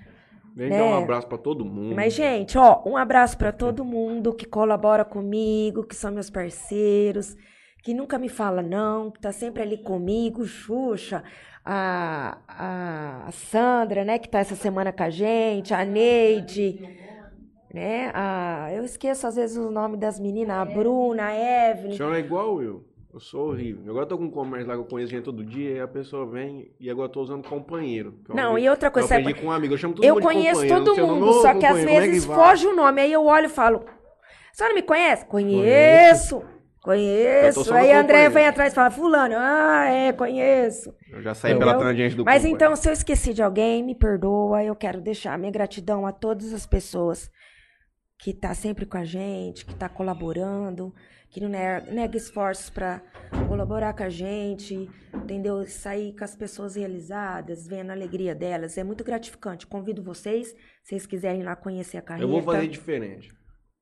Vem 0.56 0.70
né? 0.70 0.78
dar 0.78 0.84
um 0.84 1.02
abraço 1.02 1.26
pra 1.26 1.36
todo 1.36 1.64
mundo. 1.64 1.94
Mas, 1.94 2.14
gente, 2.14 2.56
ó, 2.56 2.82
um 2.86 2.96
abraço 2.96 3.36
pra 3.36 3.52
todo 3.52 3.84
mundo 3.84 4.32
que 4.32 4.46
colabora 4.46 5.04
comigo, 5.04 5.84
que 5.84 5.94
são 5.94 6.12
meus 6.12 6.30
parceiros, 6.30 7.36
que 7.84 7.92
nunca 7.94 8.18
me 8.18 8.28
fala 8.30 8.62
não, 8.62 9.10
que 9.10 9.20
tá 9.20 9.30
sempre 9.30 9.62
ali 9.62 9.76
comigo, 9.76 10.44
Xuxa, 10.46 11.22
a, 11.64 12.38
a, 12.48 13.28
a 13.28 13.30
Sandra, 13.30 14.04
né, 14.04 14.18
que 14.18 14.28
tá 14.28 14.38
essa 14.38 14.54
semana 14.56 14.90
com 14.90 15.02
a 15.02 15.10
gente, 15.10 15.74
a 15.74 15.84
Neide, 15.84 16.80
né, 17.72 18.10
a, 18.14 18.70
eu 18.72 18.84
esqueço 18.84 19.26
às 19.26 19.36
vezes 19.36 19.56
o 19.58 19.70
nome 19.70 19.96
das 19.98 20.18
meninas, 20.18 20.56
a 20.56 20.64
Bruna, 20.64 21.28
a 21.28 21.32
O 21.32 21.70
Evelyn. 21.70 21.96
senhor 21.96 22.14
é 22.14 22.18
igual 22.20 22.62
eu. 22.62 22.84
Eu 23.12 23.20
sou 23.20 23.50
horrível. 23.50 23.84
Agora 23.90 24.06
eu 24.06 24.08
tô 24.08 24.18
com 24.18 24.24
um 24.24 24.30
comércio 24.30 24.66
lá 24.66 24.74
que 24.74 24.80
eu 24.80 24.84
conheço 24.86 25.12
gente 25.12 25.22
todo 25.22 25.44
dia, 25.44 25.70
e 25.76 25.80
a 25.80 25.86
pessoa 25.86 26.26
vem 26.26 26.72
e 26.80 26.90
agora 26.90 27.06
eu 27.06 27.12
tô 27.12 27.20
usando 27.22 27.46
companheiro. 27.48 28.14
que 28.24 28.32
eu 28.32 28.34
Não, 28.34 28.48
aprendi- 28.48 28.66
e 28.66 28.70
outra 28.70 28.90
coisa, 28.90 29.06
Eu 29.14 29.18
aprendi 29.20 29.30
sabe- 29.30 29.40
com 29.46 29.48
um 29.48 29.52
amigo, 29.52 29.74
eu 29.74 29.78
chamo 29.78 29.94
todo 29.94 30.04
Eu 30.04 30.14
mundo 30.14 30.20
de 30.22 30.26
conheço 30.26 30.66
todo 30.66 30.96
mundo, 31.06 31.32
só 31.34 31.54
que 31.54 31.64
às 31.64 31.78
como 31.78 31.88
é 31.90 32.00
vezes 32.00 32.24
vai? 32.24 32.36
foge 32.36 32.66
o 32.66 32.74
nome, 32.74 33.00
aí 33.02 33.12
eu 33.12 33.24
olho 33.24 33.46
e 33.46 33.48
falo, 33.48 33.84
você 34.52 34.66
não 34.66 34.74
me 34.74 34.82
conhece? 34.82 35.24
Conheço. 35.26 36.40
Conheço. 36.40 36.53
Eu 36.92 37.64
no 37.64 37.74
Aí 37.74 37.90
a 37.92 38.00
André 38.00 38.02
companheiro. 38.28 38.34
vem 38.34 38.46
atrás 38.46 38.72
e 38.72 38.74
fala, 38.76 38.90
fulano, 38.90 39.34
ah, 39.38 39.86
é, 39.88 40.12
conheço. 40.12 40.94
Eu 41.10 41.22
já 41.22 41.34
saí 41.34 41.52
Entendeu? 41.52 41.68
pela 41.68 41.80
tangente 41.82 42.14
do 42.14 42.24
Mas 42.24 42.44
então, 42.44 42.76
se 42.76 42.88
eu 42.88 42.92
esqueci 42.92 43.32
de 43.32 43.42
alguém, 43.42 43.82
me 43.82 43.94
perdoa. 43.94 44.62
Eu 44.62 44.76
quero 44.76 45.00
deixar 45.00 45.38
minha 45.38 45.50
gratidão 45.50 46.06
a 46.06 46.12
todas 46.12 46.52
as 46.52 46.66
pessoas 46.66 47.30
que 48.18 48.34
tá 48.34 48.54
sempre 48.54 48.84
com 48.86 48.98
a 48.98 49.04
gente, 49.04 49.64
que 49.64 49.74
tá 49.74 49.88
colaborando, 49.88 50.94
que 51.30 51.40
não 51.40 51.48
nega, 51.48 52.16
esforços 52.16 52.70
para 52.70 53.02
colaborar 53.48 53.92
com 53.94 54.02
a 54.04 54.08
gente, 54.08 54.88
entendeu? 55.12 55.66
Sair 55.66 56.14
com 56.16 56.24
as 56.24 56.36
pessoas 56.36 56.76
realizadas, 56.76 57.66
vendo 57.66 57.90
a 57.90 57.92
alegria 57.94 58.34
delas. 58.34 58.78
É 58.78 58.84
muito 58.84 59.02
gratificante. 59.02 59.66
Convido 59.66 60.02
vocês, 60.02 60.48
se 60.48 60.56
vocês 60.90 61.06
quiserem 61.06 61.40
ir 61.40 61.44
lá 61.44 61.56
conhecer 61.56 61.96
a 61.96 62.00
Eu 62.00 62.04
carreira. 62.04 62.30
vou 62.30 62.42
fazer 62.42 62.68
diferente. 62.68 63.32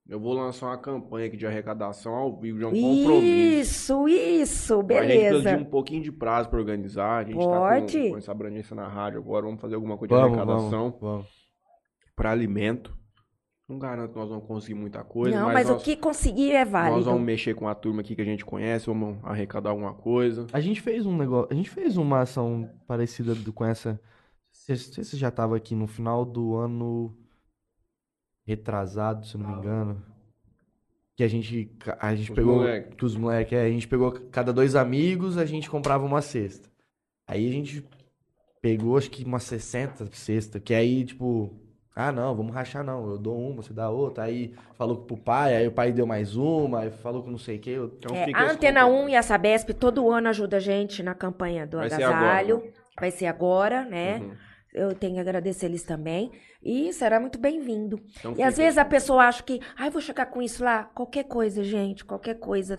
Eu 0.08 0.18
vou 0.18 0.34
lançar 0.34 0.66
uma 0.66 0.76
campanha 0.78 1.26
aqui 1.28 1.36
de 1.36 1.46
arrecadação 1.46 2.12
ao 2.14 2.36
vivo, 2.36 2.58
de 2.58 2.64
um 2.64 2.70
compromisso. 2.70 4.08
Isso, 4.08 4.08
isso, 4.08 4.74
A 4.74 4.76
gente 4.78 4.86
precisa 4.86 5.38
de 5.38 5.42
beleza. 5.44 5.56
um 5.58 5.64
pouquinho 5.64 6.02
de 6.02 6.12
prazo 6.12 6.48
pra 6.50 6.58
organizar. 6.58 7.18
A 7.18 7.24
gente 7.24 7.36
Pode. 7.36 7.96
tá 7.96 8.02
com, 8.04 8.10
com 8.10 8.18
essa 8.18 8.32
abrangência 8.32 8.74
na 8.74 8.88
rádio 8.88 9.20
agora. 9.20 9.46
Vamos 9.46 9.60
fazer 9.60 9.76
alguma 9.76 9.96
coisa 9.96 10.14
de 10.14 10.20
Vamos, 10.20 10.38
arrecadação 10.38 10.96
vamos, 11.00 11.26
pra 12.16 12.30
alimento. 12.32 12.96
Não 13.68 13.78
garanto 13.78 14.12
que 14.12 14.18
nós 14.18 14.28
vamos 14.28 14.44
conseguir 14.44 14.74
muita 14.74 15.02
coisa, 15.04 15.34
Não, 15.38 15.46
mas, 15.46 15.54
mas 15.54 15.68
nós, 15.68 15.80
o 15.80 15.84
que 15.84 15.96
conseguir 15.96 16.50
é 16.50 16.64
nós 16.64 16.72
válido. 16.72 17.04
vamos 17.04 17.22
mexer 17.22 17.54
com 17.54 17.68
a 17.68 17.74
turma 17.74 18.02
aqui 18.02 18.14
que 18.14 18.20
a 18.20 18.24
gente 18.24 18.44
conhece, 18.44 18.86
vamos 18.86 19.18
arrecadar 19.22 19.70
alguma 19.70 19.94
coisa. 19.94 20.46
A 20.52 20.60
gente 20.60 20.80
fez 20.82 21.06
um 21.06 21.16
negócio, 21.16 21.48
a 21.50 21.54
gente 21.54 21.70
fez 21.70 21.96
uma 21.96 22.20
ação 22.20 22.68
parecida 22.86 23.34
com 23.54 23.64
essa. 23.64 23.92
Não 23.92 23.98
sei 24.52 24.76
se 24.76 25.04
você 25.04 25.16
já 25.16 25.30
tava 25.30 25.56
aqui 25.56 25.74
no 25.74 25.86
final 25.86 26.24
do 26.24 26.54
ano 26.56 27.16
retrasado, 28.44 29.26
se 29.26 29.34
eu 29.34 29.40
não 29.40 29.50
me 29.50 29.58
engano. 29.58 30.02
Que 31.16 31.24
a 31.24 31.28
gente, 31.28 31.70
a 32.00 32.14
gente 32.14 32.30
Os 32.30 32.36
pegou. 32.36 32.56
moleque. 32.56 32.96
Que 32.96 33.04
os 33.04 33.16
moleques, 33.16 33.52
é, 33.52 33.62
a 33.64 33.70
gente 33.70 33.86
pegou 33.86 34.10
cada 34.30 34.52
dois 34.52 34.74
amigos, 34.74 35.36
a 35.36 35.44
gente 35.44 35.68
comprava 35.68 36.04
uma 36.04 36.22
cesta. 36.22 36.68
Aí 37.26 37.48
a 37.48 37.52
gente 37.52 37.84
pegou, 38.60 38.96
acho 38.96 39.10
que 39.10 39.24
umas 39.24 39.42
60 39.42 40.06
cestas, 40.12 40.62
que 40.64 40.72
aí, 40.72 41.04
tipo, 41.04 41.52
ah, 41.94 42.10
não, 42.10 42.34
vamos 42.34 42.54
rachar 42.54 42.82
não, 42.82 43.10
eu 43.10 43.18
dou 43.18 43.38
uma, 43.38 43.62
você 43.62 43.72
dá 43.72 43.90
outra. 43.90 44.24
Aí 44.24 44.54
falou 44.74 44.96
pro 44.96 45.16
pai, 45.16 45.54
aí 45.54 45.68
o 45.68 45.72
pai 45.72 45.92
deu 45.92 46.06
mais 46.06 46.36
uma, 46.36 46.80
aí 46.80 46.90
falou 46.90 47.22
que 47.22 47.30
não 47.30 47.38
sei 47.38 47.56
o 47.56 47.60
que. 47.60 47.70
Eu... 47.70 47.92
Então 47.98 48.16
É, 48.16 48.32
a 48.32 48.50
Antena 48.50 48.80
compromisso. 48.82 49.06
1 49.06 49.08
e 49.10 49.16
a 49.16 49.22
Sabesp 49.22 49.74
todo 49.74 50.10
ano 50.10 50.28
ajuda 50.28 50.56
a 50.56 50.60
gente 50.60 51.02
na 51.02 51.14
campanha 51.14 51.66
do 51.66 51.76
Vai 51.76 51.90
ser 51.90 52.02
agasalho. 52.02 52.56
agora, 52.56 52.72
Vai 52.98 53.10
ser 53.10 53.26
agora, 53.26 53.84
né? 53.84 54.18
Uhum. 54.18 54.32
Eu 54.72 54.94
tenho 54.94 55.14
que 55.14 55.20
agradecer 55.20 55.66
eles 55.66 55.82
também. 55.82 56.30
E 56.62 56.92
será 56.92 57.20
muito 57.20 57.38
bem-vindo. 57.38 58.00
Então 58.18 58.34
E 58.36 58.42
às 58.42 58.56
vezes 58.56 58.78
a 58.78 58.84
pessoa 58.84 59.24
acha 59.24 59.42
que, 59.42 59.60
ai, 59.76 59.90
vou 59.90 60.00
chegar 60.00 60.26
com 60.26 60.40
isso 60.40 60.64
lá. 60.64 60.84
Qualquer 60.84 61.24
coisa, 61.24 61.62
gente, 61.62 62.04
qualquer 62.04 62.38
coisa. 62.38 62.78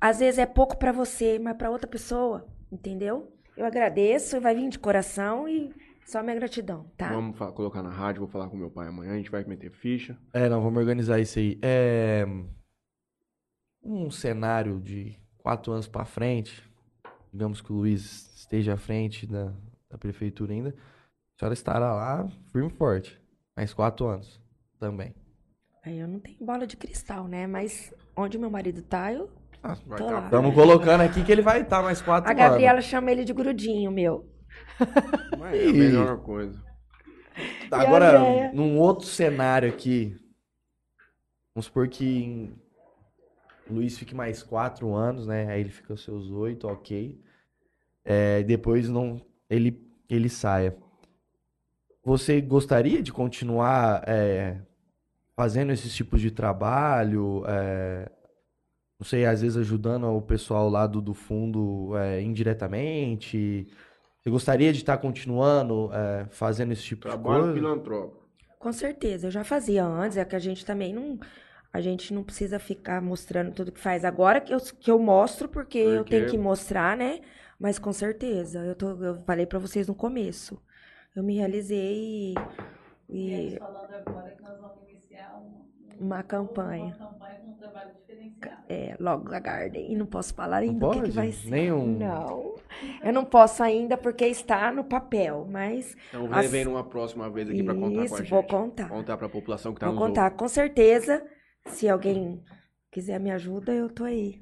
Às 0.00 0.20
vezes 0.20 0.38
é 0.38 0.46
pouco 0.46 0.76
pra 0.78 0.92
você, 0.92 1.38
mas 1.38 1.56
pra 1.56 1.70
outra 1.70 1.88
pessoa, 1.88 2.46
entendeu? 2.70 3.32
Eu 3.56 3.66
agradeço, 3.66 4.40
vai 4.40 4.54
vir 4.54 4.68
de 4.68 4.78
coração 4.78 5.48
e 5.48 5.74
só 6.06 6.22
minha 6.22 6.36
gratidão, 6.36 6.88
tá? 6.96 7.08
Vamos 7.12 7.36
fa- 7.36 7.50
colocar 7.50 7.82
na 7.82 7.90
rádio, 7.90 8.20
vou 8.20 8.28
falar 8.28 8.48
com 8.48 8.56
meu 8.56 8.70
pai 8.70 8.86
amanhã, 8.86 9.14
a 9.14 9.16
gente 9.16 9.30
vai 9.30 9.42
meter 9.42 9.72
ficha. 9.72 10.16
É, 10.32 10.48
não, 10.48 10.62
vamos 10.62 10.78
organizar 10.78 11.18
isso 11.18 11.40
aí. 11.40 11.58
É. 11.60 12.24
Um 13.82 14.10
cenário 14.10 14.80
de 14.80 15.18
quatro 15.38 15.72
anos 15.72 15.88
pra 15.88 16.04
frente, 16.04 16.62
digamos 17.32 17.60
que 17.60 17.72
o 17.72 17.76
Luiz 17.76 18.34
esteja 18.36 18.74
à 18.74 18.76
frente 18.76 19.26
da, 19.26 19.52
da 19.90 19.96
prefeitura 19.98 20.52
ainda, 20.52 20.74
a 21.38 21.40
senhora 21.40 21.54
estará 21.54 21.94
lá 21.94 22.28
firme 22.50 22.68
e 22.68 22.76
forte. 22.76 23.16
Mais 23.56 23.72
quatro 23.72 24.06
anos 24.08 24.40
também. 24.80 25.14
Aí 25.84 26.00
eu 26.00 26.08
não 26.08 26.18
tenho 26.18 26.44
bola 26.44 26.66
de 26.66 26.76
cristal, 26.76 27.28
né? 27.28 27.46
Mas 27.46 27.94
onde 28.16 28.36
meu 28.36 28.50
marido 28.50 28.82
tá, 28.82 29.12
eu 29.12 29.30
tô 29.62 29.94
tá 29.94 30.04
lá. 30.04 30.24
Estamos 30.24 30.52
colocando 30.52 31.02
aqui 31.02 31.22
que 31.24 31.30
ele 31.30 31.42
vai 31.42 31.62
estar 31.62 31.80
mais 31.80 32.02
quatro 32.02 32.28
A 32.28 32.32
anos. 32.32 32.42
Gabriela 32.42 32.80
chama 32.80 33.12
ele 33.12 33.24
de 33.24 33.32
grudinho, 33.32 33.92
meu. 33.92 34.28
Mas 35.38 35.60
é 35.60 35.68
a 35.68 35.72
melhor 35.72 36.18
coisa. 36.18 36.60
Tá, 37.70 37.78
E 37.78 37.80
a 37.84 37.88
Agora, 37.88 38.52
num 38.52 38.76
outro 38.76 39.06
cenário 39.06 39.68
aqui, 39.68 40.16
vamos 41.54 41.66
supor 41.66 41.86
que 41.86 42.52
o 43.70 43.74
Luiz 43.74 43.96
fique 43.96 44.12
mais 44.12 44.42
quatro 44.42 44.92
anos, 44.92 45.24
né? 45.24 45.46
Aí 45.52 45.60
ele 45.60 45.70
fica 45.70 45.94
os 45.94 46.02
seus 46.02 46.32
oito, 46.32 46.66
ok. 46.66 47.16
É, 48.04 48.42
depois 48.42 48.88
não, 48.88 49.24
ele, 49.48 49.80
ele 50.10 50.28
saia. 50.28 50.76
Você 52.08 52.40
gostaria 52.40 53.02
de 53.02 53.12
continuar 53.12 54.02
é, 54.08 54.56
fazendo 55.36 55.72
esses 55.72 55.94
tipos 55.94 56.22
de 56.22 56.30
trabalho? 56.30 57.44
é, 57.46 58.10
não 58.98 59.04
sei, 59.04 59.26
às 59.26 59.42
vezes 59.42 59.58
ajudando 59.58 60.04
o 60.06 60.22
pessoal 60.22 60.70
lá 60.70 60.86
do, 60.86 61.02
do 61.02 61.12
fundo 61.12 61.94
é, 61.98 62.22
indiretamente? 62.22 63.68
Você 64.22 64.30
gostaria 64.30 64.72
de 64.72 64.78
estar 64.78 64.96
continuando 64.96 65.90
é, 65.92 66.24
fazendo 66.30 66.72
esse 66.72 66.82
tipo 66.82 67.02
Trabalho 67.02 67.40
de 67.40 67.42
coisa? 67.42 67.54
filantrópico. 67.60 68.26
Com 68.58 68.72
certeza, 68.72 69.26
eu 69.26 69.30
já 69.30 69.44
fazia 69.44 69.84
antes, 69.84 70.16
é 70.16 70.24
que 70.24 70.34
a 70.34 70.38
gente 70.38 70.64
também 70.64 70.94
não. 70.94 71.18
A 71.70 71.82
gente 71.82 72.14
não 72.14 72.24
precisa 72.24 72.58
ficar 72.58 73.02
mostrando 73.02 73.52
tudo 73.52 73.70
que 73.70 73.78
faz 73.78 74.02
agora 74.02 74.40
que 74.40 74.54
eu, 74.54 74.58
que 74.80 74.90
eu 74.90 74.98
mostro, 74.98 75.46
porque, 75.46 75.76
eu 75.76 75.96
Porque- 75.98 76.16
tenho 76.16 76.30
que 76.30 76.38
mostrar, 76.38 76.96
né? 76.96 77.20
Mas 77.60 77.78
com 77.78 77.92
certeza, 77.92 78.64
eu, 78.64 78.74
tô, 78.74 78.92
eu 79.04 79.22
falei 79.26 79.44
pra 79.44 79.58
vocês 79.58 79.86
no 79.86 79.94
começo. 79.94 80.58
Eu 81.18 81.24
me 81.24 81.34
realizei 81.34 82.32
e, 82.32 82.34
E 83.08 83.30
eles 83.32 83.58
falando 83.58 83.92
agora 83.92 84.30
que 84.30 84.40
nós 84.40 84.60
vamos 84.60 84.88
iniciar 84.88 85.36
um- 85.36 85.64
um- 86.00 86.06
Uma 86.06 86.22
campanha. 86.22 86.94
Uma 86.96 87.08
campanha 87.08 87.40
com 87.40 87.50
um 87.50 87.54
trabalho 87.56 87.90
diferenciado. 87.94 88.62
é, 88.68 88.96
logo 89.00 89.28
da 89.28 89.40
Garden. 89.40 89.90
E 89.92 89.96
não 89.96 90.06
posso 90.06 90.32
falar 90.32 90.60
Não 90.62 90.68
ainda 90.70 90.86
o 90.86 90.90
que, 90.92 91.02
que 91.02 91.10
vai 91.10 91.32
ser. 91.32 91.50
Nem 91.50 91.72
um- 91.72 91.98
Não. 91.98 92.54
Eu 93.02 93.12
não 93.12 93.24
posso 93.24 93.64
ainda 93.64 93.96
porque 93.96 94.26
está 94.26 94.70
no 94.70 94.84
papel, 94.84 95.44
mas 95.50 95.96
Então 96.10 96.32
As- 96.32 96.48
vem, 96.48 96.64
numa 96.64 96.84
próxima 96.84 97.28
vez 97.28 97.50
aqui 97.50 97.64
pra 97.64 97.74
contar 97.74 97.94
com 97.96 98.00
a 98.00 98.04
isso, 98.04 98.16
gente. 98.18 98.30
vou 98.30 98.44
contar. 98.44 98.88
Contar 98.88 99.16
pra 99.16 99.28
população 99.28 99.74
que 99.74 99.80
tá 99.80 99.86
Vou 99.86 99.96
nos 99.96 100.06
contar, 100.06 100.30
com 100.36 100.46
certeza. 100.46 101.26
Se 101.66 101.88
alguém 101.88 102.44
quiser 102.92 103.18
me 103.18 103.32
ajuda, 103.32 103.72
eu 103.74 103.90
tô 103.90 104.04
aí 104.04 104.40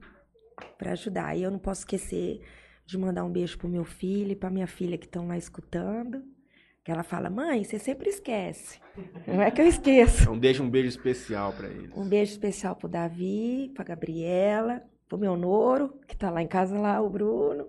pra 0.77 0.93
ajudar. 0.93 1.35
E 1.39 1.43
eu 1.43 1.51
não 1.51 1.59
posso 1.59 1.81
esquecer 1.81 2.43
de 2.85 2.99
mandar 2.99 3.25
um 3.25 3.33
beijo 3.33 3.57
pro 3.57 3.67
meu 3.67 3.85
filho 3.85 4.33
e 4.33 4.37
pra 4.37 4.51
minha 4.51 4.67
filha 4.67 4.99
que 4.99 5.07
estão 5.07 5.27
lá 5.27 5.39
escutando. 5.39 6.23
Que 6.87 6.93
ela 6.93 7.03
fala, 7.03 7.29
mãe, 7.29 7.65
você 7.65 7.81
sempre 7.81 8.09
esquece. 8.09 8.79
Não 9.27 9.43
é 9.43 9.51
que 9.51 9.61
eu 9.61 9.67
esqueço. 9.67 10.23
Então 10.23 10.39
deixa 10.39 10.63
um 10.63 10.71
beijo 10.71 10.87
especial 10.89 11.53
pra 11.53 11.67
eles. 11.67 11.91
Um 11.97 12.09
beijo 12.09 12.31
especial 12.31 12.77
pro 12.77 12.89
Davi, 12.89 13.73
pra 13.75 13.85
Gabriela, 13.85 14.83
pro 15.09 15.19
meu 15.19 15.37
Noro, 15.37 15.95
que 16.07 16.17
tá 16.17 16.31
lá 16.31 16.41
em 16.41 16.47
casa 16.47 16.79
lá, 16.79 17.01
o 17.03 17.11
Bruno. 17.11 17.67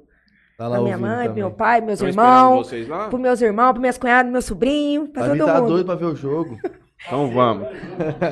Tá 0.55 0.67
lá 0.67 0.75
pra 0.75 0.83
minha 0.83 0.97
mãe, 0.99 1.15
pro 1.25 1.27
também. 1.29 1.43
meu 1.43 1.51
pai, 1.51 1.81
meus 1.81 1.99
Estão 1.99 2.07
irmãos. 2.09 2.67
vocês 2.67 2.87
lá? 2.87 3.07
Pros 3.09 3.19
meus 3.19 3.41
irmãos, 3.41 3.71
pros 3.71 3.81
meus 3.81 3.97
cunhados, 3.97 4.31
meu 4.31 4.41
sobrinho, 4.41 5.07
pra 5.07 5.25
Davi 5.27 5.39
todo 5.39 5.47
tá 5.47 5.61
mundo. 5.61 5.67
doido 5.69 5.85
pra 5.87 5.95
ver 5.95 6.05
o 6.05 6.15
jogo. 6.15 6.57
Então 7.05 7.29
vamos. 7.29 7.67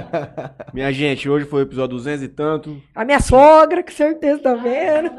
Minha 0.74 0.92
gente, 0.92 1.30
hoje 1.30 1.46
foi 1.46 1.62
o 1.62 1.64
episódio 1.68 1.96
200 1.98 2.24
e 2.24 2.28
tanto. 2.28 2.82
A 2.96 3.06
minha 3.06 3.20
sogra, 3.20 3.84
que 3.84 3.94
certeza 3.94 4.42
tá 4.42 4.56
vendo. 4.56 5.12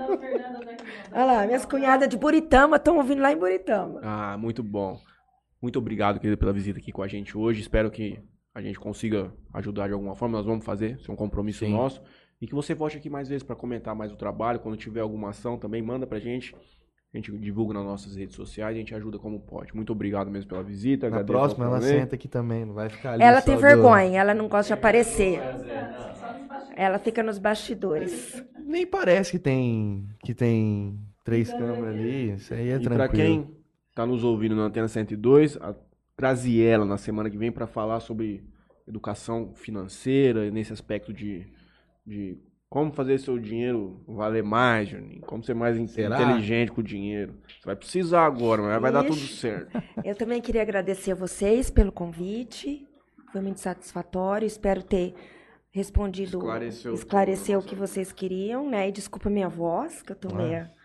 Olha 1.13 1.25
lá, 1.25 1.47
minhas 1.47 1.65
cunhadas 1.65 2.09
de 2.09 2.17
Buritama 2.19 2.77
estão 2.77 2.97
ouvindo 2.97 3.23
lá 3.23 3.31
em 3.33 3.37
Buritama. 3.37 4.01
Ah, 4.03 4.37
muito 4.37 4.65
bom. 4.65 4.99
Muito 5.61 5.79
obrigado, 5.79 6.19
querido, 6.21 6.39
pela 6.39 6.53
visita 6.53 6.79
aqui 6.79 6.93
com 6.93 7.03
a 7.03 7.09
gente 7.09 7.37
hoje. 7.37 7.61
Espero 7.61 7.91
que 7.91 8.19
a 8.55 8.61
gente 8.63 8.79
consiga 8.79 9.33
ajudar 9.55 9.87
de 9.89 9.93
alguma 9.95 10.15
forma. 10.15 10.37
Nós 10.39 10.47
vamos 10.47 10.65
fazer, 10.65 10.97
isso 10.99 11.11
é 11.11 11.15
um 11.15 11.17
compromisso 11.17 11.61
Sim. 11.65 11.73
nosso. 11.73 12.03
E 12.41 12.47
que 12.47 12.55
você 12.55 12.75
volte 12.75 12.97
aqui 12.99 13.09
mais 13.09 13.29
vezes 13.29 13.43
para 13.43 13.57
comentar 13.57 13.95
mais 13.95 14.13
o 14.13 14.17
trabalho. 14.17 14.61
Quando 14.61 14.77
tiver 14.77 15.01
alguma 15.01 15.31
ação 15.31 15.59
também, 15.59 15.81
manda 15.83 16.07
pra 16.07 16.19
gente. 16.19 16.55
A 17.15 17.17
gente 17.17 17.33
divulga 17.39 17.73
nas 17.73 17.85
nossas 17.85 18.15
redes 18.15 18.35
sociais, 18.37 18.77
a 18.77 18.79
gente 18.79 18.95
ajuda 18.95 19.19
como 19.19 19.41
pode. 19.41 19.75
Muito 19.75 19.91
obrigado 19.91 20.31
mesmo 20.31 20.51
pela 20.51 20.63
visita. 20.63 21.09
Na 21.09 21.25
próxima 21.25 21.65
ela 21.65 21.81
senta 21.81 22.15
aqui 22.15 22.29
também, 22.29 22.67
não 22.67 22.75
vai 22.75 22.91
ficar 22.91 23.13
ali. 23.15 23.23
Ela 23.23 23.41
tem 23.41 23.55
do- 23.55 23.61
vergonha, 23.63 24.21
ela 24.21 24.35
não 24.35 24.49
gosta 24.49 24.67
de 24.75 24.79
aparecer. 24.79 25.41
Ela 26.77 26.99
fica 26.99 27.23
nos 27.23 27.39
bastidores. 27.39 28.45
Nem 28.67 28.87
parece 28.87 29.31
que 29.31 29.39
tem 29.39 30.07
que 30.23 30.35
tem 30.35 30.99
três 31.25 31.51
câmeras 31.51 31.95
ali. 31.95 32.33
Isso 32.33 32.53
aí 32.53 32.69
é 32.71 32.77
E 32.77 32.81
tranquilo. 32.81 32.97
pra 32.97 33.09
quem 33.09 33.56
tá 33.97 34.05
nos 34.05 34.23
ouvindo 34.23 34.55
na 34.55 34.65
Antena 34.65 34.87
102, 34.87 35.57
a 35.57 35.75
Graziella 36.19 36.85
na 36.85 36.99
semana 36.99 37.31
que 37.31 37.37
vem 37.39 37.51
para 37.51 37.67
falar 37.67 37.99
sobre 38.01 38.45
educação 38.87 39.53
financeira, 39.55 40.51
nesse 40.51 40.71
aspecto 40.73 41.15
de, 41.15 41.47
de 42.07 42.39
como 42.69 42.93
fazer 42.93 43.19
seu 43.19 43.39
dinheiro 43.39 44.03
valer 44.07 44.43
mais, 44.45 44.91
Juninho, 44.91 45.23
como 45.23 45.43
ser 45.43 45.55
mais 45.55 45.79
Será? 45.91 46.21
inteligente 46.23 46.73
com 46.73 46.83
o 46.83 46.85
dinheiro. 46.85 47.35
Você 47.49 47.65
vai 47.65 47.75
precisar 47.75 48.27
agora, 48.27 48.61
mas 48.63 48.81
vai 48.83 48.93
dar 48.93 49.03
tudo 49.03 49.17
certo. 49.17 49.83
Eu 50.05 50.15
também 50.15 50.43
queria 50.43 50.61
agradecer 50.61 51.13
a 51.13 51.15
vocês 51.17 51.71
pelo 51.71 51.91
convite. 51.91 52.87
Foi 53.33 53.41
muito 53.41 53.61
satisfatório. 53.61 54.47
Espero 54.47 54.83
ter 54.83 55.15
respondido, 55.71 56.39
Esclareceu 56.39 56.95
esclareceu 56.95 57.59
o 57.61 57.63
que 57.63 57.75
vocês 57.75 58.13
queriam, 58.13 58.69
né? 58.69 58.89
E 58.89 58.93
desculpa 58.93 59.29
a 59.29 59.33
minha 59.33 59.49
voz, 59.49 60.03
que 60.03 60.13
eu 60.13 60.17
tô 60.17 60.29
Ah. 60.33 60.35
meia. 60.37 60.76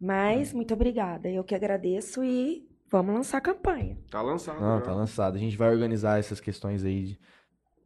Mas 0.00 0.52
muito 0.52 0.74
obrigada. 0.74 1.28
Eu 1.28 1.42
que 1.44 1.54
agradeço 1.54 2.22
e 2.24 2.68
vamos 2.90 3.14
lançar 3.14 3.38
a 3.38 3.40
campanha. 3.40 3.96
Tá 4.10 4.20
lançado. 4.22 4.60
Não, 4.60 4.78
já. 4.78 4.84
tá 4.84 4.94
lançado. 4.94 5.36
A 5.36 5.38
gente 5.38 5.56
vai 5.56 5.70
organizar 5.70 6.18
essas 6.18 6.40
questões 6.40 6.84
aí 6.84 7.02
de- 7.04 7.20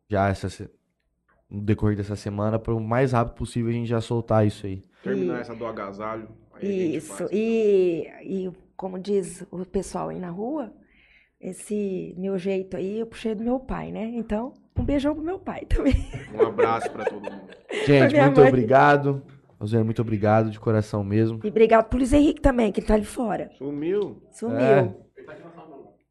já 0.09 0.29
essa, 0.29 0.69
no 1.49 1.61
decorrer 1.63 1.97
dessa 1.97 2.17
semana 2.17 2.59
para 2.59 2.75
o 2.75 2.81
mais 2.81 3.13
rápido 3.13 3.35
possível 3.37 3.71
a 3.71 3.73
gente 3.75 3.89
já 3.89 4.01
soltar 4.01 4.47
isso 4.47 4.67
aí. 4.67 4.83
Terminar 5.03 5.39
E- 5.39 5.41
essa 5.41 5.55
do 5.55 5.65
agasalho. 5.67 6.29
aí 6.55 6.63
a 6.69 6.71
gente 6.85 6.97
Isso. 6.97 7.15
faz. 7.17 7.31
E, 7.33 8.07
e 8.23 8.53
como 8.77 8.99
diz 8.99 9.47
o 9.51 9.65
pessoal 9.65 10.09
aí 10.09 10.19
na 10.19 10.31
rua, 10.31 10.73
esse 11.41 12.15
meu 12.19 12.37
jeito 12.37 12.77
aí 12.77 12.99
eu 12.99 13.07
puxei 13.07 13.35
do 13.35 13.45
meu 13.45 13.61
pai, 13.61 13.91
né? 13.93 14.05
Então, 14.15 14.53
um 14.77 14.83
beijão 14.85 15.15
pro 15.15 15.23
meu 15.25 15.39
pai 15.39 15.65
também. 15.67 15.95
Um 16.35 16.47
abraço 16.47 16.91
pra 16.91 17.05
todo 17.05 17.23
mundo. 17.23 17.49
Gente, 17.87 18.15
muito 18.21 18.41
mãe. 18.41 18.49
obrigado. 18.49 19.23
Rosiane, 19.61 19.85
muito 19.85 20.01
obrigado 20.03 20.51
de 20.51 20.59
coração 20.59 21.05
mesmo. 21.05 21.39
E 21.45 21.49
obrigado 21.49 21.89
pro 21.89 21.99
Luiz 21.99 22.13
Henrique 22.13 22.41
também, 22.41 22.73
que 22.73 22.81
ele 22.81 22.87
tá 22.87 22.95
ali 22.95 23.05
fora. 23.05 23.51
Sumiu. 23.59 24.23
Sumiu. 24.33 24.57
É. 24.59 24.79
Ah, 24.81 25.11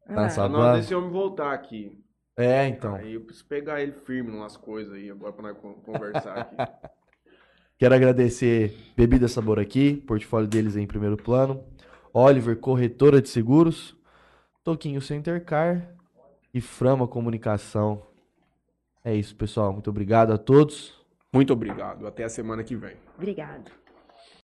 Tá 0.06 0.14
na 0.14 0.22
Tá 0.22 0.28
sala. 0.30 0.48
na 0.48 0.58
hora 0.58 0.76
desse 0.78 0.94
homem 0.94 1.10
voltar 1.10 1.52
aqui. 1.52 1.98
É, 2.36 2.66
então. 2.68 2.94
Aí 2.94 3.14
eu 3.14 3.20
preciso 3.22 3.46
pegar 3.46 3.80
ele 3.82 3.92
firme 3.92 4.30
nas 4.36 4.56
coisas 4.56 4.94
aí 4.94 5.10
agora 5.10 5.32
pra 5.32 5.42
nós 5.42 5.58
con- 5.58 5.74
conversar 5.74 6.38
aqui. 6.38 6.56
Quero 7.78 7.94
agradecer 7.94 8.76
Bebida 8.96 9.26
Sabor 9.28 9.58
aqui, 9.58 9.94
portfólio 10.06 10.46
deles 10.48 10.76
em 10.76 10.86
primeiro 10.86 11.16
plano. 11.16 11.64
Oliver, 12.12 12.56
corretora 12.58 13.20
de 13.22 13.28
seguros. 13.28 13.96
Toquinho 14.62 15.00
Center 15.00 15.42
Car 15.44 15.94
e 16.52 16.60
Frama 16.60 17.08
Comunicação. 17.08 18.02
É 19.04 19.14
isso, 19.14 19.34
pessoal. 19.34 19.72
Muito 19.72 19.88
obrigado 19.88 20.32
a 20.32 20.38
todos. 20.38 20.99
Muito 21.32 21.52
obrigado. 21.52 22.06
Até 22.06 22.24
a 22.24 22.28
semana 22.28 22.64
que 22.64 22.74
vem. 22.74 22.96
Obrigado. 23.16 23.70